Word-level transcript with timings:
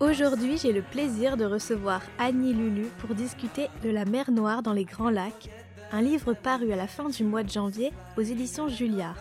Aujourd'hui, 0.00 0.56
j'ai 0.56 0.72
le 0.72 0.80
plaisir 0.80 1.36
de 1.36 1.44
recevoir 1.44 2.00
Annie 2.18 2.54
Lulu 2.54 2.86
pour 3.00 3.14
discuter 3.14 3.68
de 3.84 3.90
La 3.90 4.06
mer 4.06 4.30
Noire 4.30 4.62
dans 4.62 4.72
les 4.72 4.86
Grands 4.86 5.10
Lacs, 5.10 5.50
un 5.92 6.00
livre 6.00 6.32
paru 6.32 6.72
à 6.72 6.76
la 6.76 6.86
fin 6.86 7.10
du 7.10 7.22
mois 7.22 7.42
de 7.42 7.50
janvier 7.50 7.92
aux 8.16 8.22
éditions 8.22 8.66
Julliard. 8.66 9.18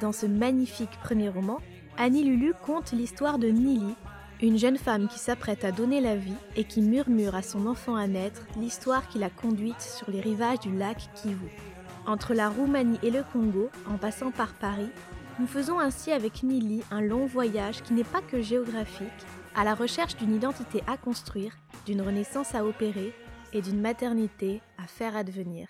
Dans 0.00 0.12
ce 0.12 0.26
magnifique 0.26 0.96
premier 1.02 1.28
roman, 1.28 1.58
Annie 1.96 2.22
Lulu 2.22 2.54
conte 2.64 2.92
l'histoire 2.92 3.40
de 3.40 3.48
Nili, 3.48 3.96
une 4.40 4.56
jeune 4.56 4.78
femme 4.78 5.08
qui 5.08 5.18
s'apprête 5.18 5.64
à 5.64 5.72
donner 5.72 6.00
la 6.00 6.14
vie 6.14 6.38
et 6.54 6.62
qui 6.62 6.80
murmure 6.80 7.34
à 7.34 7.42
son 7.42 7.66
enfant 7.66 7.96
à 7.96 8.06
naître 8.06 8.42
l'histoire 8.56 9.08
qui 9.08 9.18
l'a 9.18 9.30
conduite 9.30 9.80
sur 9.80 10.12
les 10.12 10.20
rivages 10.20 10.60
du 10.60 10.70
lac 10.76 11.10
Kivu. 11.16 11.50
Entre 12.06 12.34
la 12.34 12.48
Roumanie 12.48 13.00
et 13.02 13.10
le 13.10 13.24
Congo, 13.32 13.68
en 13.92 13.98
passant 13.98 14.30
par 14.30 14.52
Paris, 14.52 14.90
nous 15.40 15.48
faisons 15.48 15.80
ainsi 15.80 16.12
avec 16.12 16.44
Nili 16.44 16.84
un 16.92 17.00
long 17.00 17.26
voyage 17.26 17.82
qui 17.82 17.94
n'est 17.94 18.04
pas 18.04 18.20
que 18.20 18.40
géographique, 18.40 19.08
à 19.58 19.64
la 19.64 19.74
recherche 19.74 20.14
d'une 20.14 20.36
identité 20.36 20.84
à 20.86 20.96
construire, 20.96 21.56
d'une 21.84 22.00
renaissance 22.00 22.54
à 22.54 22.64
opérer 22.64 23.12
et 23.52 23.60
d'une 23.60 23.80
maternité 23.80 24.62
à 24.76 24.86
faire 24.86 25.16
advenir. 25.16 25.68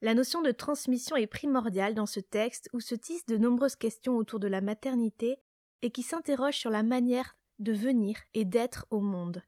La 0.00 0.14
notion 0.14 0.40
de 0.40 0.50
transmission 0.50 1.14
est 1.14 1.26
primordiale 1.26 1.94
dans 1.94 2.06
ce 2.06 2.20
texte 2.20 2.70
où 2.72 2.80
se 2.80 2.94
tissent 2.94 3.26
de 3.26 3.36
nombreuses 3.36 3.76
questions 3.76 4.16
autour 4.16 4.40
de 4.40 4.48
la 4.48 4.62
maternité 4.62 5.36
et 5.82 5.90
qui 5.90 6.02
s'interrogent 6.02 6.56
sur 6.56 6.70
la 6.70 6.82
manière 6.82 7.36
de 7.58 7.74
venir 7.74 8.16
et 8.32 8.46
d'être 8.46 8.86
au 8.88 9.00
monde. 9.00 9.42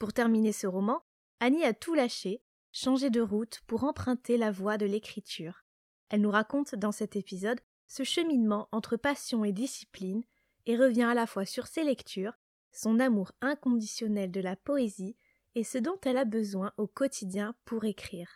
Pour 0.00 0.12
terminer 0.12 0.50
ce 0.50 0.66
roman, 0.66 1.00
Annie 1.38 1.62
a 1.62 1.74
tout 1.74 1.94
lâché, 1.94 2.42
changé 2.72 3.08
de 3.08 3.20
route 3.20 3.60
pour 3.68 3.84
emprunter 3.84 4.36
la 4.36 4.50
voie 4.50 4.78
de 4.78 4.86
l'écriture. 4.86 5.62
Elle 6.08 6.22
nous 6.22 6.30
raconte 6.32 6.74
dans 6.74 6.90
cet 6.90 7.14
épisode 7.14 7.60
ce 7.86 8.02
cheminement 8.02 8.68
entre 8.72 8.96
passion 8.96 9.44
et 9.44 9.52
discipline 9.52 10.24
et 10.66 10.76
revient 10.76 11.02
à 11.02 11.14
la 11.14 11.26
fois 11.26 11.44
sur 11.44 11.66
ses 11.66 11.84
lectures, 11.84 12.38
son 12.72 13.00
amour 13.00 13.32
inconditionnel 13.40 14.30
de 14.30 14.40
la 14.40 14.56
poésie 14.56 15.16
et 15.54 15.64
ce 15.64 15.78
dont 15.78 15.98
elle 16.04 16.16
a 16.16 16.24
besoin 16.24 16.72
au 16.76 16.86
quotidien 16.86 17.54
pour 17.64 17.84
écrire. 17.84 18.30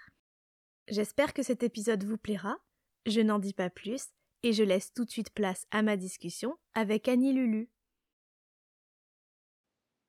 J'espère 0.89 1.35
que 1.35 1.43
cet 1.43 1.63
épisode 1.63 2.05
vous 2.05 2.19
plaira. 2.19 2.59
Je 3.07 3.21
n'en 3.21 3.39
dis 3.39 3.55
pas 3.55 3.71
plus 3.71 4.09
et 4.43 4.53
je 4.53 4.63
laisse 4.63 4.93
tout 4.93 5.05
de 5.05 5.11
suite 5.11 5.31
place 5.31 5.67
à 5.71 5.83
ma 5.83 5.97
discussion 5.97 6.57
avec 6.75 7.09
Annie 7.09 7.33
Lulu. 7.33 7.71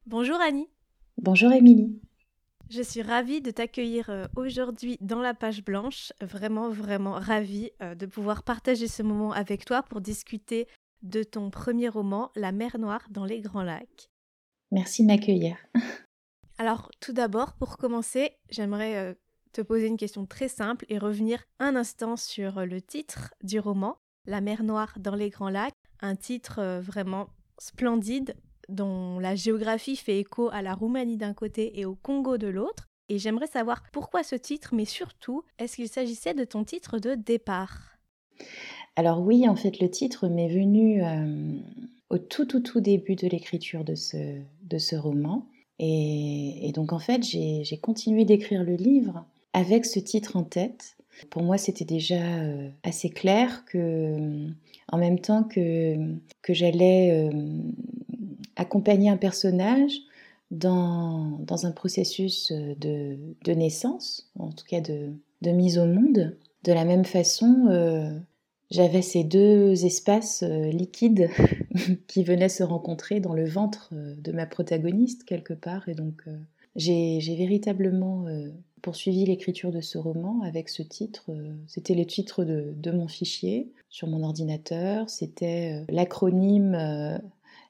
Bonjour 0.05 0.39
Annie. 0.39 0.69
Bonjour 1.17 1.52
Émilie. 1.52 1.99
Je 2.69 2.81
suis 2.81 3.02
ravie 3.02 3.41
de 3.41 3.49
t'accueillir 3.49 4.09
euh, 4.09 4.27
aujourd'hui 4.35 4.97
dans 4.99 5.21
la 5.21 5.33
page 5.33 5.63
blanche, 5.63 6.11
vraiment 6.21 6.69
vraiment 6.69 7.13
ravie 7.13 7.71
euh, 7.81 7.95
de 7.95 8.05
pouvoir 8.05 8.43
partager 8.43 8.87
ce 8.87 9.03
moment 9.03 9.31
avec 9.31 9.63
toi 9.63 9.83
pour 9.83 10.02
discuter 10.02 10.67
de 11.08 11.23
ton 11.23 11.50
premier 11.50 11.89
roman, 11.89 12.31
La 12.36 12.52
mer 12.52 12.77
Noire 12.77 13.08
dans 13.09 13.25
les 13.25 13.41
Grands 13.41 13.63
Lacs. 13.63 14.09
Merci 14.72 15.03
de 15.03 15.08
m'accueillir. 15.08 15.58
Alors, 16.58 16.92
tout 16.99 17.14
d'abord, 17.14 17.54
pour 17.54 17.77
commencer, 17.77 18.31
j'aimerais 18.49 18.98
euh, 18.98 19.14
te 19.54 19.61
poser 19.61 19.87
une 19.87 19.98
question 19.98 20.26
très 20.26 20.49
simple 20.49 20.86
et 20.89 20.98
revenir 20.98 21.43
un 21.59 21.76
instant 21.76 22.17
sur 22.17 22.65
le 22.65 22.81
titre 22.81 23.33
du 23.43 23.59
roman, 23.59 23.98
La 24.26 24.42
mer 24.42 24.64
Noire 24.64 24.95
dans 24.99 25.15
les 25.15 25.30
Grands 25.30 25.49
Lacs, 25.49 25.73
un 26.02 26.15
titre 26.15 26.59
euh, 26.59 26.81
vraiment 26.81 27.30
splendide 27.60 28.36
dont 28.70 29.20
la 29.20 29.36
géographie 29.36 29.95
fait 29.95 30.20
écho 30.20 30.49
à 30.52 30.61
la 30.61 30.73
Roumanie 30.73 31.17
d'un 31.17 31.33
côté 31.33 31.80
et 31.80 31.86
au 31.86 31.95
Congo 31.95 32.37
de 32.37 32.48
l'autre. 32.48 32.87
Et 33.10 33.20
j'aimerais 33.20 33.48
savoir 33.48 33.83
pourquoi 33.93 34.23
ce 34.23 34.36
titre, 34.36 34.76
mais 34.76 34.83
surtout, 34.83 35.43
est-ce 35.58 35.77
qu'il 35.77 35.87
s'agissait 35.87 36.33
de 36.33 36.43
ton 36.43 36.65
titre 36.65 36.99
de 36.99 37.15
départ? 37.15 37.98
Alors 38.97 39.21
oui, 39.21 39.47
en 39.47 39.55
fait, 39.55 39.80
le 39.80 39.91
titre 39.91 40.27
m'est 40.27 40.47
venu 40.47 41.03
euh, 41.03 41.53
au 42.09 42.17
tout, 42.17 42.45
tout, 42.45 42.61
tout 42.61 42.81
début 42.81 43.15
de 43.15 43.27
l'écriture 43.27 43.83
de 43.83 43.93
ce, 43.93 44.17
de 44.63 44.77
ce 44.80 44.95
roman. 44.95 45.45
Et, 45.77 46.71
donc 46.73 46.91
en 46.91 46.97
fait, 46.97 47.23
j'ai 47.23 47.80
continué 47.80 48.25
d'écrire 48.25 48.63
le 48.63 48.73
livre 48.73 49.23
avec 49.53 49.86
ce 49.86 49.99
titre 49.99 50.36
en 50.36 50.43
tête. 50.43 50.97
Pour 51.30 51.43
moi, 51.43 51.59
c'était 51.59 51.86
déjà 51.86 52.15
euh, 52.15 52.69
assez 52.81 53.11
clair 53.11 53.65
que, 53.65 53.77
euh, 53.77 54.47
en 54.91 54.97
même 54.97 55.19
temps 55.19 55.43
que, 55.43 55.95
que 56.41 56.55
j'allais 56.55 57.30
accompagner 58.55 59.11
un 59.11 59.17
personnage 59.17 59.93
dans, 60.49 61.37
dans 61.41 61.67
un 61.67 61.71
processus 61.71 62.52
de, 62.52 63.15
de, 63.43 63.52
naissance, 63.52 64.31
en 64.39 64.49
tout 64.49 64.65
cas 64.67 64.81
de, 64.81 65.13
de, 65.43 65.52
mise 65.52 65.77
au 65.77 65.86
monde, 65.86 66.36
de 66.63 66.73
la 66.73 66.83
même 66.83 67.05
façon, 67.05 67.67
j'avais 68.70 69.02
ces 69.02 69.23
deux 69.23 69.86
espaces 69.86 70.44
euh, 70.44 70.70
liquides 70.70 71.30
qui 72.08 72.23
venaient 72.23 72.50
se 72.50 72.64
rencontrer 72.64 73.20
dans 73.20 73.33
le 73.33 73.45
ventre 73.45 73.92
euh, 73.94 74.16
de 74.17 74.32
ma 74.32 74.45
protagoniste 74.45 75.23
quelque 75.23 75.54
part. 75.54 75.88
Et 75.88 75.95
donc 75.95 76.23
euh, 76.28 76.38
j'ai 76.76 77.36
véritablement 77.36 78.26
poursuivi 78.83 79.26
l'écriture 79.26 79.72
de 79.72 79.82
ce 79.82 79.98
roman 79.98 80.42
avec 80.44 80.70
ce 80.70 80.83
titre. 80.83 81.32
C'était 81.66 81.95
le 81.95 82.05
titre 82.05 82.44
de, 82.44 82.72
de, 82.76 82.92
mon 82.92 83.08
fichier 83.08 83.72
sur 83.89 84.08
mon 84.08 84.22
ordinateur. 84.22 85.10
C'était 85.10 85.84
l'acronyme 85.89 86.78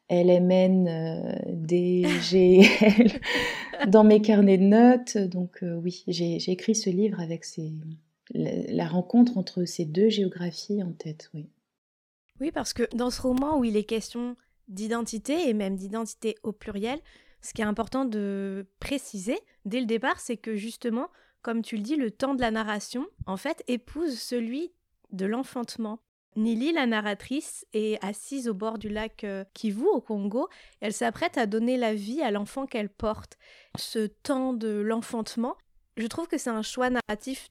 LMN 0.09 1.39
DGL 1.47 3.21
dans 3.87 4.03
mes 4.03 4.19
carnets 4.21 4.57
de 4.57 4.63
notes. 4.63 5.17
Donc 5.17 5.63
oui, 5.63 6.03
j'ai 6.09 6.51
écrit 6.51 6.75
ce 6.75 6.89
livre 6.89 7.21
avec 7.21 7.45
ces, 7.45 7.71
la 8.33 8.87
rencontre 8.87 9.37
entre 9.37 9.65
ces 9.65 9.85
deux 9.85 10.09
géographies 10.09 10.83
en 10.83 10.91
tête, 10.91 11.29
oui. 11.33 11.49
Oui, 12.39 12.51
parce 12.51 12.73
que 12.73 12.83
dans 12.95 13.09
ce 13.09 13.21
roman 13.21 13.57
où 13.57 13.63
il 13.63 13.75
est 13.77 13.83
question 13.83 14.35
d'identité 14.67 15.49
et 15.49 15.53
même 15.53 15.75
d'identité 15.75 16.35
au 16.43 16.51
pluriel, 16.51 16.99
ce 17.41 17.53
qui 17.53 17.61
est 17.61 17.65
important 17.65 18.05
de 18.05 18.67
préciser 18.79 19.39
dès 19.65 19.79
le 19.79 19.85
départ, 19.85 20.19
c'est 20.19 20.37
que 20.37 20.55
justement, 20.55 21.09
comme 21.41 21.61
tu 21.61 21.77
le 21.77 21.81
dis, 21.81 21.95
le 21.95 22.11
temps 22.11 22.35
de 22.35 22.41
la 22.41 22.51
narration, 22.51 23.07
en 23.25 23.37
fait, 23.37 23.63
épouse 23.67 24.19
celui 24.19 24.73
de 25.11 25.25
l'enfantement. 25.25 25.99
Nili, 26.35 26.71
la 26.71 26.85
narratrice, 26.85 27.65
est 27.73 28.03
assise 28.03 28.47
au 28.47 28.53
bord 28.53 28.77
du 28.77 28.89
lac 28.89 29.23
euh, 29.23 29.43
Kivu, 29.53 29.85
au 29.87 30.01
Congo. 30.01 30.49
Elle 30.81 30.93
s'apprête 30.93 31.37
à 31.37 31.47
donner 31.47 31.77
la 31.77 31.95
vie 31.95 32.21
à 32.21 32.29
l'enfant 32.29 32.67
qu'elle 32.67 32.89
porte. 32.89 33.37
Ce 33.77 34.05
temps 34.05 34.53
de 34.53 34.67
l'enfantement, 34.67 35.55
je 35.95 36.05
trouve 36.05 36.27
que 36.27 36.37
c'est 36.37 36.51
un 36.51 36.61
choix 36.61 36.91
narratif 36.91 37.49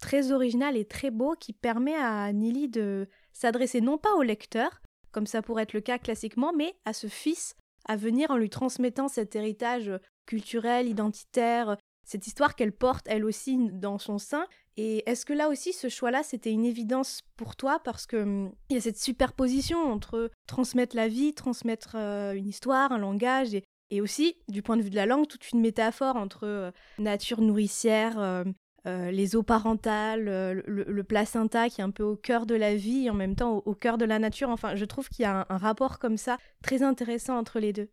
très 0.00 0.32
original 0.32 0.76
et 0.76 0.84
très 0.84 1.10
beau 1.10 1.34
qui 1.38 1.52
permet 1.52 1.94
à 1.94 2.32
Nili 2.32 2.68
de 2.68 3.08
s'adresser 3.32 3.80
non 3.80 3.98
pas 3.98 4.14
au 4.14 4.22
lecteur, 4.22 4.80
comme 5.12 5.26
ça 5.26 5.42
pourrait 5.42 5.64
être 5.64 5.72
le 5.72 5.80
cas 5.80 5.98
classiquement, 5.98 6.52
mais 6.52 6.74
à 6.84 6.92
ce 6.92 7.06
fils 7.06 7.56
à 7.86 7.96
venir 7.96 8.30
en 8.30 8.36
lui 8.36 8.50
transmettant 8.50 9.08
cet 9.08 9.36
héritage 9.36 9.90
culturel, 10.26 10.88
identitaire, 10.88 11.76
cette 12.04 12.26
histoire 12.26 12.54
qu'elle 12.54 12.72
porte 12.72 13.06
elle 13.08 13.24
aussi 13.24 13.58
dans 13.72 13.98
son 13.98 14.18
sein. 14.18 14.46
Et 14.76 15.08
est-ce 15.08 15.24
que 15.24 15.32
là 15.32 15.48
aussi 15.48 15.72
ce 15.72 15.88
choix-là 15.88 16.22
c'était 16.22 16.50
une 16.50 16.64
évidence 16.64 17.22
pour 17.36 17.56
toi? 17.56 17.78
Parce 17.78 18.06
que 18.06 18.16
hum, 18.16 18.52
y 18.70 18.76
a 18.76 18.80
cette 18.80 18.98
superposition 18.98 19.78
entre 19.78 20.30
transmettre 20.46 20.96
la 20.96 21.08
vie, 21.08 21.34
transmettre 21.34 21.94
euh, 21.94 22.32
une 22.32 22.48
histoire, 22.48 22.92
un 22.92 22.98
langage 22.98 23.54
et, 23.54 23.64
et, 23.90 24.00
aussi 24.00 24.36
du 24.48 24.62
point 24.62 24.76
de 24.76 24.82
vue 24.82 24.90
de 24.90 24.96
la 24.96 25.06
langue 25.06 25.28
toute 25.28 25.50
une 25.52 25.60
métaphore 25.60 26.16
entre 26.16 26.44
euh, 26.44 26.70
nature 26.98 27.40
nourricière, 27.40 28.18
euh, 28.18 28.44
euh, 28.86 29.10
les 29.10 29.34
eaux 29.34 29.42
parentales, 29.42 30.28
euh, 30.28 30.60
le, 30.66 31.04
placenta 31.04 31.70
qui 31.70 31.80
est 31.80 31.84
un 31.84 31.90
peu 31.90 32.02
au 32.02 32.16
cœur 32.16 32.44
de 32.44 32.54
la 32.54 32.74
vie 32.74 33.06
et 33.06 33.10
en 33.10 33.14
même 33.14 33.34
temps 33.34 33.62
au, 33.64 33.74
cœur 33.74 33.96
de 33.96 34.04
la 34.04 34.18
nature. 34.18 34.50
Enfin, 34.50 34.76
je 34.76 34.84
trouve 34.84 35.08
qu'il 35.08 35.22
y 35.22 35.26
a 35.26 35.46
un, 35.48 35.56
rapport 35.56 35.98
comme 35.98 36.18
ça 36.18 36.36
très 36.62 36.82
intéressant 36.82 37.38
entre 37.38 37.60
les 37.60 37.72
deux. 37.72 37.88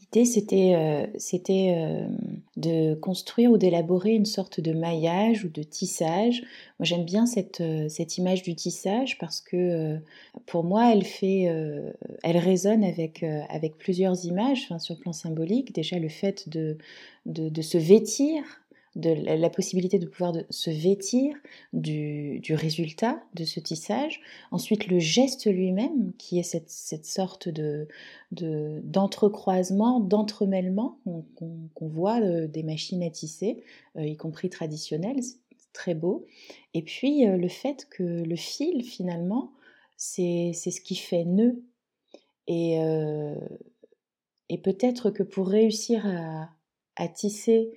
L'idée, 0.00 0.24
c'était, 0.24 0.74
euh, 1.54 2.08
de 2.56 2.94
construire 2.94 3.52
ou 3.52 3.56
d'élaborer 3.56 4.10
une 4.10 4.24
sorte 4.24 4.60
de 4.60 4.72
maillage 4.72 5.44
ou 5.44 5.48
de 5.48 5.62
tissage. 5.62 6.40
Moi, 6.80 6.86
j'aime 6.86 7.04
bien 7.04 7.26
cette, 7.26 7.62
image 8.18 8.42
du 8.42 8.56
tissage 8.56 9.16
parce 9.18 9.40
que 9.40 10.00
pour 10.46 10.64
moi, 10.64 10.92
elle 10.92 11.04
fait, 11.04 11.48
elle 12.24 12.38
résonne 12.38 12.82
avec, 12.82 13.24
plusieurs 13.78 14.24
images 14.24 14.66
sur 14.78 14.94
le 14.94 15.00
plan 15.00 15.12
symbolique. 15.12 15.72
Déjà, 15.72 16.00
le 16.00 16.08
fait 16.08 16.48
de 16.48 17.62
se 17.62 17.78
vêtir 17.78 18.42
de 18.96 19.10
la 19.10 19.50
possibilité 19.50 19.98
de 19.98 20.06
pouvoir 20.06 20.34
se 20.50 20.70
vêtir 20.70 21.34
du, 21.72 22.40
résultat 22.50 23.24
de 23.34 23.44
ce 23.44 23.58
tissage. 23.58 24.20
Ensuite, 24.52 24.86
le 24.86 25.00
geste 25.00 25.46
lui-même, 25.46 26.12
qui 26.16 26.38
est 26.38 26.44
cette, 26.44 27.04
sorte 27.04 27.48
de, 27.48 27.88
d'entrecroisement, 28.30 29.98
d'entremêlement 29.98 31.00
qu'on, 31.34 31.88
voit 31.88 32.20
euh, 32.20 32.46
des 32.46 32.62
machines 32.62 33.02
à 33.02 33.10
tisser, 33.10 33.64
euh, 33.96 34.06
y 34.06 34.16
compris 34.16 34.48
traditionnelles, 34.48 35.22
c'est 35.22 35.72
très 35.72 35.94
beau. 35.94 36.24
Et 36.72 36.82
puis, 36.82 37.26
euh, 37.26 37.36
le 37.36 37.48
fait 37.48 37.88
que 37.90 38.02
le 38.02 38.36
fil, 38.36 38.84
finalement, 38.84 39.52
c'est, 39.96 40.52
ce 40.54 40.80
qui 40.80 40.94
fait 40.94 41.24
nœud. 41.24 41.64
Et, 42.46 42.76
et 44.50 44.58
peut-être 44.58 45.08
que 45.08 45.22
pour 45.22 45.48
réussir 45.48 46.06
à 46.96 47.08
tisser 47.08 47.72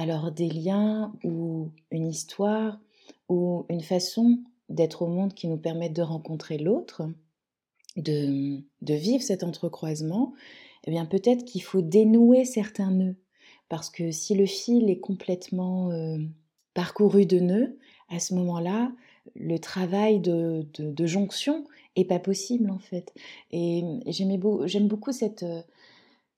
alors 0.00 0.32
des 0.32 0.48
liens 0.48 1.12
ou 1.24 1.68
une 1.90 2.06
histoire 2.06 2.80
ou 3.28 3.66
une 3.68 3.82
façon 3.82 4.38
d'être 4.70 5.02
au 5.02 5.08
monde 5.08 5.34
qui 5.34 5.46
nous 5.46 5.58
permettent 5.58 5.94
de 5.94 6.00
rencontrer 6.00 6.56
l'autre, 6.56 7.02
de, 7.96 8.62
vivre 8.80 9.22
cet 9.22 9.44
entrecroisement, 9.44 10.32
eh 10.86 10.90
bien 10.90 11.04
peut-être 11.04 11.44
qu'il 11.44 11.62
faut 11.62 11.82
dénouer 11.82 12.46
certains 12.46 12.90
nœuds. 12.90 13.16
Parce 13.68 13.90
que 13.90 14.10
si 14.10 14.34
le 14.34 14.46
fil 14.46 14.88
est 14.88 15.00
complètement 15.00 15.90
euh, 15.90 16.16
parcouru 16.72 17.26
de 17.26 17.38
nœuds, 17.38 17.78
à 18.08 18.20
ce 18.20 18.34
moment-là, 18.34 18.92
le 19.36 19.58
travail 19.58 20.18
de, 20.18 20.64
jonction 21.04 21.66
est 21.94 22.06
pas 22.06 22.18
possible 22.18 22.70
en 22.70 22.78
fait. 22.78 23.12
Et, 23.52 23.84
j'aime 24.06 24.88
beaucoup 24.88 25.12
cette, 25.12 25.44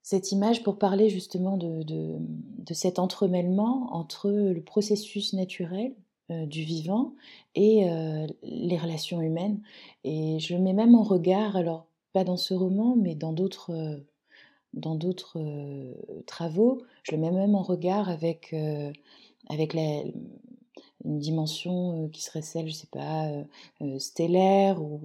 cette 0.02 0.32
image 0.32 0.62
pour 0.62 0.78
parler 0.78 1.08
justement 1.08 1.56
de, 1.56 1.82
de, 1.82 2.74
cet 2.74 2.98
entremêlement 2.98 3.94
entre 3.94 4.30
le 4.30 4.60
processus 4.62 5.34
naturel 5.34 5.94
euh, 6.30 6.46
du 6.46 6.62
vivant 6.62 7.14
et 7.54 7.88
euh, 7.88 8.26
les 8.42 8.78
relations 8.78 9.20
humaines. 9.20 9.60
Et 10.04 10.38
je 10.40 10.54
le 10.54 10.60
mets 10.60 10.72
même 10.72 10.94
en 10.94 11.02
regard, 11.02 11.56
alors 11.56 11.86
pas 12.12 12.24
dans 12.24 12.36
ce 12.36 12.54
roman, 12.54 12.96
mais 12.96 13.14
dans 13.14 13.32
d'autres 13.32 13.72
euh, 13.72 13.98
dans 14.74 14.98
travaux, 16.26 16.82
je 17.02 17.12
le 17.12 17.18
mets 17.18 17.30
même 17.30 17.54
en 17.54 17.62
regard 17.62 18.08
avec, 18.08 18.54
avec 19.50 19.74
la, 19.74 20.02
une 21.04 21.18
dimension 21.18 22.08
qui 22.12 22.22
serait 22.22 22.42
celle, 22.42 22.68
je 22.68 22.72
sais 22.72 22.88
pas, 22.90 23.28
stellaire 23.98 24.80
ou, 24.80 25.00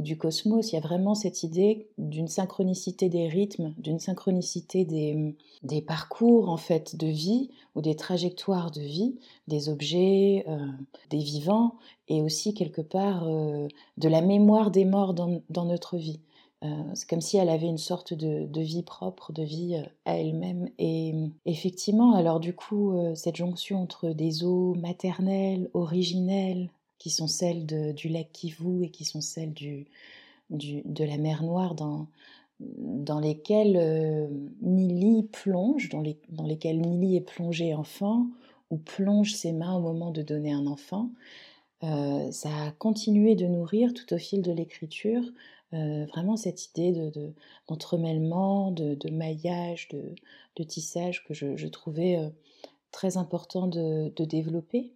du 0.00 0.18
cosmos. 0.18 0.72
Il 0.72 0.74
y 0.74 0.78
a 0.78 0.82
vraiment 0.82 1.14
cette 1.14 1.42
idée 1.42 1.86
d'une 1.96 2.28
synchronicité 2.28 3.08
des 3.08 3.28
rythmes, 3.28 3.72
d'une 3.78 3.98
synchronicité 3.98 4.84
des, 4.84 5.34
des, 5.62 5.80
parcours 5.80 6.50
en 6.50 6.56
fait 6.58 6.96
de 6.96 7.06
vie 7.06 7.50
ou 7.74 7.80
des 7.80 7.96
trajectoires 7.96 8.70
de 8.70 8.80
vie, 8.80 9.16
des 9.48 9.68
objets, 9.68 10.44
des 11.10 11.18
vivants 11.18 11.76
et 12.08 12.20
aussi 12.20 12.52
quelque 12.52 12.82
part 12.82 13.24
de 13.26 14.08
la 14.08 14.20
mémoire 14.20 14.70
des 14.70 14.84
morts 14.84 15.14
dans, 15.14 15.40
dans 15.48 15.64
notre 15.64 15.96
vie. 15.96 16.20
Euh, 16.66 16.82
c'est 16.94 17.08
comme 17.08 17.20
si 17.20 17.36
elle 17.36 17.48
avait 17.48 17.66
une 17.66 17.78
sorte 17.78 18.14
de, 18.14 18.60
vie 18.60 18.82
propre, 18.82 19.32
de 19.32 19.42
vie 19.42 19.76
euh, 19.76 19.88
à 20.04 20.18
elle-même. 20.18 20.68
Et 20.78 21.12
euh, 21.14 21.28
effectivement, 21.44 22.14
alors 22.14 22.40
du 22.40 22.54
coup, 22.54 22.94
cette 23.14 23.36
jonction 23.36 23.82
entre 23.82 24.10
des 24.10 24.44
eaux 24.44 24.74
maternelles, 24.74 25.70
originelles, 25.74 26.70
qui 26.98 27.10
sont 27.10 27.28
celles 27.28 27.66
du 27.94 28.08
lac 28.08 28.32
Kivu 28.32 28.84
et 28.84 28.90
qui 28.90 29.04
sont 29.04 29.20
celles 29.20 29.52
du, 29.52 29.86
de 30.50 31.04
la 31.04 31.18
mer 31.18 31.42
Noire, 31.42 31.74
dans, 31.74 32.06
dans 32.58 33.20
lesquelles 33.20 34.30
Nili 34.62 35.24
plonge, 35.24 35.90
dans, 35.90 36.00
les, 36.00 36.18
dans 36.30 36.46
lesquelles 36.46 36.80
Nili 36.80 37.16
est 37.16 37.20
plongée 37.20 37.74
enfant, 37.74 38.26
ou 38.70 38.78
plonge 38.78 39.34
ses 39.34 39.52
mains 39.52 39.76
au 39.76 39.80
moment 39.80 40.10
de 40.10 40.22
donner 40.22 40.52
un 40.52 40.66
enfant, 40.66 41.10
ça 41.82 42.48
a 42.64 42.70
continué 42.78 43.34
de 43.34 43.46
nourrir 43.46 43.92
tout 43.92 44.14
au 44.14 44.18
fil 44.18 44.40
de 44.40 44.50
l'écriture 44.50 45.22
euh, 45.74 46.06
vraiment 46.06 46.36
cette 46.36 46.66
idée 46.66 46.92
de, 46.92 47.34
d'entremêlement, 47.68 48.70
de, 48.70 49.10
maillage, 49.10 49.88
de, 49.88 50.62
tissage 50.64 51.24
que 51.24 51.34
je, 51.34 51.66
trouvais 51.66 52.16
euh, 52.16 52.28
très 52.92 53.16
important 53.16 53.66
de, 53.66 54.12
développer. 54.24 54.92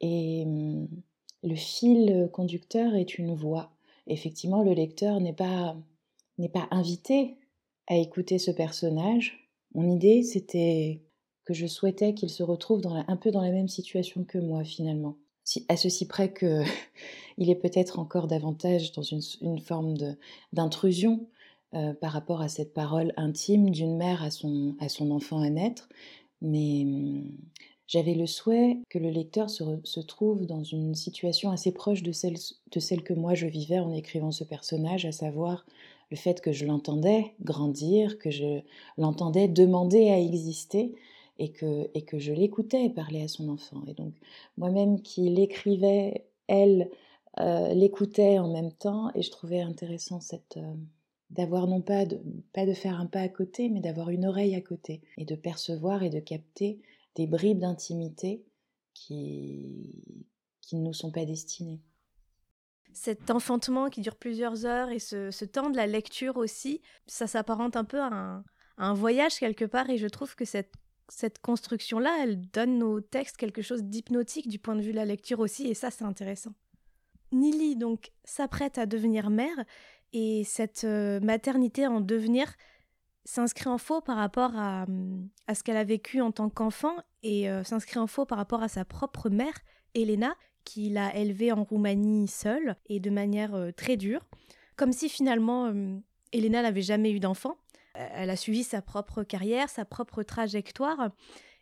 Et 0.00 0.44
hum, 0.46 0.88
le 1.42 1.54
fil 1.56 2.30
conducteur 2.32 2.94
est 2.94 3.18
une 3.18 3.34
voix. 3.34 3.72
Effectivement, 4.06 4.62
le 4.62 4.72
lecteur 4.72 5.20
n'est 5.20 5.32
pas, 5.32 5.76
n'est 6.38 6.48
pas 6.48 6.68
invité 6.70 7.36
à 7.88 7.96
écouter 7.96 8.38
ce 8.38 8.50
personnage. 8.50 9.48
Mon 9.74 9.90
idée, 9.90 10.22
c'était 10.22 11.02
que 11.44 11.54
je 11.54 11.66
souhaitais 11.66 12.14
qu'il 12.14 12.30
se 12.30 12.42
retrouve 12.42 12.82
un 12.86 13.16
peu 13.16 13.30
dans 13.32 13.42
la 13.42 13.50
même 13.50 13.68
situation 13.68 14.24
que 14.24 14.38
moi 14.38 14.62
finalement 14.62 15.16
à 15.68 15.76
ceci 15.76 16.06
près 16.06 16.32
que 16.32 16.62
il 17.38 17.50
est 17.50 17.56
peut-être 17.56 17.98
encore 17.98 18.26
davantage 18.26 18.92
dans 18.92 19.02
une, 19.02 19.60
forme 19.60 19.94
d'intrusion 20.52 21.26
euh, 21.74 21.94
par 21.94 22.12
rapport 22.12 22.40
à 22.40 22.48
cette 22.48 22.74
parole 22.74 23.12
intime 23.16 23.70
d'une 23.70 23.96
mère 23.96 24.22
à 24.22 24.30
son, 24.30 24.74
à 24.80 24.88
son 24.88 25.10
enfant 25.10 25.40
à 25.40 25.50
naître, 25.50 25.88
mais 26.40 26.82
hum, 26.84 27.30
j'avais 27.92 28.14
le 28.14 28.26
souhait 28.26 28.78
que 28.88 28.98
le 28.98 29.10
lecteur 29.10 29.50
se, 29.50 30.00
trouve 30.00 30.46
dans 30.46 30.62
une 30.62 30.94
situation 30.94 31.50
assez 31.50 31.72
proche 31.72 32.02
de 32.02 32.12
celle, 32.12 32.36
de 32.70 32.80
celle 32.80 33.02
que 33.02 33.12
moi 33.12 33.34
je 33.34 33.46
vivais 33.46 33.78
en 33.78 33.92
écrivant 33.92 34.30
ce 34.30 34.44
personnage, 34.44 35.04
à 35.04 35.12
savoir 35.12 35.66
le 36.10 36.16
fait 36.16 36.40
que 36.40 36.52
je 36.52 36.64
l'entendais 36.64 37.34
grandir, 37.42 38.18
que 38.18 38.30
je 38.30 38.60
l'entendais 38.96 39.46
demander 39.46 40.08
à 40.08 40.18
exister, 40.18 40.94
et 41.38 41.50
que, 41.50 41.90
et 41.94 42.02
que 42.02 42.18
je 42.18 42.32
l'écoutais 42.32 42.90
parler 42.90 43.22
à 43.22 43.28
son 43.28 43.48
enfant. 43.48 43.82
Et 43.86 43.94
donc 43.94 44.14
moi-même 44.56 45.00
qui 45.02 45.28
l'écrivais, 45.28 46.26
elle 46.46 46.90
euh, 47.40 47.72
l'écoutait 47.72 48.38
en 48.38 48.52
même 48.52 48.72
temps, 48.72 49.10
et 49.14 49.22
je 49.22 49.30
trouvais 49.30 49.60
intéressant 49.60 50.20
cette... 50.20 50.56
Euh, 50.56 50.74
d'avoir 51.30 51.66
non 51.66 51.80
pas 51.80 52.04
de, 52.04 52.20
pas 52.52 52.66
de 52.66 52.74
faire 52.74 53.00
un 53.00 53.06
pas 53.06 53.20
à 53.20 53.28
côté, 53.28 53.70
mais 53.70 53.80
d'avoir 53.80 54.10
une 54.10 54.26
oreille 54.26 54.54
à 54.54 54.60
côté, 54.60 55.00
et 55.16 55.24
de 55.24 55.34
percevoir 55.34 56.02
et 56.02 56.10
de 56.10 56.20
capter 56.20 56.78
des 57.14 57.26
bribes 57.26 57.60
d'intimité 57.60 58.44
qui, 58.92 60.26
qui 60.60 60.76
ne 60.76 60.82
nous 60.82 60.92
sont 60.92 61.10
pas 61.10 61.24
destinées. 61.24 61.80
Cet 62.92 63.30
enfantement 63.30 63.88
qui 63.88 64.02
dure 64.02 64.16
plusieurs 64.16 64.66
heures 64.66 64.90
et 64.90 64.98
ce, 64.98 65.44
temps 65.46 65.70
de 65.70 65.76
la 65.76 65.86
lecture 65.86 66.36
aussi, 66.36 66.82
ça 67.06 67.26
s'apparente 67.26 67.76
un 67.76 67.84
peu 67.84 68.00
à 68.00 68.08
un, 68.12 68.44
à 68.76 68.88
un 68.88 68.94
voyage 68.94 69.38
quelque 69.38 69.64
part, 69.64 69.88
et 69.88 69.96
je 69.96 70.08
trouve 70.08 70.34
que 70.36 70.44
cette 70.44 70.74
cette 71.14 71.40
construction-là, 71.40 72.20
elle 72.22 72.40
donne 72.40 72.82
aux 72.82 73.02
textes 73.02 73.36
quelque 73.36 73.60
chose 73.60 73.84
d'hypnotique 73.84 74.48
du 74.48 74.58
point 74.58 74.74
de 74.74 74.80
vue 74.80 74.92
de 74.92 74.96
la 74.96 75.04
lecture 75.04 75.40
aussi, 75.40 75.68
et 75.68 75.74
ça, 75.74 75.90
c'est 75.90 76.04
intéressant. 76.04 76.54
Nili, 77.32 77.76
donc, 77.76 78.12
s'apprête 78.24 78.78
à 78.78 78.86
devenir 78.86 79.28
mère, 79.28 79.64
et 80.14 80.42
cette 80.44 80.84
euh, 80.84 81.20
maternité 81.20 81.86
en 81.86 82.00
devenir 82.00 82.54
s'inscrit 83.24 83.68
en 83.68 83.76
faux 83.76 84.00
par 84.00 84.16
rapport 84.16 84.56
à, 84.56 84.84
hum, 84.84 85.28
ce 85.54 85.62
qu'elle 85.62 85.76
a 85.76 85.84
vécu 85.84 86.22
en 86.22 86.32
tant 86.32 86.48
qu'enfant, 86.48 86.96
et 87.22 87.48
euh, 87.50 87.62
s'inscrit 87.62 87.98
en 87.98 88.06
faux 88.06 88.24
par 88.24 88.38
rapport 88.38 88.62
à 88.62 88.68
sa 88.68 88.86
propre 88.86 89.28
mère, 89.28 89.54
Elena, 89.94 90.34
qui 90.64 90.88
l'a 90.88 91.14
élevée 91.14 91.52
en 91.52 91.62
Roumanie 91.62 92.26
seule, 92.26 92.76
et 92.86 93.00
de 93.00 93.10
manière 93.10 93.54
euh, 93.54 93.70
très 93.70 93.98
dure, 93.98 94.24
comme 94.76 94.92
si 94.92 95.10
finalement 95.10 95.64
hum, 95.64 96.02
Elena 96.32 96.62
n'avait 96.62 96.80
jamais 96.80 97.12
eu 97.12 97.20
d'enfant, 97.20 97.58
elle 97.94 98.30
a 98.30 98.36
suivi 98.36 98.64
sa 98.64 98.82
propre 98.82 99.22
carrière, 99.22 99.68
sa 99.68 99.84
propre 99.84 100.22
trajectoire. 100.22 101.10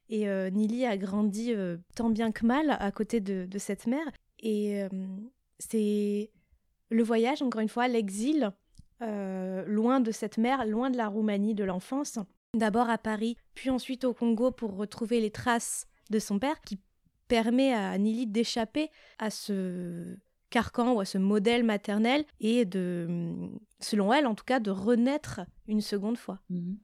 Et 0.09 0.29
euh, 0.29 0.51
Nili 0.51 0.85
a 0.85 0.97
grandi 0.97 1.53
euh, 1.53 1.77
tant 1.95 2.11
bien 2.11 2.33
que 2.33 2.45
mal 2.45 2.77
à 2.79 2.91
côté 2.91 3.21
de, 3.21 3.59
cette 3.59 3.87
mère. 3.87 4.07
Et 4.41 4.83
euh, 4.83 4.89
c'est 5.59 6.31
le 6.91 7.03
voyage, 7.03 7.43
encore 7.43 7.61
une 7.61 7.69
fois, 7.69 7.89
l'exil, 7.89 8.51
loin 9.01 10.01
de 10.01 10.11
cette 10.11 10.37
mère, 10.37 10.67
loin 10.67 10.91
de 10.91 10.97
la 10.99 11.09
Roumanie 11.09 11.55
de 11.55 11.65
l'enfance. 11.65 12.19
D'abord 12.55 12.91
à 12.91 12.99
Paris, 12.99 13.37
puis 13.55 13.71
ensuite 13.71 14.05
au 14.05 14.13
Congo 14.13 14.51
pour 14.51 14.77
retrouver 14.77 15.21
les 15.21 15.31
traces 15.31 15.87
de 16.11 16.19
son 16.19 16.39
père, 16.39 16.61
qui 16.61 16.81
permet 17.29 17.73
à 17.73 17.97
Nili 17.97 18.27
d'échapper 18.27 18.91
à 19.19 19.31
ce 19.31 20.17
carcan 20.51 20.93
ou 20.93 21.01
à 21.01 21.05
ce 21.05 21.17
modèle 21.17 21.63
maternel 21.63 22.25
et 22.41 22.65
de, 22.65 23.49
selon 23.81 24.13
elle 24.13 24.27
en 24.27 24.35
tout 24.35 24.45
cas, 24.45 24.61
de 24.61 24.71
renaître 24.71 25.41
une 25.67 25.81
seconde 25.81 26.17
fois. 26.17 26.41
Mhm. 26.51 26.79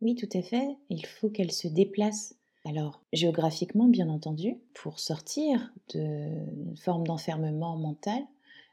Oui, 0.00 0.16
tout 0.16 0.28
à 0.34 0.42
fait. 0.42 0.76
Il 0.90 1.06
faut 1.06 1.30
qu'elle 1.30 1.52
se 1.52 1.68
déplace. 1.68 2.34
Alors, 2.64 3.02
géographiquement, 3.12 3.86
bien 3.86 4.08
entendu, 4.08 4.56
pour 4.74 4.98
sortir 4.98 5.72
d'une 5.90 6.76
forme 6.76 7.06
d'enfermement 7.06 7.76
mental, 7.76 8.22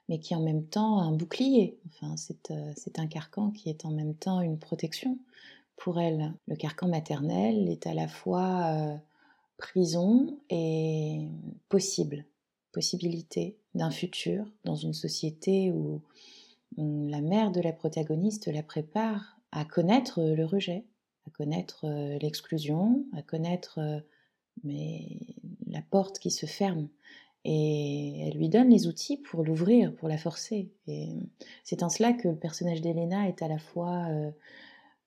mais 0.10 0.20
qui 0.20 0.34
est 0.34 0.38
en 0.38 0.42
même 0.42 0.66
temps 0.66 1.00
un 1.00 1.12
bouclier. 1.12 1.80
Enfin, 1.88 2.16
euh, 2.52 2.74
c'est 2.76 3.00
un 3.00 3.08
carcan 3.08 3.52
qui 3.52 3.70
est 3.70 3.86
en 3.86 3.92
même 3.92 4.16
temps 4.16 4.42
une 4.42 4.58
protection 4.58 5.20
pour 5.76 6.00
elle. 6.00 6.34
Le 6.48 6.56
carcan 6.56 6.88
maternel 6.88 7.70
est 7.70 7.86
à 7.86 7.94
la 7.94 8.08
fois 8.08 8.74
euh, 8.74 8.96
prison 9.58 10.40
et 10.50 11.28
possible, 11.70 12.26
possibilité 12.72 13.58
d'un 13.76 13.92
futur 13.92 14.46
dans 14.66 14.76
une 14.76 14.94
société 14.94 15.72
où 15.72 16.02
la 16.80 17.22
mère 17.22 17.52
de 17.52 17.62
la 17.62 17.74
protagoniste 17.74 18.48
la 18.48 18.64
prépare 18.64 19.40
à 19.52 19.66
connaître 19.66 20.22
le 20.22 20.46
rejet, 20.46 20.86
à 21.28 21.32
connaître 21.32 21.86
euh, 21.86 22.18
l'exclusion, 22.20 23.06
à 23.16 23.22
connaître 23.22 23.80
euh, 23.80 24.00
mais 24.64 25.20
la 25.68 25.82
porte 25.82 26.20
qui 26.20 26.32
se 26.32 26.46
ferme. 26.46 26.90
Et 27.46 28.28
elle 28.28 28.38
lui 28.38 28.50
donne 28.50 28.70
les 28.70 28.88
outils 28.88 29.18
pour 29.18 29.44
l'ouvrir, 29.44 29.96
pour 29.96 30.10
la 30.10 30.18
forcer. 30.18 30.72
Et 30.88 31.16
c'est 31.64 31.84
en 31.84 31.90
cela 31.90 32.14
que 32.14 32.28
le 32.28 32.36
personnage 32.36 32.82
d'Elena 32.82 33.30
est 33.30 33.42
à 33.42 33.48
la 33.48 33.60
fois 33.60 34.08
euh, 34.10 34.32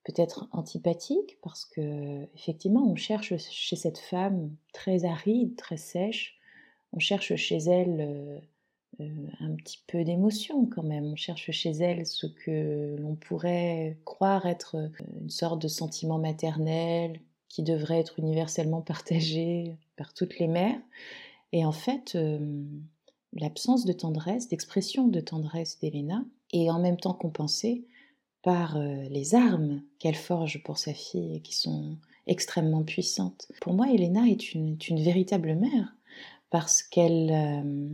peut-être 0.04 0.48
antipathique, 0.52 1.38
parce 1.42 1.66
que 1.66 2.26
effectivement, 2.34 2.86
on 2.86 2.96
cherche 2.96 3.36
chez 3.36 3.76
cette 3.76 3.98
femme 3.98 4.50
très 4.72 5.04
aride, 5.04 5.56
très 5.56 5.76
sèche, 5.76 6.38
on 6.92 6.98
cherche 6.98 7.34
chez 7.36 7.58
elle 7.58 8.00
euh, 8.00 8.38
euh, 8.38 8.40
un 9.40 9.54
petit 9.54 9.82
peu 9.86 10.04
d'émotion 10.04 10.66
quand 10.66 10.82
même. 10.82 11.04
On 11.06 11.16
cherche 11.16 11.50
chez 11.50 11.70
elle 11.70 12.06
ce 12.06 12.26
que 12.26 12.96
l'on 12.98 13.14
pourrait 13.14 13.98
croire 14.04 14.46
être 14.46 14.90
une 15.20 15.30
sorte 15.30 15.60
de 15.60 15.68
sentiment 15.68 16.18
maternel 16.18 17.20
qui 17.48 17.62
devrait 17.62 18.00
être 18.00 18.18
universellement 18.18 18.80
partagé 18.80 19.76
par 19.96 20.14
toutes 20.14 20.38
les 20.38 20.48
mères. 20.48 20.80
Et 21.52 21.64
en 21.64 21.72
fait, 21.72 22.14
euh, 22.14 22.64
l'absence 23.34 23.84
de 23.84 23.92
tendresse, 23.92 24.48
d'expression 24.48 25.06
de 25.08 25.20
tendresse 25.20 25.78
d'Elena, 25.80 26.24
est 26.52 26.70
en 26.70 26.80
même 26.80 26.96
temps 26.96 27.14
compensée 27.14 27.86
par 28.42 28.76
euh, 28.76 29.04
les 29.10 29.34
armes 29.34 29.82
qu'elle 29.98 30.16
forge 30.16 30.62
pour 30.62 30.78
sa 30.78 30.94
fille 30.94 31.36
et 31.36 31.40
qui 31.40 31.54
sont 31.54 31.96
extrêmement 32.26 32.82
puissantes. 32.82 33.50
Pour 33.60 33.74
moi, 33.74 33.90
Elena 33.90 34.26
est 34.26 34.54
une, 34.54 34.76
véritable 34.90 35.54
mère 35.54 35.94
parce 36.50 36.82
qu'elle 36.82 37.30
euh, 37.30 37.88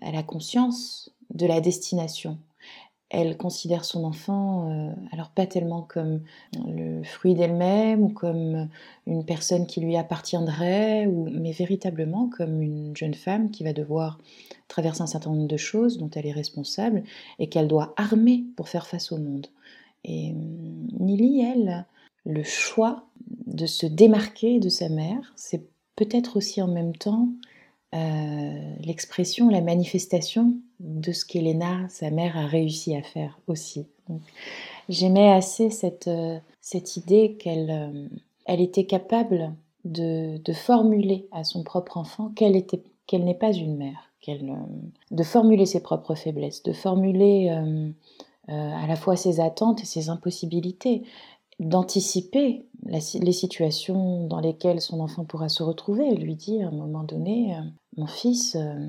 elle 0.00 0.16
a 0.16 0.22
conscience 0.22 1.10
de 1.30 1.46
la 1.46 1.60
destination 1.60 2.38
elle 3.10 3.38
considère 3.38 3.84
son 3.84 4.04
enfant, 4.04 4.70
euh, 4.70 4.92
alors 5.12 5.30
pas 5.30 5.46
tellement 5.46 5.82
comme 5.82 6.20
le 6.66 7.02
fruit 7.02 7.34
d'elle-même 7.34 8.02
ou 8.02 8.08
comme 8.08 8.68
une 9.06 9.24
personne 9.24 9.66
qui 9.66 9.80
lui 9.80 9.96
appartiendrait, 9.96 11.06
mais 11.06 11.52
véritablement 11.52 12.28
comme 12.28 12.60
une 12.60 12.94
jeune 12.94 13.14
femme 13.14 13.50
qui 13.50 13.64
va 13.64 13.72
devoir 13.72 14.18
traverser 14.68 15.00
un 15.00 15.06
certain 15.06 15.30
nombre 15.30 15.48
de 15.48 15.56
choses 15.56 15.96
dont 15.96 16.10
elle 16.14 16.26
est 16.26 16.32
responsable 16.32 17.02
et 17.38 17.48
qu'elle 17.48 17.68
doit 17.68 17.94
armer 17.96 18.44
pour 18.56 18.68
faire 18.68 18.86
face 18.86 19.10
au 19.10 19.16
monde. 19.16 19.46
Et 20.04 20.32
hum, 20.32 20.88
Nili, 21.00 21.40
elle, 21.40 21.86
le 22.26 22.42
choix 22.42 23.06
de 23.46 23.64
se 23.64 23.86
démarquer 23.86 24.60
de 24.60 24.68
sa 24.68 24.90
mère, 24.90 25.32
c'est 25.34 25.64
peut-être 25.96 26.36
aussi 26.36 26.60
en 26.60 26.68
même 26.68 26.94
temps 26.94 27.30
euh, 27.94 28.74
l'expression, 28.84 29.48
la 29.48 29.62
manifestation 29.62 30.56
de 30.78 31.12
ce 31.12 31.24
qu'Elena, 31.24 31.88
sa 31.88 32.10
mère, 32.10 32.36
a 32.36 32.46
réussi 32.46 32.94
à 32.94 33.02
faire 33.02 33.38
aussi. 33.46 33.86
j'aimais 34.90 35.30
assez 35.32 35.70
cette, 35.70 36.08
euh, 36.08 36.38
cette 36.60 36.96
idée 36.96 37.36
qu'elle 37.38 37.70
euh, 37.70 38.08
elle 38.44 38.60
était 38.60 38.84
capable 38.84 39.54
de, 39.84 40.38
de, 40.38 40.52
formuler 40.52 41.28
à 41.32 41.44
son 41.44 41.62
propre 41.62 41.96
enfant 41.96 42.30
qu'elle 42.34 42.52
n'est 43.12 43.34
pas 43.34 43.52
une 43.52 43.76
mère, 43.76 44.10
de 45.10 45.22
formuler 45.22 45.66
ses 45.66 45.82
propres 45.82 46.14
faiblesses, 46.14 46.62
de 46.62 46.72
formuler 46.72 47.50
à 48.48 48.86
la 48.86 48.96
fois 48.96 49.16
ses 49.16 49.40
attentes 49.40 49.82
et 49.82 49.86
ses 49.86 50.08
impossibilités, 50.08 51.02
d'anticiper 51.60 52.64
les 52.88 53.32
situations 53.32 54.26
dans 54.26 54.40
lesquelles 54.40 54.80
son 54.80 55.00
enfant 55.00 55.24
pourra 55.24 55.48
se 55.48 55.62
retrouver 55.62 56.08
et 56.08 56.16
lui 56.16 56.34
dire 56.34 56.66
à 56.66 56.70
un 56.70 56.74
moment 56.74 57.04
donné, 57.04 57.54
euh, 57.54 57.60
mon 57.96 58.06
fils, 58.06 58.56
euh, 58.56 58.88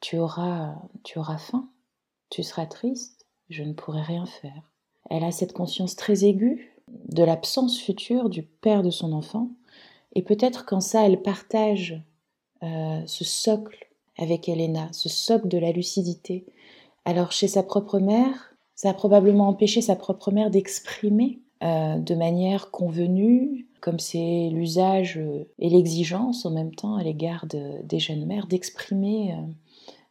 tu 0.00 0.18
auras, 0.18 0.74
tu 1.04 1.18
auras 1.18 1.38
faim, 1.38 1.68
tu 2.30 2.42
seras 2.42 2.66
triste, 2.66 3.26
je 3.48 3.62
ne 3.62 3.72
pourrai 3.72 4.02
rien 4.02 4.26
faire. 4.26 4.72
Elle 5.10 5.24
a 5.24 5.30
cette 5.30 5.52
conscience 5.52 5.96
très 5.96 6.24
aiguë 6.24 6.74
de 7.08 7.22
l'absence 7.22 7.78
future 7.78 8.28
du 8.28 8.42
père 8.42 8.82
de 8.82 8.90
son 8.90 9.12
enfant, 9.12 9.50
et 10.14 10.22
peut-être 10.22 10.64
qu'en 10.64 10.80
ça 10.80 11.06
elle 11.06 11.22
partage 11.22 12.00
euh, 12.62 13.02
ce 13.06 13.24
socle 13.24 13.86
avec 14.16 14.48
Elena, 14.48 14.88
ce 14.92 15.08
socle 15.08 15.48
de 15.48 15.58
la 15.58 15.70
lucidité. 15.70 16.44
Alors 17.04 17.30
chez 17.30 17.46
sa 17.46 17.62
propre 17.62 17.98
mère, 18.00 18.54
ça 18.74 18.90
a 18.90 18.94
probablement 18.94 19.48
empêché 19.48 19.80
sa 19.80 19.96
propre 19.96 20.30
mère 20.30 20.50
d'exprimer 20.50 21.40
de 21.60 22.14
manière 22.14 22.70
convenue, 22.70 23.68
comme 23.80 23.98
c'est 23.98 24.50
l'usage 24.52 25.18
euh, 25.18 25.44
et 25.58 25.68
l'exigence 25.68 26.44
en 26.44 26.50
même 26.50 26.74
temps 26.74 26.96
à 26.96 27.02
l'égard 27.02 27.46
des 27.46 27.98
jeunes 27.98 28.26
mères, 28.26 28.46
d'exprimer 28.46 29.32
euh, 29.32 29.36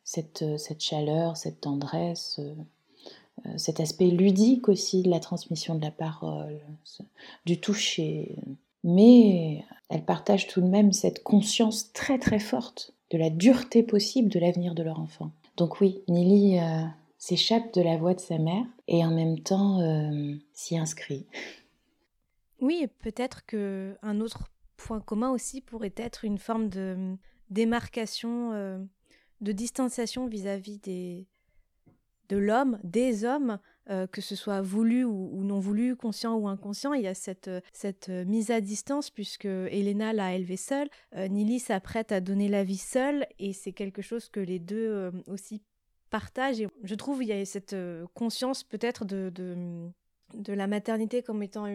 cette, 0.04 0.46
cette, 0.58 0.82
chaleur, 0.82 1.38
cette 1.38 1.62
tendresse, 1.62 2.40
cet 3.58 3.80
aspect 3.80 4.08
ludique 4.08 4.68
aussi 4.70 5.04
de 5.04 5.10
la 5.10 5.20
transmission 5.20 5.76
de 5.76 5.82
la 5.82 5.92
parole, 5.92 6.60
du 7.46 7.60
toucher. 7.60 8.36
Mais 8.84 9.64
elles 9.90 10.06
partagent 10.06 10.48
tout 10.48 10.62
de 10.62 10.68
même 10.68 10.94
cette 10.94 11.24
conscience 11.24 11.92
très 11.92 12.18
très 12.20 12.40
forte 12.40 12.94
de 13.12 13.18
la 13.18 13.30
dureté 13.30 13.84
possible 13.84 14.30
de 14.30 14.40
l'avenir 14.40 14.76
de 14.76 14.84
leur 14.84 15.00
enfant. 15.00 15.30
Donc 15.58 15.82
oui, 15.82 16.00
Nili 16.08 16.58
s'échappe 17.18 17.74
de 17.74 17.82
la 17.82 17.98
voix 17.98 18.14
de 18.14 18.20
sa 18.20 18.38
mère 18.38 18.66
et 18.88 19.04
en 19.04 19.12
même 19.12 19.40
temps 19.40 19.82
euh, 19.82 20.36
s'y 20.54 20.78
inscrit. 20.78 21.26
Oui, 22.60 22.88
peut-être 23.00 23.46
que 23.46 23.96
un 24.02 24.20
autre 24.20 24.50
point 24.78 25.00
commun 25.00 25.32
aussi 25.32 25.62
pourrait 25.62 25.94
être 25.96 26.26
une 26.26 26.38
forme 26.38 26.70
de 26.70 27.16
démarcation, 27.50 28.52
euh, 28.54 28.80
de 29.42 29.52
distanciation 29.52 30.28
vis-à-vis 30.28 30.80
des 30.80 31.28
de 32.30 32.36
l'homme, 32.36 32.78
des 32.84 33.24
hommes, 33.24 33.58
euh, 33.90 34.06
que 34.06 34.20
ce 34.20 34.36
soit 34.36 34.60
voulu 34.60 35.06
ou, 35.06 35.44
non 35.46 35.62
voulu, 35.62 35.96
conscient 35.96 36.36
ou 36.36 36.50
inconscient, 36.50 36.92
il 36.92 37.04
y 37.04 37.08
a 37.08 37.14
cette, 37.14 37.50
cette 37.72 38.10
mise 38.10 38.52
à 38.52 38.60
distance 38.60 39.10
puisque 39.10 39.46
Elena 39.46 40.12
l'a 40.12 40.36
élevée 40.36 40.58
seule, 40.58 40.90
Nili 41.16 41.60
s'apprête 41.60 42.12
à 42.12 42.20
donner 42.20 42.50
la 42.50 42.66
vie 42.66 42.76
seule 42.76 43.26
et 43.40 43.54
c'est 43.54 43.72
quelque 43.72 44.02
chose 44.02 44.28
que 44.28 44.42
les 44.42 44.60
deux 44.60 45.10
aussi 45.28 45.62
partage. 46.08 46.62
Et 46.62 46.68
je 46.84 46.96
trouve 46.96 47.24
il 47.24 47.30
y 47.30 47.34
a 47.34 47.46
cette 47.46 47.74
euh, 47.74 48.06
conscience 48.14 48.64
peut-être 48.64 49.06
de, 49.06 49.32
de, 49.34 50.54
la 50.54 50.68
maternité 50.68 51.22
comme 51.22 51.44
étant 51.44 51.68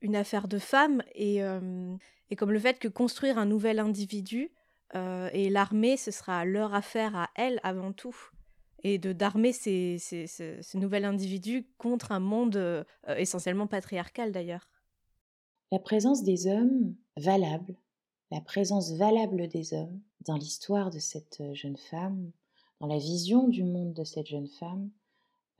une 0.00 0.16
affaire 0.16 0.48
de 0.48 0.58
femme 0.58 1.02
et, 1.14 1.42
euh, 1.42 1.94
et 2.30 2.36
comme 2.36 2.52
le 2.52 2.58
fait 2.58 2.78
que 2.78 2.88
construire 2.88 3.38
un 3.38 3.46
nouvel 3.46 3.78
individu 3.78 4.52
euh, 4.94 5.30
et 5.32 5.50
l'armée, 5.50 5.96
ce 5.96 6.10
sera 6.10 6.44
leur 6.44 6.74
affaire 6.74 7.16
à 7.16 7.30
elle 7.36 7.60
avant 7.62 7.92
tout. 7.92 8.16
Et 8.86 8.98
de 8.98 9.14
d'armer 9.14 9.54
ces, 9.54 9.96
ces, 9.98 10.26
ces, 10.26 10.60
nouvel 10.74 11.06
individu 11.06 11.66
contre 11.78 12.12
un 12.12 12.20
monde 12.20 12.84
essentiellement 13.16 13.66
patriarcal 13.66 14.30
d'ailleurs. 14.30 14.68
La 15.72 15.78
présence 15.78 16.22
des 16.22 16.46
hommes 16.46 16.94
valable, 17.16 17.76
la 18.30 18.42
présence 18.42 18.92
valable 18.92 19.48
des 19.48 19.72
hommes 19.72 20.02
dans 20.26 20.36
l'histoire 20.36 20.90
de 20.90 20.98
cette 20.98 21.42
jeune 21.54 21.78
femme 21.78 22.30
dans 22.80 22.86
la 22.86 22.98
vision 22.98 23.48
du 23.48 23.64
monde 23.64 23.92
de 23.92 24.04
cette 24.04 24.26
jeune 24.26 24.48
femme, 24.48 24.90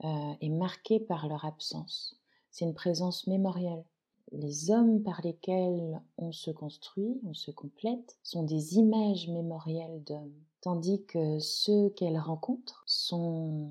euh, 0.03 0.33
est 0.41 0.49
marquée 0.49 0.99
par 0.99 1.27
leur 1.27 1.45
absence. 1.45 2.19
C'est 2.51 2.65
une 2.65 2.73
présence 2.73 3.27
mémorielle. 3.27 3.85
Les 4.31 4.71
hommes 4.71 5.03
par 5.03 5.21
lesquels 5.21 6.01
on 6.17 6.31
se 6.31 6.51
construit, 6.51 7.21
on 7.25 7.33
se 7.33 7.51
complète, 7.51 8.17
sont 8.23 8.43
des 8.43 8.75
images 8.75 9.29
mémorielles 9.29 10.03
d'hommes, 10.03 10.33
tandis 10.61 11.05
que 11.05 11.39
ceux 11.39 11.89
qu'elle 11.91 12.17
rencontre 12.17 12.83
sont 12.87 13.69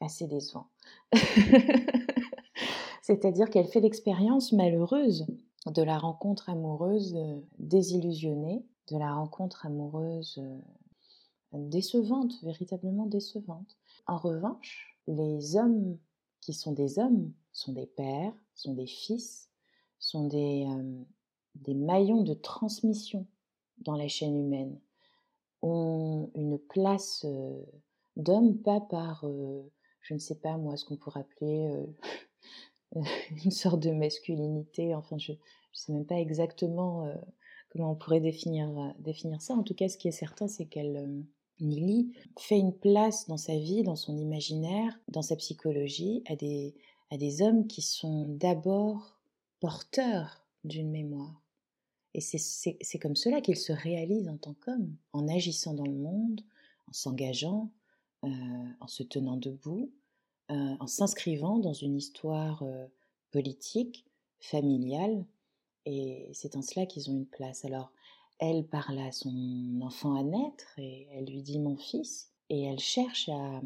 assez 0.00 0.26
décevants. 0.26 0.68
C'est-à-dire 3.02 3.50
qu'elle 3.50 3.66
fait 3.66 3.80
l'expérience 3.80 4.52
malheureuse 4.52 5.26
de 5.66 5.82
la 5.82 5.98
rencontre 5.98 6.48
amoureuse 6.48 7.14
euh, 7.16 7.40
désillusionnée, 7.58 8.64
de 8.90 8.96
la 8.96 9.12
rencontre 9.12 9.66
amoureuse 9.66 10.42
décevante, 11.52 12.42
véritablement 12.42 13.06
décevante. 13.06 13.76
En 14.06 14.16
revanche, 14.16 14.96
les 15.06 15.56
hommes 15.56 15.98
qui 16.40 16.52
sont 16.52 16.72
des 16.72 16.98
hommes 16.98 17.32
sont 17.52 17.72
des 17.72 17.86
pères, 17.86 18.34
sont 18.54 18.74
des 18.74 18.86
fils, 18.86 19.50
sont 19.98 20.26
des, 20.26 20.66
euh, 20.68 21.04
des 21.56 21.74
maillons 21.74 22.22
de 22.22 22.34
transmission 22.34 23.26
dans 23.78 23.96
la 23.96 24.08
chaîne 24.08 24.36
humaine, 24.36 24.78
ont 25.62 26.30
une 26.34 26.58
place 26.58 27.24
euh, 27.28 27.62
d'homme 28.16 28.58
pas 28.58 28.80
par, 28.80 29.24
euh, 29.24 29.62
je 30.00 30.14
ne 30.14 30.18
sais 30.18 30.36
pas 30.36 30.56
moi, 30.56 30.76
ce 30.76 30.84
qu'on 30.84 30.96
pourrait 30.96 31.20
appeler 31.20 31.86
une 33.44 33.50
sorte 33.50 33.80
de 33.80 33.90
masculinité, 33.90 34.94
enfin 34.94 35.18
je 35.18 35.32
ne 35.32 35.38
sais 35.72 35.92
même 35.92 36.06
pas 36.06 36.18
exactement 36.18 37.06
comment 37.70 37.92
on 37.92 37.96
pourrait 37.96 38.20
définir, 38.20 38.94
définir 38.98 39.42
ça. 39.42 39.54
En 39.54 39.62
tout 39.62 39.74
cas, 39.74 39.88
ce 39.88 39.98
qui 39.98 40.08
est 40.08 40.12
certain, 40.12 40.48
c'est 40.48 40.66
qu'elle 40.66 41.24
Nili 41.60 42.12
fait 42.38 42.58
une 42.58 42.72
place 42.72 43.26
dans 43.28 43.36
sa 43.36 43.56
vie, 43.56 43.82
dans 43.82 43.96
son 43.96 44.16
imaginaire, 44.16 44.98
dans 45.08 45.22
sa 45.22 45.36
psychologie, 45.36 46.22
à 46.26 46.36
des, 46.36 46.74
à 47.10 47.16
des 47.16 47.42
hommes 47.42 47.66
qui 47.66 47.82
sont 47.82 48.26
d'abord 48.28 49.18
porteurs 49.60 50.44
d'une 50.64 50.90
mémoire. 50.90 51.42
Et 52.14 52.20
c'est 52.20 52.98
comme 52.98 53.14
cela 53.14 53.40
qu'il 53.40 53.56
se 53.56 53.72
réalise 53.72 54.28
en 54.28 54.36
tant 54.36 54.54
qu'homme, 54.54 54.96
en 55.12 55.28
agissant 55.28 55.74
dans 55.74 55.86
le 55.86 55.94
monde, 55.94 56.40
en 56.88 56.92
s'engageant, 56.92 57.70
euh, 58.24 58.28
en 58.80 58.86
se 58.88 59.04
tenant 59.04 59.36
debout, 59.36 59.92
euh, 60.50 60.74
en 60.80 60.86
s'inscrivant 60.88 61.58
dans 61.58 61.72
une 61.72 61.96
histoire 61.96 62.62
euh, 62.64 62.86
politique, 63.30 64.04
familiale. 64.40 65.24
Et 65.86 66.28
c'est 66.32 66.56
en 66.56 66.62
cela 66.62 66.84
qu'ils 66.84 67.10
ont 67.10 67.14
une 67.14 67.26
place. 67.26 67.64
Alors, 67.64 67.92
elle 68.40 68.66
parle 68.66 68.98
à 68.98 69.12
son 69.12 69.80
enfant 69.82 70.14
à 70.16 70.22
naître 70.22 70.74
et 70.78 71.06
elle 71.12 71.26
lui 71.26 71.42
dit 71.42 71.58
mon 71.58 71.76
fils 71.76 72.32
et 72.48 72.64
elle 72.64 72.80
cherche 72.80 73.28
à, 73.28 73.60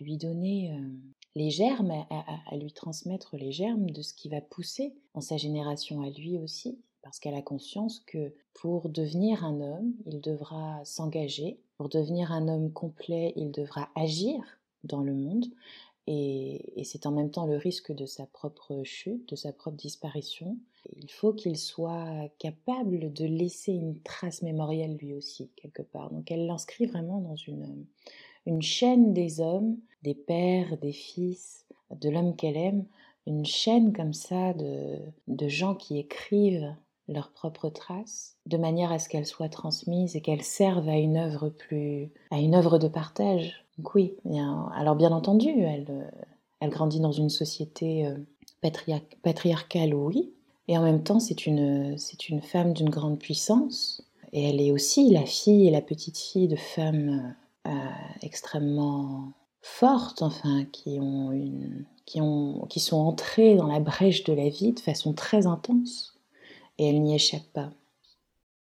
lui 0.00 0.16
donner 0.16 0.72
euh, 0.72 0.88
les 1.34 1.50
germes, 1.50 1.90
à, 1.90 2.56
lui 2.56 2.72
transmettre 2.72 3.36
les 3.36 3.52
germes 3.52 3.90
de 3.90 4.00
ce 4.00 4.14
qui 4.14 4.30
va 4.30 4.40
pousser 4.40 4.94
dans 5.14 5.20
sa 5.20 5.36
génération 5.36 6.02
à 6.02 6.08
lui 6.08 6.38
aussi, 6.38 6.78
parce 7.02 7.18
qu'elle 7.18 7.34
a 7.34 7.42
conscience 7.42 8.00
que 8.00 8.34
pour 8.54 8.88
devenir 8.88 9.44
un 9.44 9.60
homme, 9.60 9.92
il 10.06 10.20
devra 10.20 10.82
s'engager, 10.84 11.60
pour 11.76 11.90
devenir 11.90 12.32
un 12.32 12.48
homme 12.48 12.72
complet, 12.72 13.34
il 13.36 13.50
devra 13.50 13.90
agir 13.94 14.40
dans 14.84 15.02
le 15.02 15.14
monde, 15.14 15.46
et, 16.06 16.82
c'est 16.84 17.06
en 17.06 17.12
même 17.12 17.30
temps 17.30 17.46
le 17.46 17.56
risque 17.56 17.92
de 17.92 18.06
sa 18.06 18.26
propre 18.26 18.82
chute, 18.82 19.28
de 19.28 19.36
sa 19.36 19.52
propre 19.52 19.76
disparition. 19.76 20.56
Il 20.96 21.10
faut 21.10 21.32
qu'il 21.32 21.56
soit 21.56 22.28
capable 22.38 23.12
de 23.12 23.24
laisser 23.24 23.72
une 23.72 24.00
trace 24.00 24.42
mémorielle 24.42 24.96
lui 24.96 25.14
aussi, 25.14 25.50
quelque 25.56 25.82
part. 25.82 26.10
Donc 26.10 26.30
elle 26.30 26.46
l'inscrit 26.46 26.86
vraiment 26.86 27.20
dans 27.20 27.36
une, 27.36 27.86
chaîne 28.60 29.12
des 29.12 29.40
hommes, 29.40 29.76
des 30.02 30.14
pères, 30.14 30.78
des 30.78 30.92
fils, 30.92 31.66
de 31.90 32.08
l'homme 32.08 32.36
qu'elle 32.36 32.56
aime, 32.56 32.84
une 33.26 33.44
chaîne 33.44 33.92
comme 33.92 34.12
ça 34.12 34.52
de, 34.54 35.48
gens 35.48 35.74
qui 35.74 35.98
écrivent 35.98 36.74
leurs 37.08 37.32
propres 37.32 37.68
traces, 37.68 38.36
de 38.46 38.56
manière 38.56 38.92
à 38.92 38.98
ce 38.98 39.08
qu'elles 39.08 39.26
soient 39.26 39.48
transmises 39.48 40.16
et 40.16 40.20
qu'elles 40.20 40.42
servent 40.42 40.88
à 40.88 40.96
une 40.96 41.16
œuvre 41.16 41.50
plus, 41.50 42.10
à 42.30 42.38
une 42.38 42.54
œuvre 42.54 42.78
de 42.78 42.88
partage. 42.88 43.64
Donc 43.76 43.94
oui, 43.94 44.14
alors 44.74 44.96
bien 44.96 45.12
entendu, 45.12 45.48
elle, 45.48 45.86
euh, 45.90 46.10
elle 46.60 46.70
grandit 46.70 47.00
dans 47.00 47.12
une 47.12 47.28
société 47.28 48.06
euh, 48.06 48.16
patriarcale, 49.22 49.94
oui, 49.94 50.32
et 50.68 50.78
en 50.78 50.82
même 50.82 51.02
temps 51.02 51.20
c'est 51.20 51.46
une, 51.46 51.96
c'est 51.98 52.28
une 52.28 52.42
femme 52.42 52.72
d'une 52.72 52.90
grande 52.90 53.18
puissance, 53.18 54.02
et 54.32 54.48
elle 54.48 54.60
est 54.60 54.72
aussi 54.72 55.10
la 55.10 55.26
fille 55.26 55.68
et 55.68 55.70
la 55.70 55.82
petite 55.82 56.18
fille 56.18 56.48
de 56.48 56.56
femmes 56.56 57.34
euh, 57.66 57.70
extrêmement 58.22 59.32
fortes, 59.60 60.22
enfin, 60.22 60.64
qui, 60.72 60.98
ont 61.00 61.32
une, 61.32 61.84
qui, 62.06 62.20
ont, 62.20 62.66
qui 62.66 62.80
sont 62.80 62.96
entrées 62.96 63.54
dans 63.54 63.66
la 63.66 63.80
brèche 63.80 64.24
de 64.24 64.32
la 64.32 64.48
vie 64.48 64.72
de 64.72 64.80
façon 64.80 65.12
très 65.12 65.46
intense, 65.46 66.18
et 66.78 66.88
elle 66.88 67.02
n'y 67.02 67.14
échappe 67.14 67.46
pas. 67.52 67.70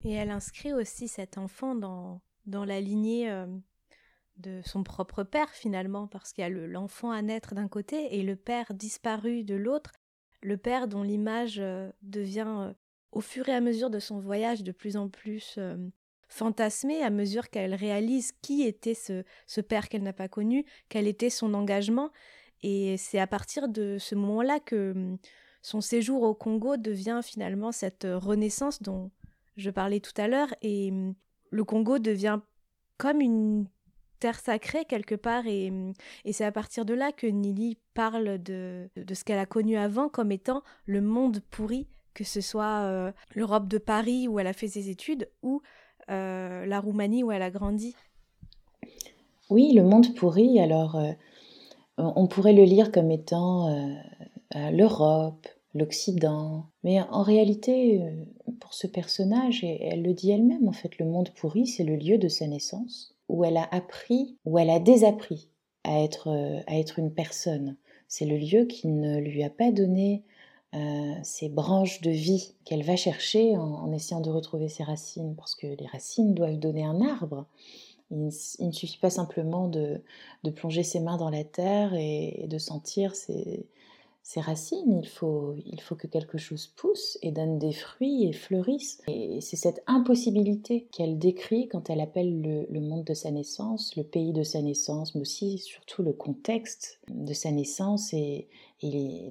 Et 0.03 0.11
elle 0.11 0.29
inscrit 0.29 0.71
aussi 0.71 1.07
cet 1.07 1.37
enfant 1.37 1.75
dans, 1.75 2.21
dans 2.45 2.63
la 2.63 2.79
lignée 2.79 3.27
de 4.37 4.61
son 4.63 4.83
propre 4.83 5.23
père 5.23 5.49
finalement, 5.49 6.07
parce 6.07 6.31
qu'il 6.31 6.43
y 6.43 6.45
a 6.45 6.49
l'enfant 6.49 7.11
à 7.11 7.21
naître 7.21 7.55
d'un 7.55 7.67
côté 7.67 8.15
et 8.17 8.21
le 8.21 8.35
père 8.35 8.73
disparu 8.73 9.43
de 9.43 9.55
l'autre, 9.55 9.91
le 10.42 10.58
père 10.58 10.88
dont 10.88 11.04
l'image 11.04 11.58
euh, 11.60 11.92
devient 12.01 12.46
euh, 12.48 12.74
au 13.12 13.22
fur 13.22 13.48
et 13.50 13.54
à 13.54 13.62
mesure 13.62 13.89
de 13.89 14.00
son 14.00 14.20
voyage 14.20 14.63
de 14.63 14.72
plus 14.72 14.98
en 14.98 15.10
plus 15.10 15.56
euh, 15.58 15.77
fantasmée, 16.27 17.01
à 17.01 17.10
mesure 17.10 17.50
qu'elle 17.50 17.75
réalise 17.75 18.32
qui 18.42 18.63
était 18.63 18.94
ce, 18.94 19.24
ce 19.48 19.62
père 19.62 19.89
qu'elle 19.89 20.04
n'a 20.04 20.13
pas 20.13 20.27
connu, 20.27 20.65
quel 20.89 21.08
était 21.08 21.30
son 21.30 21.54
engagement, 21.54 22.12
et 22.62 22.98
c'est 22.98 23.20
à 23.20 23.27
partir 23.27 23.68
de 23.68 23.98
ce 24.00 24.15
moment-là 24.15 24.60
que 24.60 24.92
hum, 24.92 25.18
son 25.62 25.82
séjour 25.82 26.24
au 26.24 26.36
Congo 26.36 26.77
devient 26.77 27.22
finalement 27.24 27.72
cette 27.72 28.06
renaissance 28.10 28.82
dont 28.82 29.12
je 29.58 29.70
parlais 29.70 30.00
tout 30.00 30.13
à 30.18 30.27
l'heure, 30.27 30.54
et 30.62 30.89
hum, 30.92 31.15
le 31.51 31.63
Congo 31.63 32.00
devient 32.00 32.39
comme 32.98 33.22
une 33.22 33.68
terre 34.25 34.39
sacrée 34.39 34.86
quelque 34.86 35.13
part 35.13 35.46
et, 35.46 35.72
et 36.25 36.34
c'est 36.34 36.46
à 36.46 36.51
partir 36.51 36.84
de 36.84 36.96
là 36.96 37.12
que 37.12 37.27
Nili 37.27 37.77
parle 37.94 38.41
de, 38.41 38.89
de 38.96 39.13
ce 39.13 39.24
qu'elle 39.24 39.38
a 39.38 39.46
connu 39.46 39.77
avant 39.77 40.10
comme 40.10 40.32
étant 40.32 40.63
le 40.88 41.00
monde 41.00 41.41
pourri, 41.51 41.86
que 42.15 42.24
ce 42.24 42.41
soit 42.41 42.82
euh, 42.86 43.12
l'Europe 43.36 43.67
de 43.67 43.77
Paris 43.77 44.27
où 44.27 44.39
elle 44.39 44.48
a 44.48 44.53
fait 44.53 44.67
ses 44.67 44.89
études 44.89 45.29
ou 45.44 45.62
euh, 46.10 46.65
la 46.65 46.79
Roumanie 46.79 47.22
où 47.22 47.32
elle 47.32 47.44
a 47.44 47.51
grandi. 47.51 47.96
Oui, 49.51 49.74
le 49.75 49.84
monde 49.84 50.15
pourri, 50.15 50.60
alors 50.60 50.96
euh, 50.96 51.12
on 52.00 52.25
pourrait 52.25 52.53
le 52.53 52.63
lire 52.63 52.91
comme 52.91 53.12
étant 53.12 53.70
l'Europe, 54.55 55.47
l'Occident, 55.76 56.65
mais 56.84 56.99
en 56.99 57.21
réalité, 57.21 58.02
pour 58.60 58.73
ce 58.73 58.88
personnage, 58.88 59.63
et 59.63 59.84
elle 59.84 60.02
le 60.02 60.13
dit 60.13 60.32
elle-même, 60.32 60.67
en 60.67 60.71
fait, 60.71 60.97
le 60.97 61.06
monde 61.06 61.30
pourri, 61.36 61.67
c'est 61.67 61.84
le 61.84 61.95
lieu 61.95 62.17
de 62.17 62.28
sa 62.28 62.47
naissance 62.47 63.14
où 63.29 63.43
elle 63.43 63.57
a 63.57 63.67
appris, 63.71 64.38
où 64.45 64.59
elle 64.59 64.69
a 64.69 64.79
désappris 64.79 65.49
à 65.83 66.01
être, 66.03 66.29
euh, 66.29 66.61
à 66.67 66.77
être 66.77 66.99
une 66.99 67.13
personne. 67.13 67.77
C'est 68.07 68.25
le 68.25 68.38
lieu 68.38 68.65
qui 68.65 68.88
ne 68.88 69.19
lui 69.19 69.43
a 69.43 69.49
pas 69.49 69.71
donné 69.71 70.23
euh, 70.73 71.13
ces 71.23 71.47
branches 71.47 72.01
de 72.01 72.11
vie 72.11 72.55
qu'elle 72.65 72.83
va 72.83 72.95
chercher 72.95 73.55
en, 73.57 73.91
essayant 73.93 74.21
de 74.21 74.29
retrouver 74.29 74.67
ses 74.67 74.83
racines, 74.83 75.35
parce 75.35 75.55
que 75.55 75.67
les 75.67 75.88
racines 75.88 76.33
doivent 76.33 76.59
donner 76.59 76.83
un 76.83 77.01
arbre. 77.01 77.45
Il, 78.11 78.25
ne 78.25 78.71
suffit 78.71 78.99
pas 78.99 79.09
simplement 79.09 79.67
de, 79.67 80.03
de, 80.43 80.51
plonger 80.51 80.83
ses 80.83 80.99
mains 80.99 81.17
dans 81.17 81.29
la 81.29 81.43
terre 81.43 81.93
et, 81.95 82.45
de 82.47 82.57
sentir 82.57 83.15
ses, 83.15 83.65
ses 84.25 84.41
racines, 84.41 85.01
il 85.03 85.07
faut, 85.07 85.53
il 85.67 85.79
faut 85.79 85.93
que 85.93 86.07
quelque 86.07 86.39
chose 86.39 86.65
pousse 86.65 87.19
et 87.21 87.31
donne 87.31 87.59
des 87.59 87.73
fruits 87.73 88.25
et 88.25 88.33
fleurisse. 88.33 88.99
Et 89.07 89.39
c'est 89.39 89.55
cette 89.55 89.83
impossibilité 89.85 90.88
qu'elle 90.91 91.19
décrit 91.19 91.67
quand 91.67 91.91
elle 91.91 92.01
appelle 92.01 92.41
le, 92.41 92.79
monde 92.79 93.03
de 93.03 93.13
sa 93.13 93.29
naissance, 93.29 93.95
le 93.95 94.03
pays 94.03 94.33
de 94.33 94.41
sa 94.41 94.63
naissance, 94.63 95.13
mais 95.13 95.21
aussi 95.21 95.59
surtout 95.59 96.01
le 96.01 96.11
contexte 96.11 96.99
de 97.07 97.33
sa 97.33 97.51
naissance 97.51 98.13
et, 98.13 98.47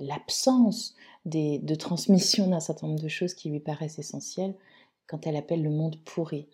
l'absence 0.00 0.94
de 1.24 1.74
transmission 1.74 2.46
d'un 2.46 2.60
certain 2.60 2.86
nombre 2.86 3.02
de 3.02 3.08
choses 3.08 3.34
qui 3.34 3.50
lui 3.50 3.60
paraissent 3.60 3.98
essentielles 3.98 4.54
quand 5.08 5.26
elle 5.26 5.36
appelle 5.36 5.62
le 5.62 5.70
monde 5.70 5.96
pourri. 6.04 6.46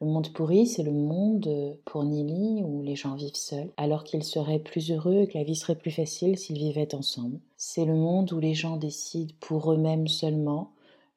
Le 0.00 0.06
monde 0.06 0.32
pourri, 0.32 0.66
c'est 0.66 0.84
le 0.84 0.92
monde 0.92 1.48
euh, 1.48 1.74
pour 1.84 2.04
Nili 2.04 2.62
où 2.62 2.82
les 2.82 2.94
gens 2.94 3.16
vivent 3.16 3.34
seuls, 3.34 3.72
alors 3.76 4.04
qu'ils 4.04 4.22
seraient 4.22 4.60
plus 4.60 4.92
heureux 4.92 5.22
et 5.22 5.26
que 5.26 5.36
la 5.36 5.44
vie 5.44 5.56
serait 5.56 5.74
plus 5.74 5.90
facile 5.90 6.38
s'ils 6.38 6.58
vivaient 6.58 6.94
ensemble. 6.94 7.40
C'est 7.56 7.84
le 7.84 7.96
monde 7.96 8.32
où 8.32 8.38
les 8.38 8.54
gens 8.54 8.76
décident 8.76 9.34
pour 9.40 9.72
eux-mêmes 9.72 10.06
seulement 10.06 10.70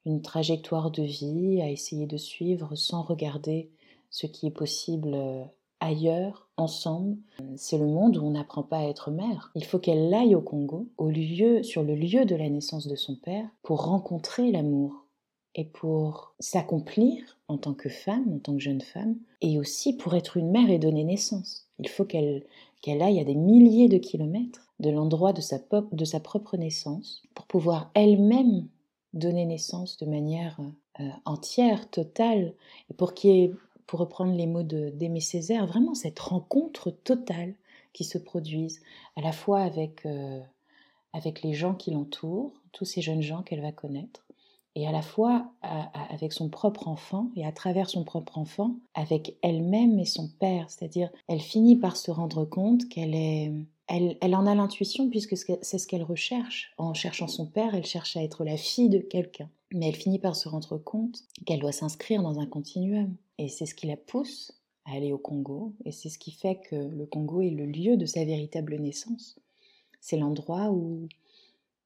une 0.06 0.24
trajectoire 0.24 0.90
de 0.90 1.04
vie 1.04 1.62
à 1.62 1.70
essayer 1.70 2.08
de 2.08 2.18
suivre 2.18 2.76
sans 2.76 3.04
regarder 3.04 3.70
ce 4.10 4.26
qui 4.26 4.48
est 4.48 4.52
possible 4.52 5.12
euh, 5.14 5.44
ailleurs, 5.80 6.48
ensemble. 6.58 7.18
C'est 7.56 7.78
le 7.78 7.88
monde 7.88 8.18
où 8.18 8.24
on 8.24 8.32
n'apprend 8.32 8.64
pas 8.64 8.78
à 8.78 8.88
être 8.88 9.12
mère. 9.12 9.52
Il 9.56 9.66
faut 9.66 9.80
qu'elle 9.80 10.14
aille 10.14 10.36
au 10.36 10.42
Congo, 10.42 10.88
au 10.98 11.10
lieu, 11.10 11.64
sur 11.64 11.84
le 11.84 11.96
lieu 11.96 12.26
de 12.26 12.36
la 12.36 12.50
naissance 12.50 12.88
de 12.88 12.96
son 12.96 13.16
père, 13.16 13.48
pour 13.64 13.86
rencontrer 13.86 14.52
l'amour, 14.52 15.06
et 15.56 15.66
pour 15.66 16.34
s'accomplir 16.40 17.38
en 17.48 17.58
tant 17.58 17.74
que 17.74 17.90
femme, 17.90 18.34
en 18.34 18.40
tant 18.40 18.54
que 18.54 18.62
jeune 18.62 18.82
femme, 18.82 19.18
et 19.42 19.58
aussi 19.60 19.94
pour 19.94 20.16
être 20.16 20.38
une 20.38 20.52
mère 20.52 20.70
et 20.70 20.80
donner 20.80 21.04
naissance. 21.04 21.68
Il 21.80 21.90
faut 21.90 22.06
qu'elle 22.06 22.44
aille 22.88 23.20
à 23.20 23.26
des 23.26 23.36
milliers 23.36 23.90
de 23.90 23.98
kilomètres 23.98 24.72
de 24.80 24.90
l'endroit 24.90 25.34
de 25.34 25.42
sa, 25.42 25.60
propre 26.20 26.58
naissance 26.58 27.24
pour 27.36 27.46
pouvoir 27.46 27.92
elle-même 27.94 28.68
donner 29.14 29.46
naissance 29.46 29.98
de 29.98 30.06
manière 30.06 30.60
euh, 31.00 31.10
entière, 31.26 31.90
totale, 31.90 32.54
et 32.90 32.94
pour 32.94 33.14
qu'il 33.14 33.32
y 33.32 33.44
ait, 33.44 33.52
pour 33.86 34.00
reprendre 34.00 34.34
les 34.34 34.48
mots 34.48 34.64
d'Aimé 34.64 35.20
Césaire, 35.20 35.68
vraiment 35.68 35.94
cette 35.94 36.20
rencontre 36.20 36.92
totale 36.92 37.54
qui 37.94 38.06
se 38.06 38.18
produise 38.18 38.82
à 39.18 39.22
la 39.22 39.34
fois 39.34 39.60
avec, 39.60 40.06
euh, 40.06 40.40
avec 41.12 41.42
les 41.44 41.54
gens 41.54 41.76
qui 41.76 41.92
l'entourent, 41.92 42.54
tous 42.72 42.86
ces 42.86 43.02
jeunes 43.02 43.22
gens 43.22 43.44
qu'elle 43.44 43.62
va 43.62 43.74
connaître, 43.74 44.26
et 44.76 44.88
à 44.88 44.92
la 44.92 45.02
fois 45.02 45.52
avec 46.10 46.34
son 46.34 46.50
propre 46.50 46.88
enfant 46.88 47.30
et 47.36 47.46
à 47.46 47.52
travers 47.52 47.90
son 47.90 48.04
propre 48.04 48.38
enfant 48.38 48.76
avec 48.94 49.38
elle-même 49.42 50.00
et 50.00 50.06
son 50.06 50.30
père. 50.40 50.70
C'est-à-dire, 50.70 51.10
elle 51.28 51.42
finit 51.42 51.76
par 51.76 51.98
se 51.98 52.12
rendre 52.12 52.46
compte 52.46 52.88
qu'elle 52.90 53.16
est... 53.16 53.52
Elle, 53.88 54.18
elle 54.22 54.36
en 54.36 54.46
a 54.46 54.56
l'intuition 54.56 55.10
puisque 55.10 55.36
c'est 55.36 55.78
ce 55.78 55.86
qu'elle 55.86 56.04
recherche. 56.04 56.72
En 56.78 56.94
cherchant 56.94 57.28
son 57.28 57.46
père, 57.46 57.76
elle 57.76 57.86
cherche 57.86 58.16
à 58.16 58.24
être 58.24 58.46
la 58.46 58.56
fille 58.56 58.88
de 58.88 59.00
quelqu'un. 59.00 59.50
Mais 59.74 59.90
elle 59.90 59.96
finit 59.96 60.20
par 60.20 60.38
se 60.38 60.48
rendre 60.48 60.78
compte 60.78 61.24
qu'elle 61.46 61.60
doit 61.60 61.74
s'inscrire 61.74 62.22
dans 62.22 62.40
un 62.40 62.46
continuum. 62.46 63.14
Et 63.38 63.50
c'est 63.50 63.66
ce 63.66 63.76
qui 63.76 63.88
la 63.88 63.98
pousse 63.98 64.54
à 64.86 64.96
aller 64.96 65.12
au 65.12 65.18
Congo. 65.18 65.74
Et 65.84 65.92
c'est 65.92 66.08
ce 66.08 66.18
qui 66.18 66.32
fait 66.32 66.62
que 66.70 66.76
le 66.76 67.06
Congo 67.06 67.42
est 67.42 67.50
le 67.50 67.66
lieu 67.66 67.98
de 67.98 68.06
sa 68.06 68.24
véritable 68.24 68.78
naissance. 68.78 69.38
C'est 70.00 70.18
l'endroit 70.18 70.72
où 70.72 71.10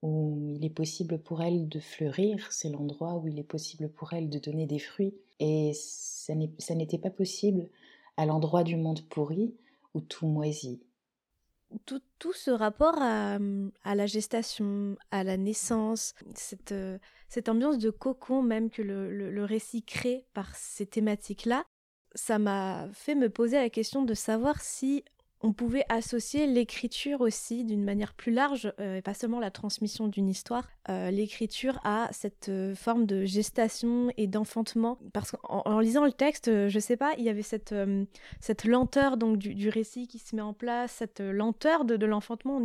où 0.05 0.53
il 0.55 0.63
est 0.63 0.69
possible 0.69 1.17
pour 1.17 1.41
elle 1.41 1.67
de 1.67 1.79
fleurir, 1.79 2.51
c'est 2.51 2.69
l'endroit 2.69 3.15
où 3.15 3.27
il 3.27 3.39
est 3.39 3.43
possible 3.43 3.89
pour 3.89 4.13
elle 4.13 4.29
de 4.29 4.39
donner 4.39 4.67
des 4.67 4.79
fruits. 4.79 5.15
Et 5.39 5.73
ça 5.73 6.35
n'était 6.75 6.99
pas 6.99 7.09
possible 7.09 7.67
à 8.17 8.25
l'endroit 8.25 8.63
du 8.63 8.75
monde 8.75 9.01
pourri 9.09 9.55
où 9.93 10.01
tout 10.01 10.27
moisit. 10.27 10.81
Tout, 11.85 12.01
tout 12.19 12.33
ce 12.33 12.51
rapport 12.51 12.95
à, 13.01 13.39
à, 13.83 13.95
la 13.95 14.05
gestation, 14.05 14.95
à 15.09 15.23
la 15.23 15.35
naissance, 15.35 16.13
cette, 16.35 16.75
cette 17.27 17.49
ambiance 17.49 17.79
de 17.79 17.89
cocon 17.89 18.43
même 18.43 18.69
que 18.69 18.83
le, 18.83 19.09
le 19.11 19.43
récit 19.43 19.83
crée 19.83 20.25
par 20.33 20.55
ces 20.55 20.85
thématiques-là, 20.85 21.65
ça 22.13 22.39
m'a 22.39 22.87
fait 22.93 23.15
me 23.15 23.29
poser 23.29 23.57
la 23.57 23.69
question 23.69 24.03
de 24.03 24.13
savoir 24.13 24.61
si 24.61 25.03
on 25.45 25.53
pouvait 25.53 25.85
associer 25.89 26.47
l'écriture 26.47 27.21
aussi 27.21 27.63
d'une 27.63 27.83
manière 27.83 28.15
plus 28.15 28.31
large, 28.31 28.73
euh, 28.79 28.97
et 28.97 29.01
pas 29.03 29.13
seulement 29.13 29.39
la 29.39 29.51
transmission 29.51 30.07
d'une 30.07 30.27
histoire, 30.27 30.67
euh, 30.89 31.09
l'écriture 31.09 31.79
a 31.83 32.09
cette 32.11 32.49
euh, 32.49 32.75
forme 32.75 33.07
de 33.07 33.25
gestation 33.25 34.11
et 34.17 34.27
d'enfantement 34.27 34.99
Parce 35.13 35.31
qu'en 35.31 35.79
lisant 35.79 36.05
le 36.05 36.11
texte, 36.11 36.47
euh, 36.47 36.69
je 36.69 36.77
sais 36.77 36.95
pas, 36.95 37.13
il 37.17 37.23
y 37.23 37.29
avait 37.29 37.41
cette, 37.41 37.73
cette 38.39 38.65
lenteur 38.65 39.17
donc 39.17 39.37
du, 39.37 39.69
récit 39.69 40.07
qui 40.07 40.19
se 40.19 40.35
met 40.35 40.43
en 40.43 40.53
place, 40.53 40.91
cette 40.91 41.21
lenteur 41.21 41.85
de, 41.85 42.05
l'enfantement. 42.05 42.61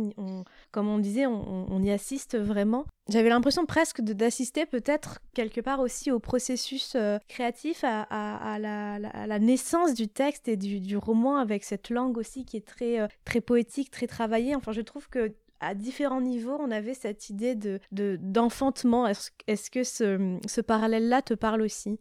comme 0.71 0.87
on 0.87 0.99
disait, 0.99 1.25
on, 1.25 1.81
y 1.81 1.89
assiste 1.89 2.37
vraiment. 2.37 2.85
J'avais 3.09 3.29
l'impression 3.29 3.65
presque 3.65 4.01
d'assister 4.01 4.67
peut-être 4.67 5.19
quelque 5.33 5.61
part 5.61 5.79
aussi 5.79 6.11
au 6.11 6.19
processus 6.19 6.95
créatif, 7.27 7.83
à, 7.83 8.57
la, 8.59 9.39
naissance 9.39 9.95
du 9.95 10.07
texte 10.07 10.47
et 10.47 10.57
du, 10.57 10.79
du, 10.79 10.95
roman 10.95 11.37
avec 11.37 11.63
cette 11.63 11.89
langue 11.89 12.17
aussi 12.17 12.45
qui 12.45 12.57
est 12.57 12.67
très, 12.67 13.07
très 13.25 13.41
poétique, 13.41 13.89
très 13.89 14.07
travaillée. 14.07 14.55
Enfin, 14.55 14.71
je 14.71 14.81
trouve 14.81 15.09
que 15.09 15.33
à 15.61 15.75
différents 15.75 16.21
niveaux, 16.21 16.57
on 16.59 16.71
avait 16.71 16.95
cette 16.95 17.29
idée 17.29 17.55
de 17.55 17.79
d'enfantement. 17.91 19.07
Est-ce 19.07 19.71
que 19.71 19.83
ce, 19.83 20.61
parallèle-là 20.61 21.21
te 21.21 21.35
parle 21.35 21.61
aussi? 21.61 21.99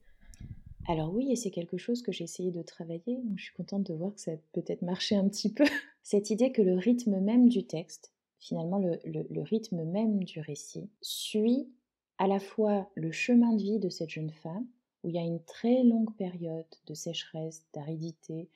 Alors 0.88 1.14
oui, 1.14 1.30
et 1.30 1.36
c'est 1.36 1.50
quelque 1.50 1.76
chose 1.76 2.02
que 2.02 2.10
j'ai 2.10 2.24
essayé 2.24 2.50
de 2.50 2.62
travailler. 2.62 3.20
Je 3.36 3.44
suis 3.44 3.54
contente 3.54 3.84
de 3.84 3.94
voir 3.94 4.14
que 4.14 4.20
ça 4.20 4.32
a 4.32 4.36
peut-être 4.52 4.82
marché 4.82 5.14
un 5.14 5.28
petit 5.28 5.52
peu. 5.52 5.64
Cette 6.02 6.30
idée 6.30 6.52
que 6.52 6.62
le 6.62 6.74
rythme 6.74 7.20
même 7.20 7.48
du 7.48 7.66
texte, 7.66 8.12
finalement 8.38 8.78
le, 8.78 8.98
le, 9.04 9.42
rythme 9.42 9.84
même 9.84 10.24
du 10.24 10.40
récit, 10.40 10.88
suit 11.02 11.68
à 12.16 12.26
la 12.26 12.40
fois 12.40 12.90
le 12.94 13.12
chemin 13.12 13.52
de 13.52 13.62
vie 13.62 13.78
de 13.78 13.90
cette 13.90 14.08
jeune 14.08 14.30
femme, 14.30 14.66
où 15.04 15.10
il 15.10 15.14
y 15.14 15.18
a 15.18 15.22
une 15.22 15.44
très 15.44 15.84
longue 15.84 16.14
période 16.16 16.66
de 16.86 16.94
sécheresse, 16.94 17.66
d'aridité, 17.74 18.48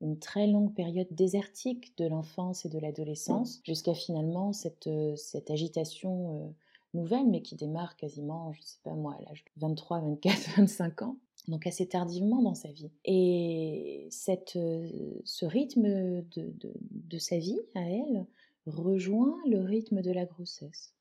une 0.00 0.18
très 0.18 0.46
longue 0.46 0.74
période 0.74 1.08
désertique 1.10 1.96
de 1.98 2.06
l'enfance 2.06 2.64
et 2.64 2.68
de 2.68 2.78
l'adolescence, 2.78 3.60
jusqu'à 3.64 3.94
finalement 3.94 4.52
cette, 4.52 4.86
euh, 4.86 5.14
cette 5.16 5.50
agitation 5.50 6.36
euh, 6.36 6.50
nouvelle, 6.94 7.28
mais 7.28 7.42
qui 7.42 7.54
démarre 7.54 7.96
quasiment, 7.96 8.52
je 8.52 8.60
ne 8.60 8.64
sais 8.64 8.78
pas 8.82 8.94
moi, 8.94 9.16
à 9.18 9.22
l'âge 9.22 9.44
de 9.44 9.50
23, 9.60 10.00
24, 10.00 10.56
25 10.56 11.02
ans, 11.02 11.16
donc 11.48 11.66
assez 11.66 11.86
tardivement 11.86 12.42
dans 12.42 12.54
sa 12.54 12.70
vie. 12.70 12.90
Et 13.04 14.06
cette, 14.10 14.56
euh, 14.56 15.20
ce 15.24 15.44
rythme 15.44 15.82
de, 15.82 16.24
de, 16.58 16.72
de, 16.90 17.18
sa 17.18 17.38
vie 17.38 17.60
à 17.74 17.82
elle 17.82 18.26
rejoint 18.66 19.36
le 19.46 19.60
rythme 19.60 20.02
de 20.02 20.10
la 20.10 20.24
grossesse, 20.24 20.94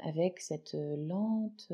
avec 0.00 0.40
cette 0.40 0.74
lente 0.74 1.72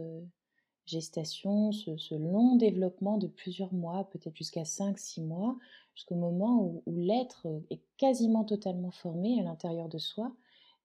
gestation, 0.87 1.73
ce, 1.73 2.15
long 2.15 2.57
développement 2.57 3.19
de 3.19 3.27
plusieurs 3.27 3.73
mois, 3.73 4.05
peut-être 4.11 4.37
jusqu'à 4.37 4.63
5-6 4.63 5.23
mois, 5.23 5.57
jusqu'au 5.95 6.17
moment 6.17 6.63
où, 6.63 6.83
l'être 6.87 7.47
est 7.71 7.81
quasiment 7.97 8.45
totalement 8.45 8.91
formé 8.91 9.41
à 9.41 9.45
l'intérieur 9.45 9.89
de 9.89 9.99
soi 9.99 10.33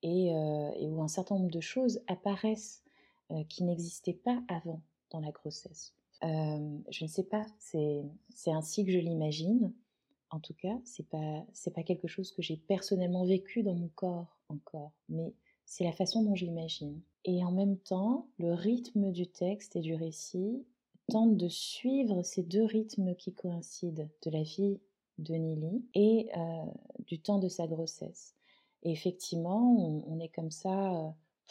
et, 0.04 0.34
euh, 0.34 0.72
où 0.82 1.02
un 1.02 1.08
certain 1.08 1.36
nombre 1.36 1.52
de 1.52 1.60
choses 1.60 2.02
apparaissent 2.08 2.84
euh, 3.32 3.44
qui 3.50 3.64
n'existaient 3.64 4.14
pas 4.14 4.42
avant 4.48 4.82
dans 5.12 5.20
la 5.20 5.32
grossesse. 5.32 5.94
Euh, 6.24 6.78
je 6.90 7.04
ne 7.04 7.10
sais 7.10 7.24
pas, 7.24 7.46
c'est 7.60 8.04
ainsi 8.48 8.86
que 8.86 8.92
je 8.92 9.00
l'imagine. 9.00 9.74
En 10.32 10.40
tout 10.40 10.54
cas, 10.54 10.78
c'est 10.84 11.08
pas 11.08 11.46
pas 11.74 11.84
quelque 11.84 12.08
chose 12.08 12.32
que 12.32 12.42
j'ai 12.42 12.58
personnellement 12.58 13.26
vécu 13.26 13.64
dans 13.64 13.74
mon 13.74 13.90
corps 13.96 14.38
encore, 14.50 14.92
mais 15.08 15.34
c'est 15.70 15.84
la 15.84 15.92
façon 15.92 16.24
dont 16.24 16.34
j'imagine. 16.34 17.00
Et 17.26 17.46
en 17.46 17.52
même 17.52 17.78
temps, 17.78 18.26
le 18.40 18.54
rythme 18.54 19.12
du 19.12 19.28
texte 19.28 19.76
et 19.76 19.82
du 19.82 19.94
récit 19.94 20.66
tente 21.12 21.38
de 21.38 21.48
suivre 21.48 22.24
ces 22.24 22.42
deux 22.42 22.66
rythmes 22.66 23.16
qui 23.16 23.34
coïncident 23.34 24.10
de 24.24 24.32
la 24.32 24.42
vie 24.42 24.80
de 25.20 25.36
Nili 25.36 25.84
et 25.94 26.30
euh, 26.36 26.66
du 27.06 27.20
temps 27.20 27.38
de 27.38 27.48
sa 27.48 27.68
grossesse. 27.68 28.34
Et 28.82 28.92
effectivement, 28.92 30.04
on, 30.08 30.20
est 30.20 30.30
comme 30.30 30.50
ça 30.50 30.92
euh, 30.92 31.10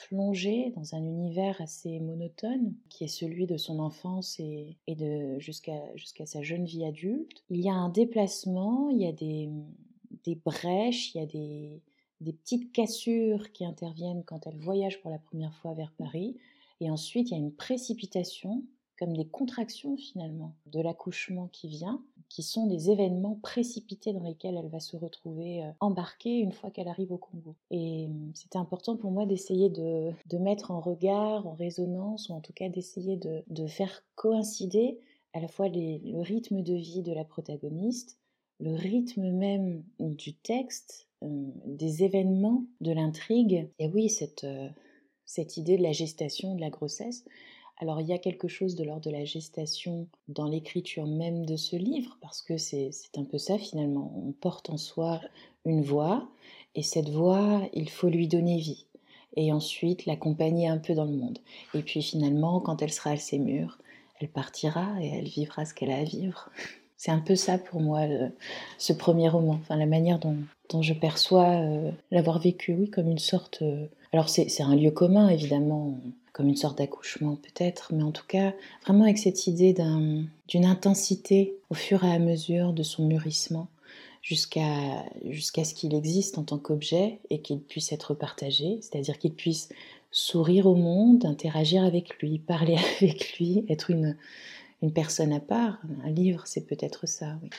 plongé 0.09 0.73
dans 0.75 0.97
un 0.97 1.05
univers 1.05 1.61
assez 1.61 2.01
monotone, 2.01 2.75
qui 2.89 3.05
est 3.05 3.09
celui 3.09 3.47
de 3.47 3.57
son 3.57 3.79
enfance 3.79 4.41
et, 4.41 4.77
de 4.89 5.39
jusqu'à 5.39 5.95
jusqu'à 5.95 6.27
sa 6.27 6.43
jeune 6.43 6.65
vie 6.65 6.85
adulte. 6.85 7.45
Il 7.51 7.61
y 7.61 7.69
a 7.69 7.75
un 7.75 7.89
déplacement, 7.89 8.89
il 8.89 8.99
y 8.99 9.07
a 9.07 9.13
des, 9.13 9.49
des 10.25 10.35
brèches, 10.35 11.15
il 11.15 11.19
y 11.19 11.23
a 11.23 11.27
des, 11.27 11.83
des 12.21 12.33
petites 12.33 12.73
cassures 12.73 13.53
qui 13.53 13.65
interviennent 13.65 14.25
quand 14.25 14.47
elle 14.47 14.59
voyage 14.59 15.01
pour 15.01 15.11
la 15.11 15.19
première 15.19 15.55
fois 15.55 15.75
vers 15.75 15.93
Paris. 15.93 16.37
Et 16.81 16.91
ensuite, 16.91 17.31
il 17.31 17.35
y 17.35 17.37
a 17.37 17.41
une 17.41 17.55
précipitation 17.55 18.63
comme 18.99 19.17
des 19.17 19.27
contractions 19.27 19.97
finalement 19.97 20.55
de 20.67 20.81
l'accouchement 20.81 21.49
qui 21.53 21.69
vient, 21.69 22.03
qui 22.29 22.43
sont 22.43 22.67
des 22.67 22.91
événements 22.91 23.39
précipités 23.43 24.13
dans 24.13 24.25
lesquels 24.25 24.57
elle 24.57 24.69
va 24.69 24.81
se 24.81 24.97
retrouver 24.97 25.63
euh, 25.63 25.71
embarquée 25.81 26.39
une 26.39 26.53
fois 26.53 26.71
qu'elle 26.71 26.89
arrive 26.89 27.13
au 27.13 27.17
Congo. 27.17 27.55
Et 27.71 28.07
hum, 28.07 28.33
c'était 28.35 28.59
important 28.59 28.97
pour 28.97 29.11
moi 29.11 29.25
d'essayer 29.25 29.71
de, 29.71 30.13
mettre 30.39 30.71
en 30.73 30.81
regard, 30.81 31.47
en 31.47 31.55
résonance, 31.55 32.29
ou 32.29 32.33
en 32.33 32.41
tout 32.41 32.53
cas 32.53 32.69
d'essayer 32.69 33.17
de, 33.17 33.67
faire 33.67 34.03
coïncider 34.15 34.99
à 35.33 35.41
la 35.41 35.49
fois 35.49 35.69
le 35.69 36.21
rythme 36.21 36.63
de 36.63 36.75
vie 36.75 37.03
de 37.03 37.13
la 37.13 37.25
protagoniste, 37.25 38.19
le 38.61 38.75
rythme 38.75 39.31
même 39.31 39.85
du 40.01 40.35
texte, 40.35 41.08
hum, 41.23 41.53
des 41.67 42.05
événements, 42.05 42.65
de 42.81 42.93
l'intrigue. 42.93 43.69
Et 43.79 43.89
oui, 43.89 44.09
cette, 44.09 44.45
euh, 44.45 44.69
cette 45.27 45.57
idée 45.57 45.77
de 45.77 45.83
la 45.83 45.93
gestation, 45.93 46.55
de 46.55 46.61
la 46.61 46.71
grossesse, 46.71 47.25
alors 47.81 48.01
il 48.01 48.09
y 48.09 48.13
a 48.13 48.19
quelque 48.19 48.49
chose 48.49 48.75
de 48.75 48.83
l'ordre 48.83 49.05
de 49.05 49.11
la 49.11 49.25
gestation 49.25 50.09
dans 50.27 50.49
l'écriture 50.49 51.07
même 51.07 51.47
de 51.47 51.57
ce 51.57 51.77
livre, 51.77 52.19
parce 52.21 52.43
que 52.43 52.57
c'est 52.57 52.91
un 53.17 53.25
peu 53.25 53.39
ça 53.39 53.57
finalement. 53.57 54.13
On 54.17 54.33
porte 54.33 54.69
en 54.71 54.77
soi 54.77 55.21
une 55.65 55.83
voix, 55.83 56.29
et 56.75 56.83
cette 56.83 57.09
voix, 57.09 57.63
il 57.73 57.89
faut 57.89 58.09
lui 58.09 58.27
donner 58.27 58.59
vie, 58.59 58.87
et 59.37 59.53
ensuite 59.53 60.07
l'accompagner 60.07 60.67
un 60.67 60.79
peu 60.79 60.95
dans 60.95 61.05
le 61.05 61.17
monde. 61.17 61.39
Et 61.75 61.83
puis 61.83 62.03
finalement, 62.03 62.61
quand 62.61 62.83
elle 62.83 62.93
sera 62.93 63.11
assez 63.11 63.39
mûre, 63.39 63.79
elle 64.21 64.29
partira 64.29 65.01
et 65.01 65.09
elle 65.09 65.29
vivra 65.29 65.65
ce 65.65 65.75
qu'elle 65.75 65.93
a 65.93 65.99
à 65.99 66.05
vivre. 66.05 66.51
C'est 66.97 67.13
un 67.13 67.21
peu 67.21 67.37
ça 67.37 67.59
pour 67.59 67.81
moi, 67.81 68.01
ce 68.77 68.93
premier 68.93 69.29
roman, 69.29 69.53
enfin 69.53 69.77
la 69.77 69.87
manière 69.87 70.19
dont, 70.19 70.37
je 70.81 70.93
perçois 70.95 71.49
euh, 71.49 71.91
l'avoir 72.11 72.39
vécu, 72.39 72.75
oui, 72.75 72.91
comme 72.91 73.09
une 73.09 73.19
sorte... 73.19 73.61
Euh, 73.63 73.87
alors 74.13 74.29
c'est 74.31 74.63
un 74.63 74.75
lieu 74.75 74.91
commun, 74.91 75.29
évidemment 75.29 75.99
comme 76.33 76.49
une 76.49 76.57
sorte 76.57 76.79
d'accouchement 76.79 77.37
peut-être, 77.37 77.93
mais 77.93 78.05
en 78.05 78.13
tout 78.13 78.25
cas 78.27 78.55
vraiment 78.85 79.03
avec 79.05 79.19
cette 79.19 79.49
idée 79.49 79.75
d'une 79.75 80.65
intensité 80.65 81.57
au 81.69 81.75
fur 81.75 82.05
et 82.05 82.13
à 82.13 82.19
mesure 82.21 82.73
de 82.73 82.85
son 82.85 83.07
mûrissement 83.07 83.67
jusqu'à 84.23 85.05
jusqu'à 85.27 85.65
ce 85.65 85.75
qu'il 85.75 85.95
existe 85.95 86.39
en 86.39 86.45
tant 86.45 86.59
qu'objet 86.59 87.19
et 87.29 87.41
qu'il 87.41 87.61
puisse 87.61 87.93
être 87.93 88.15
partagé, 88.15 88.79
c'est-à-dire 88.81 89.19
qu'il 89.19 89.35
puisse 89.35 89.69
sourire 90.11 90.67
au 90.67 90.75
monde, 90.75 91.25
interagir 91.27 91.83
avec 91.83 92.19
lui, 92.19 92.39
parler 92.47 92.77
avec 93.01 93.39
lui, 93.39 93.65
être 93.69 93.91
une, 93.91 94.17
une 94.81 94.93
personne 94.93 95.33
à 95.33 95.41
part. 95.41 95.81
Un 96.05 96.11
livre, 96.11 96.43
c'est 96.47 96.67
peut-être 96.67 97.07
ça, 97.09 97.39
oui. 97.43 97.51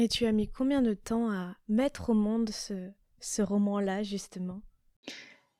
Et 0.00 0.06
tu 0.06 0.26
as 0.26 0.32
mis 0.32 0.46
combien 0.46 0.80
de 0.80 0.94
temps 0.94 1.28
à 1.28 1.56
mettre 1.68 2.10
au 2.10 2.14
monde 2.14 2.50
ce, 2.50 2.90
ce 3.18 3.42
roman-là, 3.42 4.04
justement? 4.04 4.60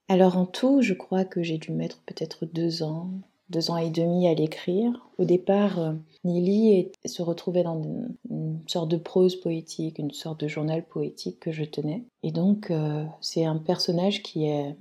Alors 0.07 0.37
en 0.37 0.47
tout, 0.47 0.81
je 0.81 0.95
crois 0.95 1.25
que 1.25 1.43
j'ai 1.43 1.59
dû 1.59 1.73
mettre 1.73 2.01
peut-être 2.07 2.47
deux 2.47 2.85
ans, 2.85 3.11
deux 3.51 3.73
ans 3.73 3.79
et 3.79 3.91
demi 3.91 4.29
à 4.29 4.35
l'écrire. 4.35 5.11
Au 5.19 5.25
départ, 5.25 5.81
euh, 5.81 5.93
Nili 6.23 6.93
se 7.05 7.21
retrouvait 7.21 7.65
dans 7.65 7.83
une, 8.31 8.61
sorte 8.69 8.89
de 8.89 8.97
prose 8.97 9.35
poétique, 9.35 9.99
une 9.99 10.13
sorte 10.13 10.39
de 10.39 10.47
journal 10.47 10.87
poétique 10.87 11.41
que 11.41 11.51
je 11.51 11.65
tenais. 11.65 12.05
Et 12.23 12.31
donc, 12.31 12.71
euh, 12.71 13.05
c'est 13.21 13.45
un 13.45 13.57
personnage 13.57 14.23
qui 14.23 14.47
est 14.47 14.77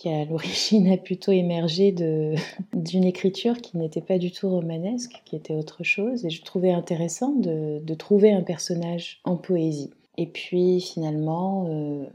qui 0.00 0.08
à 0.08 0.24
l'origine 0.24 0.90
a 0.90 0.96
plutôt 0.96 1.30
émergé 1.30 1.92
d'une 2.72 3.04
écriture 3.04 3.58
qui 3.58 3.76
n'était 3.76 4.00
pas 4.00 4.16
du 4.16 4.32
tout 4.32 4.48
romanesque, 4.48 5.20
qui 5.26 5.36
était 5.36 5.54
autre 5.54 5.84
chose. 5.84 6.24
Et 6.24 6.30
je 6.30 6.42
trouvais 6.42 6.72
intéressant 6.72 7.32
de, 7.32 7.94
trouver 7.94 8.32
un 8.32 8.40
personnage 8.40 9.20
en 9.24 9.36
poésie. 9.36 9.90
Et 10.16 10.26
puis 10.26 10.80
finalement, 10.80 11.66
euh, 11.68 12.06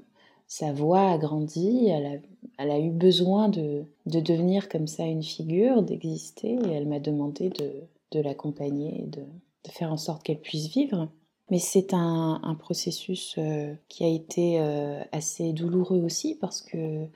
sa 0.48 0.74
voix 0.74 1.12
a 1.12 1.18
grandi, 1.20 1.88
elle 1.88 2.72
a 2.72 2.80
eu 2.80 2.90
besoin 2.90 3.50
de, 3.50 3.86
devenir 4.08 4.68
comme 4.68 4.88
ça 4.88 5.06
une 5.06 5.24
figure, 5.24 5.84
d'exister, 5.84 6.58
et 6.68 6.72
elle 6.72 6.88
m'a 6.88 7.00
demandé 7.00 7.50
de, 7.50 8.20
l'accompagner, 8.20 9.06
de, 9.08 9.22
faire 9.70 9.92
en 9.92 9.98
sorte 9.98 10.24
qu'elle 10.24 10.40
puisse 10.40 10.70
vivre. 10.70 11.08
Mais 11.52 11.60
c'est 11.60 11.94
un, 11.94 12.58
processus 12.58 13.36
euh, 13.38 13.76
qui 13.90 14.04
a 14.04 14.08
été 14.08 14.60
euh, 14.60 15.04
assez 15.12 15.54
douloureux 15.54 16.00
aussi 16.00 16.34
parce 16.34 16.64
que 16.64 17.08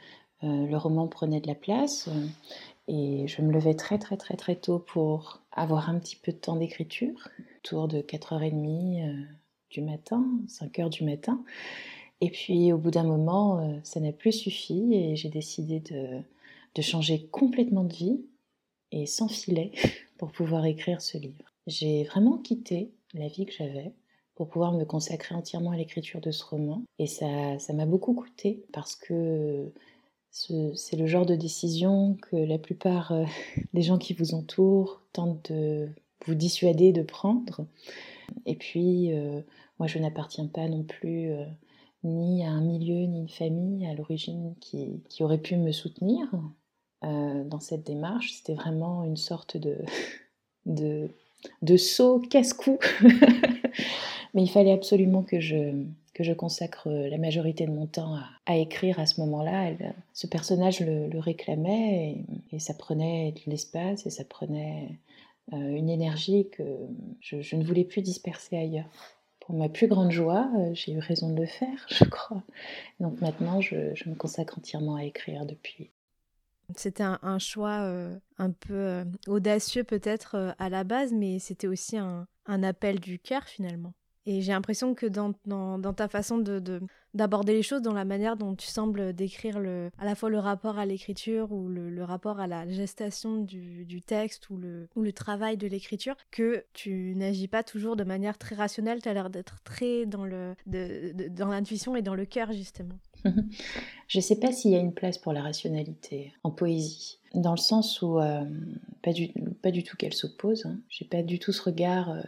le 0.42 0.76
roman 0.78 1.08
prenait 1.08 1.42
de 1.42 1.48
la 1.48 1.56
place 1.56 2.10
et 2.88 3.28
je 3.28 3.42
me 3.42 3.52
levais 3.52 3.76
très 3.76 4.00
très 4.00 4.18
très 4.18 4.36
très 4.36 4.56
tôt 4.56 4.80
pour 4.80 5.42
avoir 5.52 5.90
un 5.90 6.00
petit 6.00 6.16
peu 6.16 6.32
de 6.32 6.38
temps 6.38 6.56
d'écriture, 6.56 7.28
autour 7.60 7.88
de 7.88 8.02
4h30 8.02 9.28
du 9.70 9.82
matin, 9.82 10.26
5h 10.48 10.90
du 10.90 11.04
matin. 11.04 11.44
Et 12.22 12.30
puis 12.30 12.74
au 12.74 12.78
bout 12.78 12.92
d'un 12.92 13.04
moment, 13.04 13.60
euh, 13.60 13.80
ça 13.84 14.00
n'a 14.00 14.12
plus 14.12 14.34
suffi 14.34 14.94
et 14.94 15.16
j'ai 15.16 15.30
décidé 15.30 15.80
de, 15.80 16.22
changer 16.82 17.28
complètement 17.28 17.84
de 17.84 17.94
vie 17.94 18.22
et 18.94 19.06
sans 19.06 19.28
filet 19.28 19.72
pour 20.18 20.32
pouvoir 20.32 20.66
écrire 20.66 21.02
ce 21.02 21.18
livre. 21.18 21.44
J'ai 21.68 22.06
vraiment 22.06 22.38
quitté 22.38 22.92
la 23.14 23.28
vie 23.28 23.46
que 23.46 23.52
j'avais 23.52 23.92
pour 24.36 24.48
pouvoir 24.48 24.72
me 24.72 24.86
consacrer 24.86 25.36
entièrement 25.36 25.72
à 25.72 25.78
l'écriture 25.78 26.22
de 26.22 26.32
ce 26.32 26.46
roman. 26.46 26.84
Et 26.98 27.08
ça, 27.08 27.60
ça 27.60 27.74
m'a 27.74 27.86
beaucoup 27.86 28.14
coûté 28.14 28.64
parce 28.72 28.96
que 28.96 29.74
c'est 30.32 30.96
le 30.96 31.08
genre 31.08 31.26
de 31.26 31.36
décision 31.36 32.18
que 32.22 32.36
la 32.36 32.58
plupart 32.58 33.12
euh, 33.12 33.26
des 33.74 33.82
gens 33.82 33.98
qui 33.98 34.14
vous 34.14 34.34
entourent 34.34 35.02
tentent 35.14 35.52
de 35.52 35.90
vous 36.26 36.36
dissuader 36.36 36.92
de 36.92 37.02
prendre. 37.02 37.66
Et 38.46 38.56
puis, 38.56 39.14
euh, 39.14 39.42
moi, 39.80 39.88
je 39.88 39.98
n'appartiens 40.00 40.48
pas 40.48 40.68
non 40.68 40.84
plus 40.84 41.32
euh, 41.32 41.46
ni 42.04 42.44
à 42.46 42.50
un 42.50 42.62
milieu, 42.62 43.06
ni 43.06 43.20
une 43.20 43.30
famille 43.30 43.86
à 43.88 43.94
l'origine 43.94 44.56
qui, 44.60 45.02
aurait 45.22 45.42
pu 45.42 45.56
me 45.58 45.72
soutenir 45.72 46.28
dans 47.02 47.62
cette 47.62 47.86
démarche. 47.86 48.34
C'était 48.34 48.54
vraiment 48.54 49.06
une 49.06 49.18
sorte 49.18 49.56
de, 49.56 49.78
de 51.62 51.78
saut 51.78 52.20
casse-cou. 52.20 52.78
Mais 54.34 54.44
il 54.44 54.50
fallait 54.50 54.74
absolument 54.74 55.24
que 55.24 55.40
je, 55.40 55.74
que 56.20 56.26
je 56.26 56.34
consacre 56.34 56.90
euh, 56.90 57.08
la 57.08 57.18
majorité 57.18 57.66
de 57.66 57.72
mon 57.72 57.88
temps 57.88 58.20
à, 58.46 58.58
écrire 58.58 59.00
à 59.00 59.06
ce 59.06 59.22
moment-là. 59.22 59.72
Ce 60.12 60.28
personnage 60.28 60.82
le, 60.82 61.18
réclamait 61.18 62.26
et, 62.52 62.60
ça 62.60 62.74
prenait 62.74 63.32
de 63.32 63.50
l'espace 63.50 64.06
et 64.06 64.10
ça 64.10 64.26
prenait 64.26 65.00
euh, 65.54 65.56
une 65.56 65.90
énergie 65.90 66.50
que 66.50 66.64
je, 67.22 67.56
ne 67.56 67.64
voulais 67.64 67.86
plus 67.86 68.02
disperser 68.02 68.58
ailleurs. 68.58 68.90
Pour 69.40 69.56
ma 69.56 69.70
plus 69.70 69.88
grande 69.88 70.12
joie, 70.12 70.52
euh, 70.58 70.72
j'ai 70.74 70.92
eu 70.92 71.00
raison 71.00 71.30
de 71.30 71.40
le 71.40 71.46
faire, 71.46 71.86
je 71.88 72.04
crois. 72.04 72.44
Donc 73.00 73.22
maintenant, 73.22 73.62
je, 73.62 73.76
me 74.06 74.16
consacre 74.16 74.58
entièrement 74.58 74.96
à 74.96 75.06
écrire 75.06 75.46
depuis. 75.46 75.90
C'était 76.76 77.04
un, 77.04 77.40
choix 77.40 77.90
un 78.38 78.52
peu 78.52 79.04
audacieux 79.26 79.84
peut-être 79.84 80.54
à 80.60 80.70
la 80.70 80.84
base, 80.84 81.14
mais 81.14 81.40
c'était 81.40 81.66
aussi 81.66 81.98
un 81.98 82.28
appel 82.46 83.00
du 83.00 83.18
cœur 83.18 83.46
finalement. 83.46 83.94
Et 84.26 84.42
j'ai 84.42 84.52
l'impression 84.52 84.94
que 84.94 85.06
dans, 85.06 85.34
dans, 85.46 85.94
ta 85.94 86.08
façon 86.08 86.38
de, 86.38 86.82
d'aborder 87.14 87.54
les 87.54 87.64
choses, 87.64 87.82
dans 87.82 87.94
la 87.94 88.06
manière 88.06 88.36
dont 88.36 88.56
tu 88.56 88.68
sembles 88.68 89.14
décrire 89.14 89.60
le, 89.60 89.90
à 89.98 90.06
la 90.06 90.14
fois 90.14 90.30
le 90.30 90.40
rapport 90.40 90.78
à 90.78 90.86
l'écriture 90.86 91.52
ou 91.52 91.68
le, 91.68 92.04
rapport 92.04 92.40
à 92.40 92.48
la 92.48 92.68
gestation 92.68 93.38
du, 93.38 93.86
du, 93.86 94.02
texte 94.02 94.50
ou 94.50 94.58
le, 94.58 94.88
ou 94.96 95.02
le 95.02 95.14
travail 95.14 95.58
de 95.58 95.68
l'écriture, 95.68 96.16
que 96.32 96.66
tu 96.74 97.14
n'agis 97.16 97.48
pas 97.48 97.64
toujours 97.64 97.96
de 97.96 98.04
manière 98.04 98.38
très 98.38 98.56
rationnelle, 98.56 99.02
tu 99.02 99.10
as 99.10 99.14
l'air 99.14 99.30
d'être 99.30 99.62
très 99.64 100.06
dans, 100.06 100.26
le, 100.26 100.54
dans 100.66 101.48
l'intuition 101.48 101.96
et 101.96 102.02
dans 102.02 102.16
le 102.16 102.26
cœur 102.26 102.52
justement. 102.52 103.00
Je 104.08 104.18
ne 104.18 104.24
sais 104.24 104.40
pas 104.40 104.52
s'il 104.52 104.72
y 104.72 104.76
a 104.76 104.80
une 104.80 104.94
place 104.94 105.18
pour 105.18 105.34
la 105.34 105.42
rationalité 105.42 106.34
en 106.44 106.52
poésie 106.52 107.20
dans 107.34 107.52
le 107.52 107.58
sens 107.58 108.02
où 108.02 108.20
euh, 108.20 108.44
pas, 109.04 109.12
du, 109.12 109.84
tout 109.84 109.98
qu'elle 109.98 110.14
s'oppose. 110.14 110.66
Hein. 110.66 110.78
J'ai 110.90 111.06
pas 111.06 111.22
du 111.22 111.40
tout 111.40 111.52
ce 111.52 111.62
regard 111.62 112.12
euh, 112.12 112.22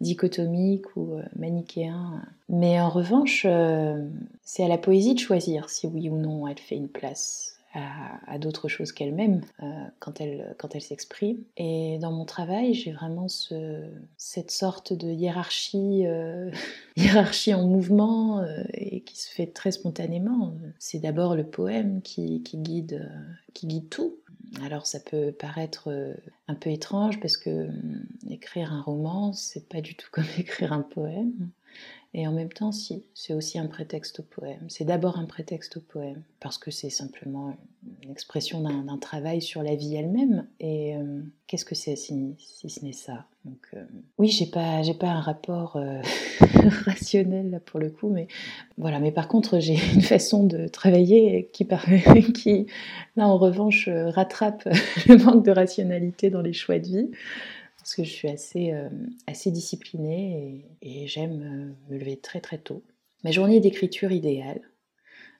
dichotomique 0.00 0.96
ou 0.96 1.14
euh, 1.14 1.22
manichéen. 1.36 2.22
Mais 2.48 2.80
en 2.80 2.88
revanche, 2.88 3.46
c'est 4.42 4.64
à 4.64 4.68
la 4.68 4.78
poésie 4.78 5.14
de 5.14 5.20
choisir 5.20 5.68
si 5.68 5.86
oui 5.86 6.08
ou 6.08 6.16
non 6.16 6.46
elle 6.48 6.58
fait 6.58 6.76
une 6.76 6.88
place 6.88 7.59
à, 7.72 8.38
d'autres 8.38 8.68
choses 8.68 8.92
qu'elle-même 8.92 9.42
euh, 9.62 9.66
quand 10.00 10.20
elle, 10.20 10.54
quand 10.58 10.74
elle 10.74 10.80
s'exprime. 10.82 11.38
Et 11.56 11.98
dans 12.00 12.10
mon 12.10 12.24
travail, 12.24 12.74
j'ai 12.74 12.92
vraiment 12.92 13.28
ce, 13.28 13.84
cette 14.16 14.50
sorte 14.50 14.92
de 14.92 15.08
hiérarchie, 15.08 16.06
euh, 16.06 16.50
hiérarchie 16.96 17.54
en 17.54 17.66
mouvement 17.66 18.40
euh, 18.40 18.62
et 18.74 19.02
qui 19.02 19.18
se 19.18 19.30
fait 19.30 19.46
très 19.46 19.70
spontanément. 19.70 20.54
C'est 20.78 20.98
d'abord 20.98 21.36
le 21.36 21.44
poème 21.44 22.02
qui, 22.02 22.42
qui 22.42 22.58
guide, 22.58 23.08
qui 23.54 23.66
guide 23.66 23.88
tout. 23.88 24.16
Alors 24.64 24.86
ça 24.86 24.98
peut 24.98 25.30
paraître 25.30 26.16
un 26.48 26.54
peu 26.56 26.70
étrange 26.70 27.20
parce 27.20 27.36
que 27.36 27.68
écrire 28.28 28.72
un 28.72 28.82
roman, 28.82 29.32
c'est 29.32 29.68
pas 29.68 29.80
du 29.80 29.94
tout 29.94 30.08
comme 30.12 30.24
écrire 30.38 30.72
un 30.72 30.82
poème. 30.82 31.50
Et 32.12 32.26
en 32.26 32.32
même 32.32 32.52
temps, 32.52 32.72
si, 32.72 33.04
c'est 33.14 33.34
aussi 33.34 33.58
un 33.58 33.68
prétexte 33.68 34.20
au 34.20 34.22
poème. 34.24 34.66
C'est 34.68 34.84
d'abord 34.84 35.18
un 35.18 35.26
prétexte 35.26 35.76
au 35.76 35.80
poème, 35.80 36.22
parce 36.40 36.58
que 36.58 36.72
c'est 36.72 36.90
simplement 36.90 37.56
une 38.02 38.10
expression 38.10 38.60
d'un, 38.60 38.98
travail 38.98 39.40
sur 39.40 39.62
la 39.62 39.76
vie 39.76 39.94
elle-même. 39.94 40.46
Et 40.58 40.96
euh, 40.96 41.20
qu'est-ce 41.46 41.64
que 41.64 41.76
c'est 41.76 41.94
si, 41.94 42.34
ce 42.38 42.84
n'est 42.84 42.92
ça? 42.92 43.26
Donc, 43.44 43.60
euh, 43.74 43.84
Oui, 44.18 44.28
j'ai 44.28 44.46
pas, 44.46 44.82
pas 44.98 45.10
un 45.10 45.20
rapport 45.20 45.76
euh, 45.76 46.02
rationnel 46.84 47.50
là 47.50 47.60
pour 47.60 47.78
le 47.78 47.90
coup, 47.90 48.08
mais 48.08 48.26
voilà. 48.76 48.98
Mais 48.98 49.12
par 49.12 49.28
contre, 49.28 49.60
j'ai 49.60 49.78
une 49.94 50.02
façon 50.02 50.44
de 50.44 50.66
travailler 50.66 51.48
qui, 51.52 51.66
qui 52.34 52.66
là 53.14 53.28
en 53.28 53.38
revanche, 53.38 53.88
rattrape 53.88 54.64
le 55.06 55.16
manque 55.16 55.44
de 55.44 55.52
rationalité 55.52 56.28
dans 56.28 56.42
les 56.42 56.52
choix 56.52 56.80
de 56.80 56.86
vie 56.86 57.10
parce 57.80 57.94
que 57.94 58.04
je 58.04 58.10
suis 58.10 58.28
assez, 58.28 58.72
euh, 58.72 58.88
assez 59.26 59.50
disciplinée 59.50 60.66
et, 60.82 61.06
j'aime 61.06 61.42
euh, 61.42 61.92
me 61.92 61.98
lever 61.98 62.18
très 62.18 62.40
très 62.40 62.58
tôt. 62.58 62.82
Ma 63.24 63.30
journée 63.30 63.60
d'écriture 63.60 64.12
idéale, 64.12 64.60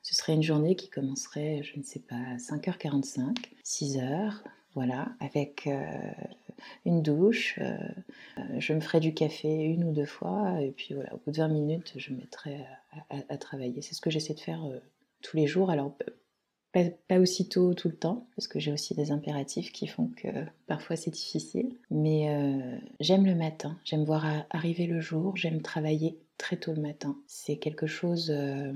ce 0.02 0.14
serait 0.14 0.32
une 0.32 0.42
journée 0.42 0.74
qui 0.74 0.88
commencerait, 0.88 1.62
je 1.62 1.78
ne 1.78 1.82
sais 1.82 2.00
pas, 2.00 2.16
à 2.16 2.36
5h45, 2.36 3.36
6h, 3.64 4.42
voilà, 4.74 5.12
avec 5.20 5.66
euh, 5.66 5.84
une 6.86 7.02
douche. 7.02 7.58
je 8.58 8.72
me 8.72 8.80
ferai 8.80 9.00
du 9.00 9.12
café 9.12 9.48
une 9.48 9.84
ou 9.84 9.92
deux 9.92 10.06
fois, 10.06 10.60
et 10.62 10.70
puis 10.70 10.94
voilà, 10.94 11.14
au 11.14 11.18
bout 11.18 11.32
de 11.32 11.38
20 11.38 11.48
minutes, 11.48 11.92
je 11.96 12.12
me 12.12 12.18
mettrai 12.18 12.64
à, 13.10 13.16
à 13.28 13.36
travailler. 13.36 13.82
C'est 13.82 13.94
ce 13.94 14.00
que 14.00 14.10
j'essaie 14.10 14.34
de 14.34 14.40
faire 14.40 14.62
tous 15.22 15.36
les 15.36 15.46
jours. 15.46 15.70
Alors, 15.70 15.94
pas, 16.72 17.18
aussitôt 17.18 17.74
tout 17.74 17.88
le 17.88 17.96
temps, 17.96 18.26
parce 18.36 18.48
que 18.48 18.58
j'ai 18.58 18.72
aussi 18.72 18.94
des 18.94 19.10
impératifs 19.10 19.72
qui 19.72 19.86
font 19.86 20.10
que 20.16 20.28
parfois 20.66 20.96
c'est 20.96 21.10
difficile. 21.10 21.76
Mais 21.90 22.30
euh, 22.30 22.78
j'aime 23.00 23.26
le 23.26 23.34
matin, 23.34 23.78
j'aime 23.84 24.04
voir 24.04 24.26
arriver 24.50 24.86
le 24.86 25.00
jour, 25.00 25.36
j'aime 25.36 25.62
travailler 25.62 26.18
très 26.38 26.56
tôt 26.56 26.72
le 26.72 26.80
matin. 26.80 27.16
C'est 27.26 27.56
quelque 27.56 27.86
chose 27.86 28.30
euh, 28.30 28.72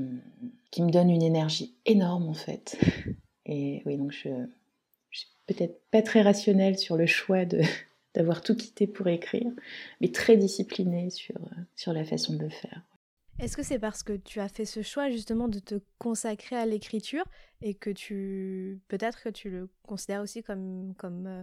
qui 0.70 0.82
me 0.82 0.90
donne 0.90 1.10
une 1.10 1.22
énergie 1.22 1.74
énorme 1.86 2.28
en 2.28 2.34
fait. 2.34 2.78
Et 3.46 3.82
oui, 3.86 3.96
donc 3.96 4.12
je, 4.12 4.28
je 5.10 5.18
suis 5.20 5.28
peut-être 5.46 5.80
pas 5.90 6.02
très 6.02 6.22
rationnelle 6.22 6.78
sur 6.78 6.96
le 6.96 7.06
choix 7.06 7.44
de 7.44 7.60
d'avoir 8.14 8.42
tout 8.42 8.54
quitté 8.54 8.86
pour 8.86 9.08
écrire, 9.08 9.50
mais 10.00 10.08
très 10.08 10.36
disciplinée 10.36 11.10
sur, 11.10 11.34
sur 11.74 11.92
la 11.92 12.04
façon 12.04 12.34
de 12.34 12.44
le 12.44 12.48
faire. 12.48 12.80
Est-ce 13.38 13.56
que 13.56 13.62
c'est 13.62 13.78
parce 13.78 14.02
que 14.02 14.12
tu 14.12 14.40
as 14.40 14.48
fait 14.48 14.64
ce 14.64 14.82
choix 14.82 15.10
justement 15.10 15.48
de 15.48 15.58
te 15.58 15.76
consacrer 15.98 16.56
à 16.56 16.66
l'écriture 16.66 17.24
et 17.62 17.74
que 17.74 17.90
tu 17.90 18.80
peut-être 18.88 19.22
que 19.22 19.28
tu 19.28 19.50
le 19.50 19.68
considères 19.86 20.22
aussi 20.22 20.42
comme 20.42 20.94
comme 20.96 21.26
euh, 21.26 21.42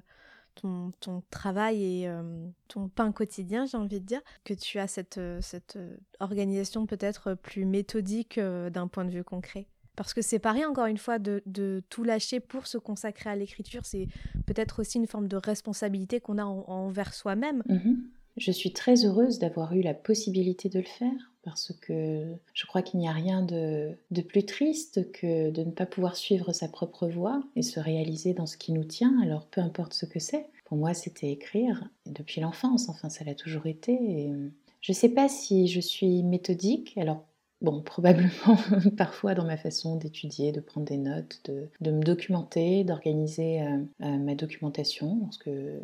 ton, 0.55 0.91
ton, 0.99 1.23
travail 1.29 1.83
et 1.83 2.07
euh, 2.07 2.47
ton 2.67 2.89
pain 2.89 3.11
quotidien, 3.11 3.65
j'ai 3.65 3.77
envie 3.77 4.01
de 4.01 4.05
dire, 4.05 4.21
que 4.43 4.53
tu 4.53 4.79
as 4.79 4.87
cette, 4.87 5.17
euh, 5.17 5.39
cette 5.41 5.79
organisation 6.19 6.85
peut-être 6.85 7.35
plus 7.35 7.65
méthodique 7.65 8.37
d'un 8.37 8.87
point 8.87 9.05
de 9.05 9.11
vue 9.11 9.23
concret? 9.23 9.67
Parce 9.95 10.13
que 10.13 10.21
c'est 10.21 10.39
pareil, 10.39 10.65
encore 10.65 10.87
une 10.87 10.97
fois, 10.97 11.19
de, 11.19 11.41
de, 11.45 11.83
tout 11.89 12.03
lâcher 12.03 12.39
pour 12.39 12.67
se 12.67 12.77
consacrer 12.77 13.29
à 13.29 13.35
l'écriture. 13.35 13.85
C'est 13.85 14.07
peut-être 14.45 14.81
aussi 14.81 14.97
une 14.97 15.07
forme 15.07 15.27
de 15.27 15.37
responsabilité 15.37 16.19
qu'on 16.19 16.37
a 16.37 16.43
envers 16.43 17.13
soi-même. 17.13 17.63
Mm-hmm. 17.69 17.95
Je 18.41 18.51
suis 18.51 18.73
très 18.73 19.05
heureuse 19.05 19.37
d'avoir 19.37 19.75
eu 19.75 19.83
la 19.83 19.93
possibilité 19.93 20.67
de 20.67 20.79
le 20.79 20.85
faire 20.85 21.31
parce 21.43 21.71
que 21.79 22.25
je 22.55 22.65
crois 22.65 22.81
qu'il 22.81 22.99
n'y 22.99 23.07
a 23.07 23.11
rien 23.11 23.43
de, 23.43 23.95
plus 24.27 24.45
triste 24.47 25.11
que 25.11 25.51
de 25.51 25.63
ne 25.63 25.69
pas 25.69 25.85
pouvoir 25.85 26.15
suivre 26.15 26.51
sa 26.51 26.67
propre 26.67 27.07
voie 27.07 27.43
et 27.55 27.61
se 27.61 27.79
réaliser 27.79 28.33
dans 28.33 28.47
ce 28.47 28.57
qui 28.57 28.71
nous 28.71 28.83
tient, 28.83 29.21
alors 29.21 29.45
peu 29.45 29.61
importe 29.61 29.93
ce 29.93 30.07
que 30.07 30.17
c'est. 30.17 30.47
Pour 30.65 30.77
moi, 30.77 30.95
c'était 30.95 31.29
écrire 31.29 31.87
depuis 32.07 32.41
l'enfance, 32.41 32.89
enfin 32.89 33.09
ça 33.09 33.23
l'a 33.23 33.35
toujours 33.35 33.67
été. 33.67 33.91
Et 33.91 34.33
je 34.81 34.91
ne 34.91 34.95
sais 34.95 35.09
pas 35.09 35.29
si 35.29 35.67
je 35.67 35.79
suis 35.79 36.23
méthodique, 36.23 36.97
alors 36.97 37.23
Bon, 37.61 37.79
probablement 37.85 38.57
parfois 38.97 39.35
dans 39.35 39.45
ma 39.45 39.55
façon 39.55 39.95
d'étudier, 39.95 40.51
de 40.51 40.61
prendre 40.61 40.87
des 40.87 40.97
notes, 40.97 41.41
de, 41.45 41.91
me 41.91 42.01
documenter, 42.01 42.83
d'organiser 42.83 43.61
euh, 43.61 43.77
euh, 44.01 44.17
ma 44.17 44.33
documentation, 44.33 45.19
parce 45.19 45.37
que 45.37 45.79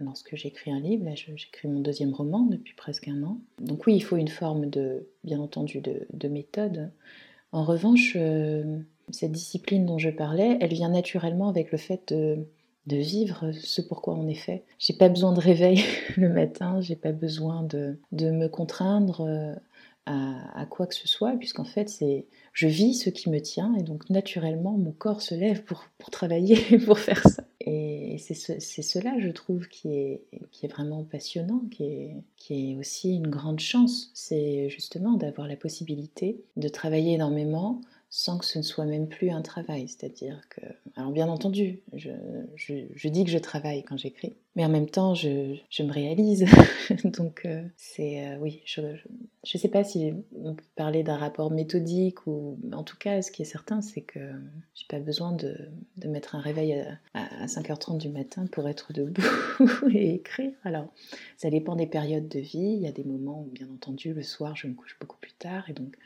lorsque 0.00 0.34
j'écris 0.36 0.70
un 0.70 0.80
livre. 0.80 1.04
Là, 1.04 1.14
j'écris 1.14 1.68
mon 1.68 1.80
deuxième 1.80 2.12
roman 2.12 2.42
depuis 2.42 2.74
presque 2.74 3.08
un 3.08 3.22
an. 3.22 3.38
Donc 3.60 3.86
oui, 3.86 3.96
il 3.96 4.02
faut 4.02 4.16
une 4.16 4.28
forme 4.28 4.68
de, 4.70 5.06
bien 5.24 5.40
entendu, 5.40 5.80
de, 5.80 6.28
méthode. 6.28 6.90
En 7.52 7.64
revanche, 7.64 8.14
euh, 8.16 8.78
cette 9.10 9.32
discipline 9.32 9.86
dont 9.86 9.98
je 9.98 10.10
parlais, 10.10 10.58
elle 10.60 10.72
vient 10.72 10.88
naturellement 10.88 11.48
avec 11.48 11.72
le 11.72 11.78
fait 11.78 12.12
de, 12.12 12.44
vivre 12.86 13.52
ce 13.52 13.82
pourquoi 13.82 14.14
on 14.14 14.28
est 14.28 14.34
fait. 14.34 14.64
J'ai 14.78 14.94
pas 14.94 15.08
besoin 15.08 15.32
de 15.32 15.40
réveil 15.40 15.82
le 16.16 16.28
matin, 16.28 16.80
j'ai 16.80 16.96
pas 16.96 17.12
besoin 17.12 17.62
de, 17.62 17.96
me 18.12 18.46
contraindre 18.48 19.20
euh, 19.20 19.54
à, 20.06 20.66
quoi 20.68 20.86
que 20.86 20.94
ce 20.94 21.08
soit, 21.08 21.32
puisqu'en 21.32 21.64
fait, 21.64 21.88
c'est 21.88 22.26
je 22.52 22.68
vis 22.68 22.94
ce 22.94 23.10
qui 23.10 23.30
me 23.30 23.40
tient 23.40 23.74
et 23.78 23.82
donc 23.82 24.10
naturellement, 24.10 24.72
mon 24.72 24.92
corps 24.92 25.22
se 25.22 25.34
lève 25.34 25.64
pour, 25.64 25.86
pour 25.98 26.10
travailler, 26.10 26.56
pour 26.86 26.98
faire 26.98 27.26
ça. 27.26 27.44
Et 27.66 28.18
c'est 28.18 28.34
cela, 28.82 29.18
je 29.18 29.28
trouve, 29.30 29.68
qui 29.68 29.88
est, 29.88 30.22
qui 30.50 30.66
est 30.66 30.68
vraiment 30.68 31.02
passionnant, 31.02 31.62
qui 31.70 31.84
est, 31.84 32.16
qui 32.36 32.72
est 32.72 32.76
aussi 32.76 33.16
une 33.16 33.28
grande 33.28 33.58
chance. 33.60 34.10
C'est 34.12 34.68
justement 34.68 35.14
d'avoir 35.14 35.48
la 35.48 35.56
possibilité 35.56 36.44
de 36.56 36.68
travailler 36.68 37.14
énormément 37.14 37.80
sans 38.16 38.38
que 38.38 38.44
ce 38.44 38.58
ne 38.58 38.62
soit 38.62 38.84
même 38.84 39.08
plus 39.08 39.30
un 39.30 39.42
travail. 39.42 39.88
C'est-à-dire 39.88 40.40
que, 40.48 40.60
alors 40.94 41.10
bien 41.10 41.28
entendu, 41.28 41.80
je, 41.92 42.10
je, 42.54 43.08
dis 43.08 43.24
que 43.24 43.30
je 43.30 43.38
travaille 43.38 43.82
quand 43.82 43.96
j'écris, 43.96 44.34
mais 44.54 44.64
en 44.64 44.68
même 44.68 44.88
temps, 44.88 45.16
je, 45.16 45.56
je 45.68 45.82
me 45.82 45.90
réalise. 45.90 46.46
Donc, 47.04 47.42
euh, 47.44 47.64
c'est, 47.76 48.24
euh, 48.24 48.36
oui, 48.38 48.62
je 48.66 48.82
ne 48.82 49.58
sais 49.58 49.66
pas 49.66 49.82
si 49.82 50.12
on 50.40 50.54
peut 50.54 50.62
parler 50.76 51.02
d'un 51.02 51.16
rapport 51.16 51.50
méthodique 51.50 52.24
ou, 52.28 52.56
en 52.72 52.84
tout 52.84 52.96
cas, 52.96 53.20
ce 53.20 53.32
qui 53.32 53.42
est 53.42 53.46
certain, 53.46 53.80
c'est 53.80 54.02
que 54.02 54.20
j'ai 54.76 54.86
pas 54.88 55.00
besoin 55.00 55.32
de, 55.32 55.56
de, 55.96 56.06
mettre 56.06 56.36
un 56.36 56.40
réveil 56.40 56.84
à, 57.14 57.42
à 57.42 57.46
5h30 57.46 57.98
du 57.98 58.10
matin 58.10 58.46
pour 58.46 58.68
être 58.68 58.92
debout 58.92 59.22
et 59.92 60.14
écrire. 60.14 60.52
Alors, 60.62 60.86
ça 61.36 61.50
dépend 61.50 61.74
des 61.74 61.88
périodes 61.88 62.28
de 62.28 62.38
vie. 62.38 62.74
Il 62.76 62.80
y 62.80 62.86
a 62.86 62.92
des 62.92 63.02
moments 63.02 63.40
où, 63.40 63.50
bien 63.50 63.68
entendu, 63.74 64.14
le 64.14 64.22
soir, 64.22 64.54
je 64.54 64.68
me 64.68 64.74
couche 64.74 64.96
beaucoup 65.00 65.18
plus 65.20 65.32
tard 65.32 65.68
et 65.68 65.72
donc 65.72 65.96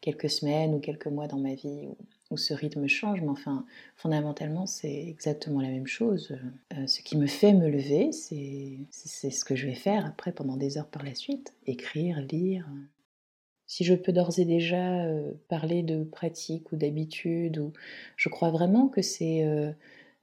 quelques 0.00 0.30
semaines 0.30 0.74
ou 0.74 0.80
quelques 0.80 1.06
mois 1.06 1.26
dans 1.26 1.38
ma 1.38 1.54
vie 1.54 1.88
où, 2.30 2.36
ce 2.36 2.54
rythme 2.54 2.86
change, 2.86 3.20
mais 3.22 3.28
enfin, 3.28 3.66
fondamentalement, 3.96 4.64
c'est 4.64 5.08
exactement 5.08 5.60
la 5.60 5.68
même 5.68 5.88
chose. 5.88 6.36
Euh, 6.76 6.86
ce 6.86 7.02
qui 7.02 7.16
me 7.16 7.26
fait 7.26 7.52
me 7.52 7.68
lever, 7.68 8.12
c'est 8.12 9.30
ce 9.30 9.44
que 9.44 9.56
je 9.56 9.66
vais 9.66 9.74
faire 9.74 10.06
après 10.06 10.30
pendant 10.30 10.56
des 10.56 10.78
heures 10.78 10.86
par 10.86 11.02
la 11.02 11.14
suite, 11.16 11.54
écrire, 11.66 12.20
lire. 12.20 12.68
Si 13.66 13.82
je 13.84 13.94
peux 13.94 14.12
d'ores 14.12 14.38
et 14.38 14.44
déjà 14.44 15.04
euh, 15.04 15.32
parler 15.48 15.82
de 15.82 16.04
pratique 16.04 16.70
ou 16.70 16.76
d'habitude, 16.76 17.58
ou 17.58 17.72
je 18.16 18.28
crois 18.28 18.50
vraiment 18.50 18.86
que 18.86 19.02
c'est 19.02 19.44
euh, 19.44 19.72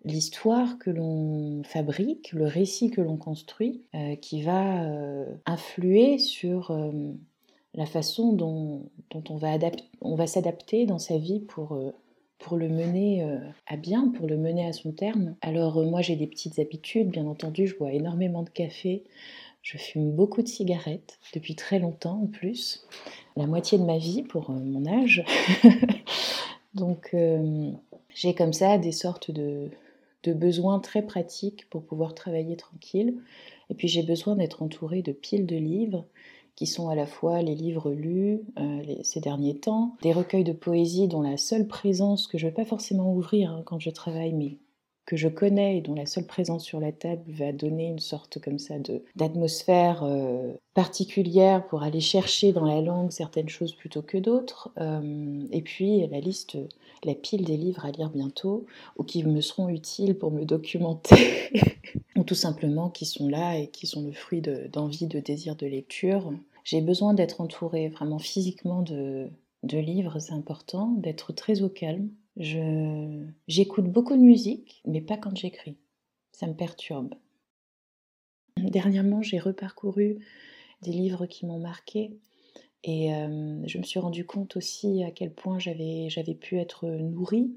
l'histoire 0.05 0.79
que 0.79 0.89
l'on 0.89 1.61
fabrique, 1.63 2.31
le 2.31 2.45
récit 2.45 2.89
que 2.89 3.01
l'on 3.01 3.17
construit, 3.17 3.83
qui 4.21 4.43
va 4.43 4.87
influer 5.45 6.19
sur 6.19 6.71
la 7.77 7.85
façon 7.85 8.33
dont, 8.33 8.89
on 9.29 9.37
va, 9.37 9.57
va 10.01 10.27
s'adapter 10.27 10.85
dans 10.85 10.97
sa 10.97 11.17
vie 11.17 11.39
pour, 11.39 11.73
euh, 11.73 11.93
pour 12.39 12.57
le 12.57 12.67
mener 12.67 13.23
euh, 13.23 13.37
à 13.67 13.77
bien, 13.77 14.11
pour 14.17 14.27
le 14.27 14.35
mener 14.35 14.65
à 14.65 14.73
son 14.73 14.91
terme. 14.91 15.35
Alors 15.41 15.77
euh, 15.77 15.85
moi 15.85 16.01
j'ai 16.01 16.15
des 16.15 16.27
petites 16.27 16.57
habitudes, 16.57 17.09
bien 17.09 17.27
entendu, 17.27 17.67
je 17.67 17.77
bois 17.77 17.93
énormément 17.93 18.41
de 18.41 18.49
café, 18.49 19.03
je 19.61 19.77
fume 19.77 20.11
beaucoup 20.11 20.41
de 20.41 20.47
cigarettes, 20.47 21.19
depuis 21.35 21.55
très 21.55 21.77
longtemps 21.77 22.19
en 22.23 22.27
plus, 22.27 22.87
la 23.35 23.45
moitié 23.45 23.77
de 23.77 23.83
ma 23.83 23.99
vie 23.99 24.23
pour 24.23 24.49
mon 24.49 24.85
âge. 24.87 25.23
Donc 26.73 27.15
j'ai 28.13 28.33
comme 28.33 28.53
ça 28.53 28.77
des 28.77 28.91
sortes 28.91 29.29
de, 29.31 29.69
de 30.23 30.33
besoins 30.33 30.79
très 30.79 31.01
pratiques 31.01 31.69
pour 31.69 31.83
pouvoir 31.83 32.15
travailler 32.15 32.55
tranquille. 32.55 33.17
Et 33.69 33.73
puis 33.73 33.87
j'ai 33.87 34.03
besoin 34.03 34.35
d'être 34.35 34.63
entourée 34.63 35.01
de 35.01 35.11
piles 35.11 35.45
de 35.45 35.57
livres 35.57 36.05
qui 36.57 36.65
sont 36.65 36.89
à 36.89 36.95
la 36.95 37.05
fois 37.05 37.41
les 37.43 37.55
livres 37.55 37.91
lus 37.91 38.41
euh, 38.59 38.81
ces 39.03 39.21
derniers 39.21 39.55
temps, 39.55 39.95
des 40.01 40.11
recueils 40.11 40.43
de 40.43 40.53
poésie 40.53 41.07
dont 41.07 41.21
la 41.21 41.37
seule 41.37 41.67
présence, 41.67 42.27
que 42.27 42.39
je 42.39 42.45
ne 42.45 42.49
vais 42.49 42.55
pas 42.55 42.65
forcément 42.65 43.13
ouvrir 43.13 43.51
hein, 43.51 43.61
quand 43.63 43.79
je 43.79 43.91
travaille, 43.91 44.33
mais 44.33 44.57
que 45.07 45.15
je 45.15 45.29
connais 45.29 45.77
et 45.77 45.81
dont 45.81 45.95
la 45.95 46.05
seule 46.05 46.27
présence 46.27 46.65
sur 46.65 46.81
la 46.81 46.91
table 46.91 47.23
va 47.29 47.53
donner 47.53 47.87
une 47.87 47.97
sorte 47.97 48.39
comme 48.39 48.59
ça 48.59 48.77
de 48.77 49.03
d'atmosphère 49.15 50.03
euh, 50.03 50.53
particulière 50.73 51.65
pour 51.65 51.81
aller 51.81 52.01
chercher 52.01 52.51
dans 52.51 52.65
la 52.65 52.81
langue 52.81 53.11
certaines 53.11 53.47
choses 53.47 53.73
plutôt 53.73 54.01
que 54.01 54.17
d'autres. 54.17 54.69
Euh, 54.77 55.47
et 55.51 55.61
puis 55.61 56.05
la 56.07 56.19
liste, 56.19 56.57
la 57.05 57.15
pile 57.15 57.45
des 57.45 57.55
livres 57.55 57.85
à 57.85 57.91
lire 57.91 58.09
bientôt 58.09 58.65
ou 58.97 59.03
qui 59.03 59.23
me 59.23 59.39
seront 59.39 59.69
utiles 59.69 60.17
pour 60.17 60.29
me 60.29 60.43
documenter 60.43 61.51
ou 62.17 62.23
tout 62.23 62.35
simplement 62.35 62.89
qui 62.89 63.05
sont 63.05 63.29
là 63.29 63.57
et 63.57 63.67
qui 63.67 63.87
sont 63.87 64.05
le 64.05 64.11
fruit 64.11 64.41
d'envie, 64.41 65.07
de, 65.07 65.21
désir 65.21 65.55
de 65.55 65.67
lecture. 65.67 66.33
J'ai 66.65 66.81
besoin 66.81 67.13
d'être 67.13 67.39
entourée 67.39 67.87
vraiment 67.87 68.19
physiquement 68.19 68.81
de, 68.81 69.29
de 69.63 69.77
livres, 69.77 70.19
c'est 70.19 70.33
important, 70.33 70.87
d'être 70.97 71.31
très 71.31 71.61
au 71.61 71.69
calme. 71.69 72.09
J'écoute 72.39 73.85
beaucoup 73.85 74.15
de 74.15 74.21
musique, 74.21 74.81
mais 74.85 75.01
pas 75.01 75.17
quand 75.17 75.35
j'écris. 75.35 75.77
Ça 76.31 76.45
me 76.47 76.53
perturbe. 76.53 77.15
Dernièrement, 78.57 79.21
j'ai 79.21 79.39
reparcouru 79.39 80.19
des 80.81 80.91
livres 80.91 81.25
qui 81.25 81.45
m'ont 81.45 81.59
marqué 81.59 82.17
et 82.83 83.13
euh, 83.13 83.61
je 83.65 83.77
me 83.77 83.83
suis 83.83 83.99
rendu 83.99 84.25
compte 84.25 84.55
aussi 84.55 85.03
à 85.03 85.11
quel 85.11 85.33
point 85.33 85.59
j'avais, 85.59 86.09
pu 86.39 86.57
être 86.57 86.87
nourrie 86.87 87.51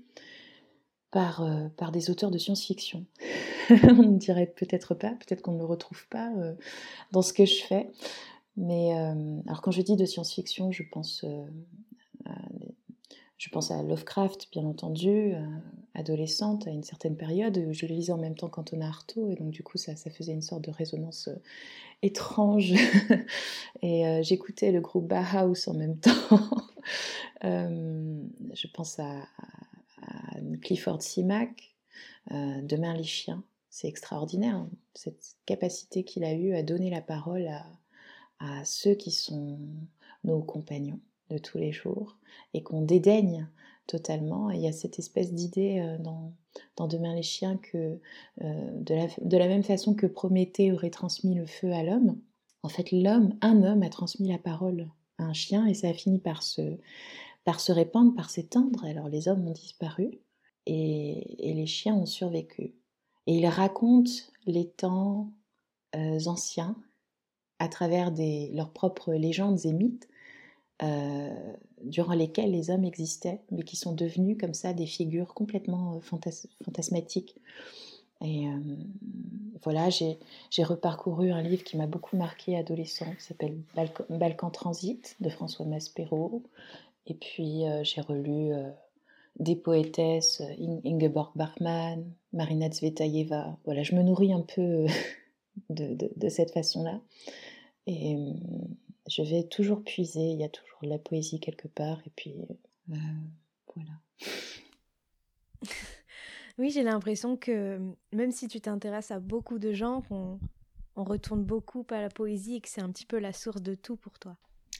par, 1.11 1.43
euh, 1.43 1.69
par 1.77 1.93
des 1.93 2.11
auteurs 2.11 2.31
de 2.31 2.39
science-fiction. 2.39 3.05
on 3.71 4.03
ne 4.03 4.19
dirait 4.19 4.47
peut-être 4.47 4.95
pas, 4.95 5.11
peut-être 5.11 5.43
qu'on 5.43 5.53
ne 5.53 5.59
le 5.59 5.65
retrouve 5.65 6.07
pas 6.09 6.33
euh, 6.37 6.55
dans 7.13 7.23
ce 7.23 7.33
que 7.33 7.45
je 7.45 7.63
fais. 7.63 7.91
Mais 8.57 8.93
alors 9.47 9.63
quand 9.63 9.71
je 9.71 9.81
dis 9.81 9.97
de 9.97 10.05
science-fiction, 10.05 10.71
je 10.73 10.83
pense, 10.83 11.25
je 13.41 13.49
pense 13.49 13.71
à 13.71 13.83
Lovecraft, 13.83 14.49
bien 14.53 14.67
entendu, 14.67 15.33
adolescente, 15.95 16.67
à 16.67 16.71
une 16.71 16.83
certaine 16.83 17.17
période. 17.17 17.73
Je 17.73 17.87
le 17.87 17.95
lisais 17.95 18.13
en 18.13 18.19
même 18.19 18.35
temps 18.35 18.51
qu'Antonin 18.51 18.87
Artaud, 18.87 19.31
et 19.31 19.35
donc 19.35 19.51
du 19.51 19.63
coup 19.63 19.79
ça, 19.79 19.95
faisait 19.97 20.33
une 20.33 20.43
sorte 20.43 20.61
de 20.63 20.71
résonance 20.71 21.31
étrange. 22.03 22.75
et 23.83 24.21
j'écoutais 24.23 24.73
le 24.73 24.83
groupe 24.83 25.09
Bauhaus 25.09 25.69
en 25.69 25.73
même 25.75 25.97
temps. 26.01 26.13
je 27.43 28.67
pense 28.75 28.99
à 28.99 29.17
Clifford 30.61 31.03
Simac, 31.03 31.75
euh, 32.31 32.63
Demain 32.63 32.95
les 32.95 33.05
chiens. 33.05 33.43
C'est 33.71 33.89
extraordinaire, 33.89 34.57
hein, 34.57 34.71
cette 34.95 35.37
capacité 35.47 36.03
qu'il 36.03 36.25
a 36.25 36.33
eue 36.35 36.55
à 36.55 36.63
donner 36.63 36.91
la 36.91 37.01
parole 37.01 37.49
à, 38.41 38.65
ceux 38.65 38.95
qui 38.95 39.11
sont 39.11 39.59
nos 40.25 40.43
compagnons 40.43 40.99
de 41.31 41.39
tous 41.39 41.59
les 41.59 41.73
jours 41.73 42.19
et 42.55 42.63
qu'on 42.63 42.83
dédaigne 42.83 43.49
totalement. 43.87 44.51
il 44.51 44.61
y 44.61 44.69
a 44.69 44.73
cette 44.73 44.99
espèce 44.99 45.33
d'idée 45.33 45.81
euh, 45.81 45.99
dans, 45.99 46.33
dans, 46.77 46.87
Demain 46.87 47.15
les 47.15 47.23
chiens 47.23 47.57
que 47.57 48.01
euh, 48.43 48.71
de, 48.75 48.95
la, 48.95 49.07
de, 49.21 49.37
la, 49.37 49.49
même 49.49 49.65
façon 49.65 49.95
que 49.95 50.07
Prométhée 50.07 50.71
aurait 50.73 50.91
transmis 50.91 51.35
le 51.35 51.47
feu 51.47 51.73
à 51.73 51.83
l'homme, 51.83 52.21
en 52.63 52.69
fait 52.69 52.93
l'homme, 52.93 53.37
un 53.41 53.63
homme 53.65 53.83
a 53.83 53.89
transmis 53.89 54.29
la 54.29 54.39
parole 54.39 54.89
à 55.19 55.25
un 55.25 55.33
chien 55.33 55.67
et 55.67 55.75
ça 55.75 55.89
a 55.89 55.93
fini 55.93 56.19
par 56.19 56.43
se, 56.43 56.79
par 57.45 57.61
se 57.61 57.73
répandre, 57.73 58.15
par 58.15 58.31
s'étendre. 58.31 58.85
Alors 58.85 59.09
les 59.09 59.29
hommes 59.29 59.47
ont 59.47 59.53
disparu 59.53 60.21
et, 60.67 61.53
les 61.55 61.67
chiens 61.67 61.95
ont 61.95 62.07
survécu. 62.07 62.75
Et 63.27 63.37
ils 63.37 63.47
racontent 63.47 64.11
les 64.47 64.69
temps 64.69 65.33
euh, 65.97 66.19
anciens 66.27 66.77
à 67.59 67.69
travers 67.69 68.13
des, 68.13 68.51
leurs 68.55 68.73
propres 68.73 69.13
légendes 69.13 69.65
et 69.65 69.73
mythes 69.73 70.09
euh, 70.83 71.53
durant 71.83 72.15
lesquels 72.15 72.51
les 72.51 72.71
hommes 72.71 72.85
existaient, 72.85 73.41
mais 73.51 73.63
qui 73.63 73.77
sont 73.77 73.93
devenus 73.93 74.37
comme 74.39 74.55
ça 74.55 74.73
des 74.73 74.87
figures 74.87 75.35
complètement 75.35 75.97
euh, 75.97 76.19
fantasmatiques. 76.65 77.37
Et 78.23 78.49
voilà, 79.63 79.89
j'ai 79.89 80.63
reparcouru 80.63 81.31
un 81.31 81.41
livre 81.41 81.65
qui 81.65 81.79
m'a 81.79 81.87
beaucoup 81.87 82.19
marqué 82.19 82.55
adolescent, 82.55 83.11
qui 83.15 83.25
s'appelle 83.25 83.57
Balkan, 84.11 84.51
Transit 84.51 85.17
de 85.21 85.31
François 85.31 85.65
Maspero. 85.65 86.43
Et 87.07 87.15
puis 87.15 87.63
j'ai 87.83 88.03
relu 88.03 88.53
des 89.39 89.57
poétesses, 89.57 90.43
Ingeborg 90.85 91.33
Bachmann, 91.35 92.05
Marina 92.35 92.69
Tsvetaeva. 92.69 93.57
Voilà, 93.65 93.83
je 93.83 93.95
me 93.95 94.03
nourris 94.03 94.35
un 94.35 94.43
peu 94.43 94.85
de, 95.71 96.29
cette 96.29 96.53
façon-là. 96.53 97.01
Et 97.87 98.15
euh, 98.15 98.33
je 99.11 99.23
vais 99.23 99.43
toujours 99.43 99.83
puiser, 99.83 100.31
il 100.31 100.41
y 100.41 100.45
a 100.45 100.49
toujours 100.49 100.79
la 100.83 100.99
poésie 100.99 101.41
quelque 101.41 101.69
part, 101.69 102.01
et 102.07 102.13
puis 102.17 102.35
euh, 102.91 102.95
voilà. 103.75 103.93
Oui, 106.59 106.71
j'ai 106.71 106.83
l'impression 106.83 107.39
que 107.39 107.81
même 108.13 108.33
si 108.33 108.47
tu 108.47 108.61
t'intéresses 108.61 109.11
à 109.11 109.19
beaucoup 109.19 109.59
de 109.59 109.73
gens, 109.73 110.03
qu'on 110.03 110.39
on 110.95 111.05
retourne 111.05 111.43
beaucoup 111.43 111.87
à 111.89 112.03
la 112.03 112.11
poésie 112.11 112.57
et 112.57 112.61
que 112.61 112.69
c'est 112.69 112.83
un 112.83 112.91
petit 112.91 113.07
peu 113.07 113.19
la 113.19 113.33
source 113.33 113.63
de 113.63 113.75
tout 113.75 113.97
pour 113.97 114.19
toi. 114.19 114.37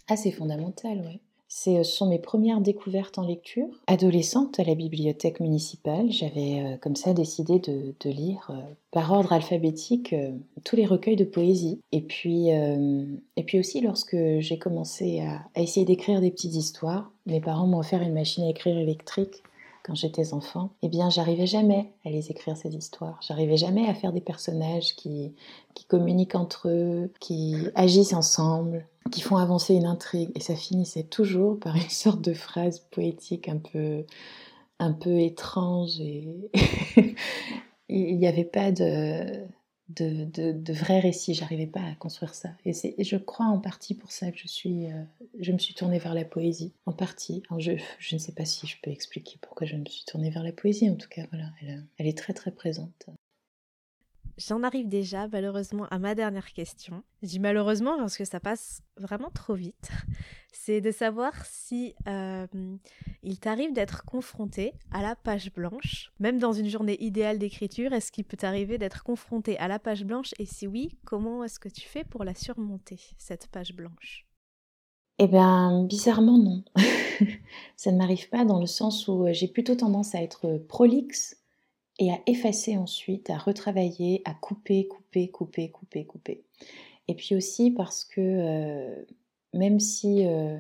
Ah, 0.07 0.17
c'est 0.17 0.31
fondamental, 0.31 1.01
oui. 1.07 1.23
Euh, 1.67 1.83
ce 1.83 1.97
sont 1.97 2.07
mes 2.07 2.19
premières 2.19 2.61
découvertes 2.61 3.19
en 3.19 3.27
lecture. 3.27 3.69
Adolescente 3.87 4.61
à 4.61 4.65
la 4.65 4.75
bibliothèque 4.75 5.41
municipale, 5.41 6.11
j'avais 6.11 6.61
euh, 6.61 6.77
comme 6.77 6.97
ça 6.97 7.13
décidé 7.13 7.59
de, 7.59 7.95
lire 8.09 8.51
euh, 8.51 8.61
par 8.93 9.13
ordre 9.13 9.33
alphabétique 9.33 10.15
tous 10.65 10.77
les 10.77 10.87
recueils 10.87 11.17
de 11.17 11.25
poésie. 11.25 11.81
Et 11.93 12.01
puis, 12.01 12.49
et 12.49 13.43
puis 13.45 13.59
aussi 13.59 13.81
lorsque 13.81 14.17
j'ai 14.39 14.59
commencé 14.59 15.21
à, 15.21 15.43
à 15.55 15.63
essayer 15.63 15.87
d'écrire 15.87 16.21
des 16.21 16.31
petites 16.31 16.55
histoires, 16.55 17.13
mes 17.27 17.41
parents 17.41 17.67
m'ont 17.67 17.79
offert 17.79 18.03
une 18.03 18.15
machine 18.15 18.45
à 18.45 18.49
écrire 18.49 18.77
électrique 18.77 19.43
quand 19.91 19.97
j'étais 19.97 20.35
enfant, 20.35 20.71
eh 20.83 20.89
bien, 20.89 21.11
j'arrivais 21.11 21.49
jamais 21.49 21.91
à 22.05 22.11
les 22.11 22.31
écrire 22.31 22.57
ces 22.57 22.77
histoires. 22.77 23.19
J'arrivais 23.27 23.57
jamais 23.57 23.89
à 23.89 23.95
faire 23.95 24.13
des 24.13 24.21
personnages 24.21 24.95
qui, 24.95 25.35
qui 25.75 25.85
communiquent 25.85 26.37
entre 26.37 26.69
eux, 26.69 27.11
qui 27.19 27.57
agissent 27.75 28.13
ensemble, 28.13 28.87
qui 29.11 29.21
font 29.21 29.37
avancer 29.37 29.75
une 29.75 29.87
intrigue. 29.87 30.31
Et 30.37 30.41
ça 30.41 30.55
finissait 30.55 31.03
toujours 31.03 31.59
par 31.59 31.75
une 31.75 31.91
sorte 31.91 32.21
de 32.21 32.35
phrase 32.35 32.87
poétique 32.93 33.49
un 33.49 33.57
peu, 33.57 34.05
un 34.79 34.93
peu 34.93 35.19
étrange. 35.19 35.99
Et 35.99 36.39
il 37.89 38.17
n'y 38.17 38.29
avait 38.29 38.45
pas 38.45 38.71
de, 38.71 39.45
de, 39.97 40.25
de, 40.53 40.73
vrais 40.73 41.01
récits. 41.01 41.35
J'arrivais 41.35 41.67
pas 41.67 41.81
à 41.81 41.95
construire 41.95 42.35
ça. 42.35 42.51
Et, 42.65 42.73
je 42.73 43.17
crois 43.17 43.47
en 43.47 43.59
partie 43.59 43.95
pour 43.95 44.13
ça 44.13 44.31
que 44.31 44.39
je, 44.39 44.49
suis, 44.49 44.87
euh, 44.87 45.03
je 45.39 45.53
me 45.53 45.59
suis 45.59 45.75
tournée 45.75 45.99
vers 45.99 46.15
la 46.15 46.25
poésie. 46.25 46.73
En 46.87 46.93
partie. 46.93 47.43
je, 47.59 47.73
je, 47.99 48.15
ne 48.15 48.19
sais 48.19 48.33
pas 48.33 48.45
si 48.45 48.67
je 48.67 48.77
peux 48.83 48.91
expliquer 48.91 49.39
pourquoi 49.41 49.67
je 49.67 49.77
me 49.77 49.85
suis 49.87 50.05
tournée 50.05 50.31
vers 50.31 50.43
la 50.43 50.53
poésie. 50.53 50.89
En 50.91 50.97
tout 50.97 51.09
cas, 51.09 51.23
voilà, 51.31 51.47
elle, 51.63 51.85
elle 51.99 52.07
est 52.07 52.17
très 52.17 52.33
très 52.33 52.51
présente. 52.51 53.07
J'en 54.49 54.63
arrive 54.63 54.89
déjà 54.89 55.29
malheureusement 55.29 55.87
à 55.91 55.99
ma 55.99 56.15
dernière 56.15 56.53
question. 56.53 57.03
Je 57.23 57.29
dis 57.29 57.39
malheureusement 57.39 57.99
parce 57.99 58.17
que 58.17 58.25
ça 58.25 58.41
passe 58.41 58.83
vraiment 58.97 59.29
trop 59.35 59.55
vite. 59.55 59.91
C'est 60.53 60.81
de 60.81 60.91
savoir 60.91 61.33
si 61.45 61.95
euh, 62.09 62.47
il 63.23 63.39
t'arrive 63.39 63.73
d'être 63.75 64.05
confronté 64.05 64.73
à 64.93 65.03
la 65.03 65.15
page 65.15 65.53
blanche, 65.53 66.11
même 66.21 66.39
dans 66.39 66.53
une 66.53 66.69
journée 66.69 66.97
idéale 67.03 67.39
d'écriture. 67.39 67.93
Est-ce 67.93 68.11
qu'il 68.11 68.25
peut 68.25 68.37
t'arriver 68.37 68.79
d'être 68.79 69.03
confronté 69.03 69.59
à 69.59 69.69
la 69.69 69.79
page 69.79 70.05
blanche? 70.05 70.33
Et 70.39 70.47
si 70.47 70.67
oui, 70.67 70.97
comment 71.05 71.45
est-ce 71.45 71.61
que 71.61 71.69
tu 71.69 71.83
fais 71.83 72.05
pour 72.05 72.25
la 72.25 72.35
surmonter 72.35 72.99
cette 73.19 73.47
page 73.49 73.75
blanche? 73.75 74.27
Eh 75.19 75.29
bien, 75.29 75.85
bizarrement, 75.85 76.39
non. 76.39 76.65
ça 77.77 77.93
ne 77.93 77.99
m'arrive 77.99 78.31
pas 78.31 78.47
dans 78.47 78.59
le 78.59 78.67
sens 78.67 79.07
où 79.07 79.27
j'ai 79.33 79.49
plutôt 79.49 79.75
tendance 79.75 80.15
à 80.15 80.23
être 80.23 80.57
prolixe 80.67 81.40
et 82.01 82.11
à 82.11 82.19
effacer 82.27 82.77
ensuite, 82.77 83.31
à 83.31 83.39
retravailler, 83.39 84.23
à 84.25 84.35
couper, 84.35 84.89
couper, 84.89 85.29
couper, 85.29 85.71
couper, 85.71 86.05
couper. 86.07 86.43
Et 87.07 87.15
puis 87.15 87.37
aussi 87.37 87.71
parce 87.71 88.05
que 88.05 88.21
euh, 88.21 89.05
même 89.53 89.79
si 89.79 90.27
euh, 90.27 90.59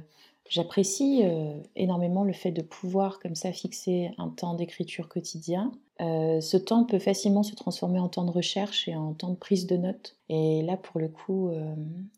j'apprécie 0.48 1.22
euh, 1.24 1.54
énormément 1.76 2.24
le 2.24 2.34
fait 2.34 2.52
de 2.52 2.60
pouvoir 2.60 3.20
comme 3.20 3.34
ça 3.34 3.52
fixer 3.52 4.10
un 4.18 4.28
temps 4.28 4.54
d'écriture 4.54 5.08
quotidien, 5.08 5.72
ce 5.98 6.56
temps 6.56 6.84
peut 6.84 6.98
facilement 6.98 7.42
se 7.42 7.54
transformer 7.54 7.98
en 7.98 8.08
temps 8.08 8.24
de 8.24 8.30
recherche 8.30 8.88
et 8.88 8.96
en 8.96 9.12
temps 9.12 9.28
de 9.28 9.36
prise 9.36 9.66
de 9.66 9.76
notes. 9.76 10.16
Et 10.30 10.62
là, 10.62 10.78
pour 10.78 10.98
le 10.98 11.08
coup, 11.08 11.52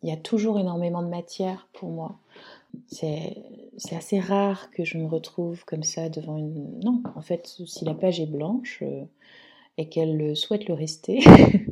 il 0.05 0.09
y 0.09 0.13
a 0.13 0.17
toujours 0.17 0.61
énormément 0.61 1.03
de 1.03 1.09
matière 1.09 1.67
pour 1.73 1.89
moi. 1.89 2.17
C'est 2.89 3.97
assez 3.97 4.21
rare 4.21 4.71
que 4.71 4.85
je 4.85 4.99
me 4.99 5.07
retrouve 5.07 5.65
comme 5.65 5.83
ça 5.83 6.09
devant 6.09 6.39
une... 6.39 6.79
Non, 6.81 7.03
en 7.15 7.23
fait, 7.23 7.47
si 7.47 7.85
la 7.85 7.95
page 7.95 8.21
est 8.21 8.27
blanche 8.27 8.81
euh, 8.83 9.05
et 9.79 9.89
qu'elle 9.89 10.37
souhaite 10.37 10.69
le 10.69 10.75
rester, 10.75 11.21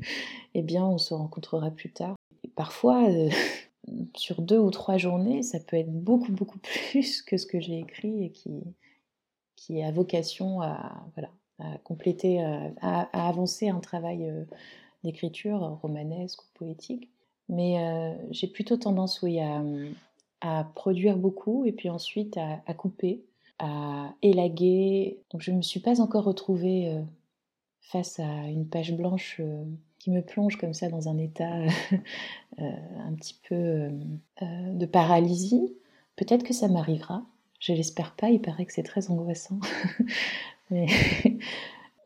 eh 0.54 0.62
bien, 0.62 0.84
on 0.84 0.98
se 0.98 1.14
rencontrera 1.14 1.70
plus 1.70 1.92
tard. 1.92 2.16
parfois, 2.56 3.08
euh, 3.10 3.28
sur 4.16 4.42
deux 4.42 4.58
ou 4.58 4.70
trois 4.70 4.96
journées, 4.96 5.42
ça 5.42 5.60
peut 5.60 5.76
être 5.76 5.92
beaucoup, 5.92 6.32
beaucoup 6.32 6.58
plus 6.90 7.22
que 7.22 7.36
ce 7.36 7.46
que 7.46 7.60
j'ai 7.60 7.78
écrit 7.78 8.24
et 8.24 8.30
qui, 8.30 8.62
qui 9.56 9.82
a 9.82 9.90
vocation 9.90 10.62
à, 10.62 11.04
voilà, 11.14 11.30
à 11.58 11.78
compléter, 11.78 12.40
à, 12.80 13.08
avancer 13.12 13.68
un 13.68 13.80
travail 13.80 14.28
euh, 14.28 14.44
d'écriture 15.04 15.78
romanesque 15.82 16.42
ou 16.42 16.46
poétique. 16.54 17.10
Mais 17.48 18.16
j'ai 18.30 18.46
plutôt 18.46 18.76
tendance, 18.76 19.22
oui, 19.22 19.40
à 19.40 19.60
à 20.40 20.64
produire 20.74 21.16
beaucoup 21.16 21.64
et 21.64 21.72
puis 21.72 21.88
ensuite 21.90 22.38
à, 22.38 22.74
couper, 22.74 23.22
à 23.58 24.14
élaguer. 24.22 25.18
Donc 25.30 25.42
je 25.42 25.50
ne 25.50 25.58
me 25.58 25.62
suis 25.62 25.80
pas 25.80 26.00
encore 26.00 26.24
retrouvée 26.24 26.88
euh, 26.88 27.02
face 27.80 28.18
à 28.20 28.48
une 28.48 28.66
page 28.66 28.94
blanche 28.96 29.36
euh, 29.40 29.64
qui 29.98 30.10
me 30.10 30.22
plonge 30.22 30.56
comme 30.56 30.74
ça 30.74 30.88
dans 30.88 31.08
un 31.08 31.18
état 31.18 31.60
euh, 32.58 32.70
un 33.06 33.12
petit 33.14 33.38
peu 33.48 33.90
de 34.40 34.86
paralysie. 34.86 35.74
Peut-être 36.16 36.44
que 36.44 36.54
ça 36.54 36.68
m'arrivera. 36.68 37.22
Je 37.58 37.72
l'espère 37.74 38.14
pas, 38.16 38.30
il 38.30 38.40
paraît 38.40 38.64
que 38.64 38.72
c'est 38.72 38.82
très 38.82 39.10
angoissant. 39.10 39.58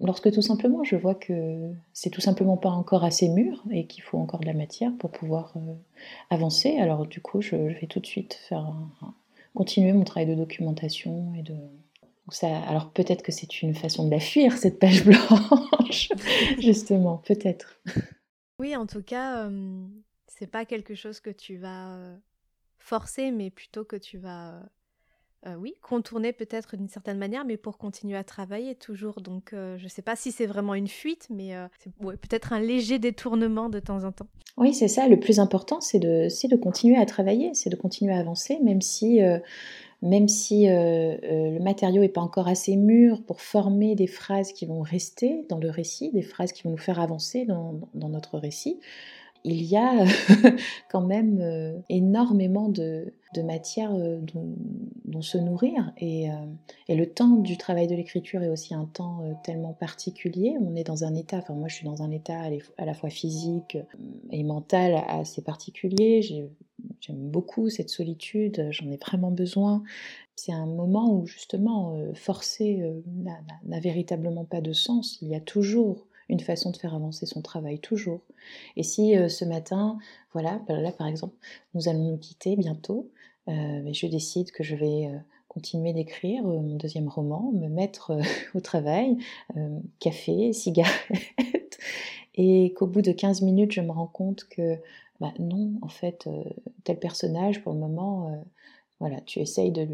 lorsque 0.05 0.31
tout 0.33 0.43
simplement 0.43 0.85
je 0.85 0.97
vois 0.97 1.15
que 1.15 1.73
c'est 1.93 2.11
tout 2.11 2.21
simplement 2.21 2.57
pas 2.57 2.71
encore 2.71 3.05
assez 3.05 3.29
mûr 3.29 3.63
et 3.71 3.87
qu'il 3.87 4.03
faut 4.03 4.19
encore 4.19 4.41
de 4.41 4.47
la 4.47 4.55
matière 4.55 4.93
pour 4.99 5.11
pouvoir 5.11 5.53
euh, 5.57 5.75
avancer, 6.31 6.79
alors 6.79 7.07
du 7.07 7.21
coup 7.21 7.41
je, 7.41 7.57
vais 7.57 7.87
tout 7.87 8.01
de 8.01 8.07
suite 8.07 8.35
faire 8.49 8.73
continuer 9.55 9.93
mon 9.93 10.05
travail 10.05 10.29
de 10.29 10.35
documentation 10.35 11.33
et 11.37 11.43
de 11.43 11.55
ça, 12.31 12.59
alors 12.63 12.91
peut-être 12.91 13.23
que 13.23 13.33
c'est 13.33 13.63
une 13.63 13.75
façon 13.75 14.07
de 14.07 14.11
la 14.11 14.21
fuir 14.21 14.57
cette 14.57 14.79
page 14.79 15.05
blanche, 15.07 16.09
justement, 16.59 17.19
peut-être. 17.19 17.81
Oui, 18.59 18.75
en 18.77 18.87
tout 18.87 19.03
cas, 19.03 19.47
euh, 19.47 19.87
c'est 20.27 20.47
pas 20.47 20.65
quelque 20.65 20.95
chose 20.95 21.21
que 21.21 21.31
tu 21.31 21.57
vas 21.57 21.97
euh, 21.97 22.17
forcer, 22.79 23.31
mais 23.31 23.51
plutôt 23.51 23.85
que 23.85 23.97
tu 23.97 24.17
vas 24.19 24.63
euh, 25.47 25.57
oui, 25.61 25.75
contourner 25.83 26.33
peut-être 26.33 26.77
d'une 26.77 26.89
certaine 26.89 27.19
manière, 27.19 27.45
mais 27.45 27.59
pour 27.59 27.77
continuer 27.77 28.17
à 28.17 28.25
travailler 28.25 28.75
toujours. 28.75 29.21
Donc, 29.21 29.53
euh, 29.53 29.77
je 29.77 29.85
ne 29.85 29.89
sais 29.89 30.01
pas 30.01 30.17
si 30.17 30.33
c'est 30.33 30.47
vraiment 30.47 30.75
une 30.75 30.89
fuite, 30.89 31.29
mais 31.29 31.55
euh, 31.55 31.67
c'est 31.79 31.93
peut-être 31.93 32.55
un 32.55 32.61
léger 32.61 32.99
détournement 32.99 33.69
de 33.69 33.79
temps 33.79 34.05
en 34.05 34.13
temps. 34.13 34.27
Oui, 34.57 34.73
c'est 34.73 34.89
ça. 34.89 35.07
Le 35.07 35.21
plus 35.21 35.41
important, 35.41 35.81
c'est 35.81 35.99
de, 35.99 36.29
de 36.29 36.57
continuer 36.57 36.97
à 36.97 37.05
travailler, 37.05 37.51
c'est 37.53 37.69
de 37.69 37.77
continuer 37.77 38.15
à 38.15 38.21
avancer, 38.21 38.59
même 38.63 38.81
si, 38.81 39.21
même 40.01 40.29
si 40.29 40.67
le 40.69 41.59
matériau 41.59 42.03
n'est 42.03 42.09
pas 42.09 42.21
encore 42.21 42.47
assez 42.47 42.77
mûr 42.77 43.21
pour 43.25 43.41
former 43.41 43.97
des 43.97 44.07
phrases 44.07 44.53
qui 44.53 44.65
vont 44.65 44.81
rester 44.81 45.45
dans 45.49 45.59
le 45.59 45.71
récit, 45.71 46.13
des 46.13 46.23
phrases 46.23 46.53
qui 46.53 46.63
vont 46.63 46.71
nous 46.71 46.77
faire 46.77 47.01
avancer 47.01 47.45
dans, 47.47 47.81
dans 47.95 48.09
notre 48.09 48.39
récit 48.39 48.79
il 49.45 49.63
y 49.63 49.77
a 49.77 50.05
quand 50.91 51.03
même 51.03 51.39
euh, 51.41 51.79
énormément 51.91 52.69
de, 52.69 53.13
matière 53.45 53.93
euh, 53.95 54.21
dont, 54.23 55.21
se 55.21 55.39
nourrir. 55.39 55.93
Euh, 56.03 56.29
et, 56.89 56.95
le 56.95 57.07
temps 57.07 57.37
du 57.37 57.57
travail 57.57 57.87
de 57.87 57.95
l'écriture 57.95 58.43
est 58.43 58.49
aussi 58.49 58.75
un 58.75 58.87
temps 58.87 59.23
tellement 59.45 59.73
particulier. 59.73 60.57
On 60.61 60.75
est 60.75 60.85
dans 60.85 61.05
un 61.05 61.15
état, 61.15 61.39
enfin 61.39 61.55
moi 61.55 61.69
je 61.69 61.77
suis 61.77 61.85
dans 61.85 62.03
un 62.03 62.11
état 62.11 62.41
à 62.79 62.85
la 62.85 62.95
fois 62.95 63.11
physique 63.11 63.79
et 64.31 64.43
mental 64.43 65.03
assez 65.09 65.43
particulier. 65.43 66.23
J'aime 67.01 67.31
beaucoup 67.31 67.71
cette 67.71 67.91
solitude, 67.91 68.69
j'en 68.71 68.91
ai 68.91 68.97
vraiment 68.97 69.31
besoin. 69.31 69.83
C'est 70.37 70.53
un 70.53 70.67
moment 70.67 71.13
où 71.13 71.27
justement 71.27 71.97
forcer 72.15 72.83
n'a 73.65 73.81
véritablement 73.81 74.45
pas 74.45 74.61
de 74.61 74.73
sens. 74.73 75.19
Il 75.23 75.29
y 75.29 75.37
a 75.37 75.41
toujours 75.41 76.07
une 76.29 76.41
façon 76.41 76.71
de 76.71 76.77
faire 76.77 76.95
avancer 76.95 77.27
son 77.27 77.43
travail, 77.43 77.79
toujours. 77.79 78.21
Et 78.77 78.83
si 78.83 79.17
euh, 79.17 79.29
ce 79.29 79.45
matin, 79.45 79.99
voilà, 80.33 80.61
bah 80.67 80.81
là 80.81 80.93
par 80.93 81.07
exemple, 81.07 81.35
nous 81.75 81.89
allons 81.89 82.13
nous 82.13 82.19
quitter 82.19 82.57
bientôt, 82.57 83.11
euh, 83.49 83.93
je 83.93 84.07
décide 84.07 84.51
que 84.51 84.63
je 84.63 84.75
vais 84.75 85.07
euh, 85.07 85.19
continuer 85.49 85.93
d'écrire 85.93 86.45
mon 86.45 86.77
deuxième 86.77 87.09
roman, 87.09 87.53
me 87.53 87.69
mettre 87.69 88.19
au 88.55 88.61
travail, 88.61 89.19
café, 90.01 90.53
cigarette, 90.53 91.79
et 92.35 92.73
qu'au 92.75 92.87
bout 92.87 93.03
de 93.03 93.13
15 93.13 93.43
minutes, 93.43 93.73
je 93.73 93.81
me 93.81 93.93
rends 93.93 94.07
compte 94.07 94.45
que 94.45 94.77
bah, 95.21 95.33
non, 95.39 95.75
en 95.83 95.89
fait, 95.89 96.29
tel 96.83 96.99
personnage, 96.99 97.63
pour 97.63 97.73
le 97.73 97.79
moment, 97.79 98.45
voilà, 99.01 99.21
tu 99.23 99.41
essayes 99.41 99.73
de, 99.73 99.87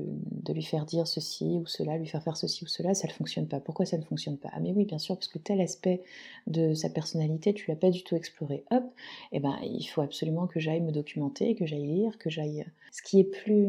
lui 0.53 0.63
faire 0.63 0.85
dire 0.85 1.07
ceci 1.07 1.45
ou 1.45 1.67
cela, 1.67 1.97
lui 1.97 2.07
faire 2.07 2.23
faire 2.23 2.37
ceci 2.37 2.65
ou 2.65 2.67
cela, 2.67 2.95
ça 2.95 3.09
ne 3.09 3.13
fonctionne 3.13 3.49
pas. 3.49 3.59
Pourquoi 3.59 3.87
ça 3.87 3.97
ne 3.97 4.03
fonctionne 4.03 4.37
pas? 4.37 4.51
Ah 4.53 4.61
mais 4.61 4.73
oui, 4.73 4.85
bien 4.85 4.99
sûr, 4.99 5.17
parce 5.17 5.29
que 5.29 5.39
tel 5.39 5.61
aspect 5.61 6.03
de 6.47 6.75
sa 6.75 6.91
personnalité, 6.91 7.55
tu 7.55 7.71
l'as 7.71 7.77
pas 7.77 7.91
du 7.91 8.03
tout 8.03 8.15
exploré. 8.15 8.65
Hop, 8.71 8.85
eh 9.33 9.41
ben, 9.41 9.59
il 9.63 9.85
faut 9.87 10.03
absolument 10.03 10.47
que 10.47 10.61
j'aille 10.61 10.83
me 10.83 10.93
documenter, 10.93 11.55
que 11.55 11.67
j'aille 11.67 11.87
lire, 11.87 12.19
que 12.19 12.31
j'aille... 12.31 12.67
Ce 12.93 13.03
qui 13.03 13.21
est 13.21 13.25
plus... 13.25 13.69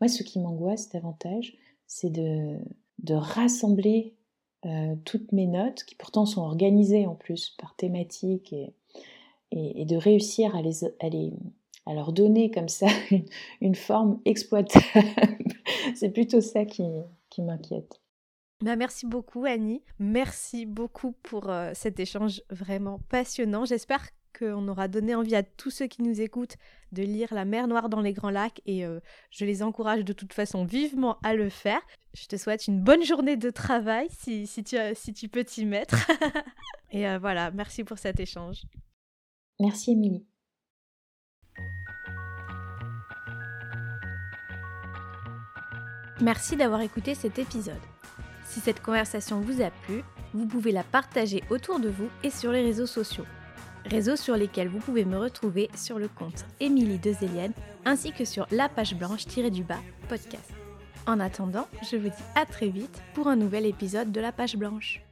Moi, 0.00 0.08
ce 0.08 0.22
qui 0.22 0.38
m'angoisse 0.38 0.90
davantage, 0.90 1.56
c'est 1.86 2.10
de, 2.10 2.58
rassembler 3.10 4.14
euh, 4.66 4.94
toutes 5.04 5.32
mes 5.32 5.46
notes, 5.46 5.84
qui 5.84 5.94
pourtant 5.94 6.26
sont 6.26 6.42
organisées 6.42 7.06
en 7.06 7.14
plus 7.14 7.50
par 7.58 7.74
thématique, 7.76 8.52
et, 8.52 8.74
et, 9.52 9.84
de 9.84 9.96
réussir 9.96 10.54
à 10.54 10.60
les, 10.60 10.84
à 11.00 11.08
les 11.08 11.32
à 11.86 11.94
leur 11.94 12.12
donner 12.12 12.50
comme 12.50 12.68
ça 12.68 12.88
une, 13.60 13.74
forme 13.74 14.20
exploitable. 14.24 14.84
C'est 15.94 16.10
plutôt 16.10 16.40
ça 16.40 16.64
qui, 16.64 16.82
m'inquiète. 17.38 18.00
Bah 18.64 18.74
merci 18.74 19.04
beaucoup 19.04 19.44
Annie, 19.44 19.82
merci 19.98 20.64
beaucoup 20.64 21.12
pour 21.22 21.50
euh, 21.50 21.72
cet 21.74 22.00
échange 22.00 22.42
vraiment 22.48 23.00
passionnant. 23.10 23.66
J'espère 23.66 24.08
qu'on 24.38 24.66
aura 24.68 24.88
donné 24.88 25.14
envie 25.14 25.34
à 25.34 25.42
tous 25.42 25.70
ceux 25.70 25.86
qui 25.86 26.02
nous 26.02 26.20
écoutent 26.20 26.56
de 26.92 27.02
lire 27.02 27.34
La 27.34 27.44
mer 27.44 27.68
Noire 27.68 27.88
dans 27.88 28.00
les 28.00 28.12
Grands 28.12 28.30
Lacs 28.30 28.60
et 28.64 28.84
euh, 28.84 29.00
je 29.30 29.44
les 29.44 29.62
encourage 29.62 30.04
de 30.04 30.12
toute 30.12 30.32
façon 30.32 30.64
vivement 30.64 31.18
à 31.22 31.34
le 31.34 31.50
faire. 31.50 31.80
Je 32.14 32.26
te 32.26 32.36
souhaite 32.36 32.66
une 32.66 32.80
bonne 32.80 33.04
journée 33.04 33.36
de 33.36 33.50
travail 33.50 34.08
si, 34.10 34.46
si, 34.46 34.64
tu, 34.64 34.76
si 34.94 35.12
tu 35.12 35.28
peux 35.28 35.44
t'y 35.44 35.66
mettre. 35.66 36.10
et 36.90 37.06
euh, 37.06 37.18
voilà, 37.18 37.50
merci 37.50 37.84
pour 37.84 37.98
cet 37.98 38.20
échange. 38.20 38.62
Merci 39.60 39.92
Émilie. 39.92 40.26
Merci 46.20 46.56
d'avoir 46.56 46.80
écouté 46.80 47.14
cet 47.14 47.38
épisode. 47.38 47.74
Si 48.46 48.60
cette 48.60 48.82
conversation 48.82 49.40
vous 49.40 49.60
a 49.60 49.70
plu, 49.70 50.02
vous 50.32 50.46
pouvez 50.46 50.72
la 50.72 50.82
partager 50.82 51.42
autour 51.50 51.78
de 51.78 51.90
vous 51.90 52.08
et 52.22 52.30
sur 52.30 52.52
les 52.52 52.62
réseaux 52.62 52.86
sociaux. 52.86 53.26
Réseaux 53.84 54.16
sur 54.16 54.34
lesquels 54.36 54.68
vous 54.68 54.78
pouvez 54.78 55.04
me 55.04 55.18
retrouver 55.18 55.68
sur 55.76 55.98
le 55.98 56.08
compte 56.08 56.46
Émilie 56.58 56.98
Dezélienne 56.98 57.52
ainsi 57.84 58.12
que 58.12 58.24
sur 58.24 58.46
la 58.50 58.68
page 58.68 58.94
blanche-du-bas 58.94 59.80
podcast. 60.08 60.52
En 61.06 61.20
attendant, 61.20 61.68
je 61.88 61.96
vous 61.96 62.08
dis 62.08 62.24
à 62.34 62.46
très 62.46 62.68
vite 62.68 63.02
pour 63.14 63.28
un 63.28 63.36
nouvel 63.36 63.66
épisode 63.66 64.10
de 64.10 64.20
la 64.20 64.32
page 64.32 64.56
blanche. 64.56 65.05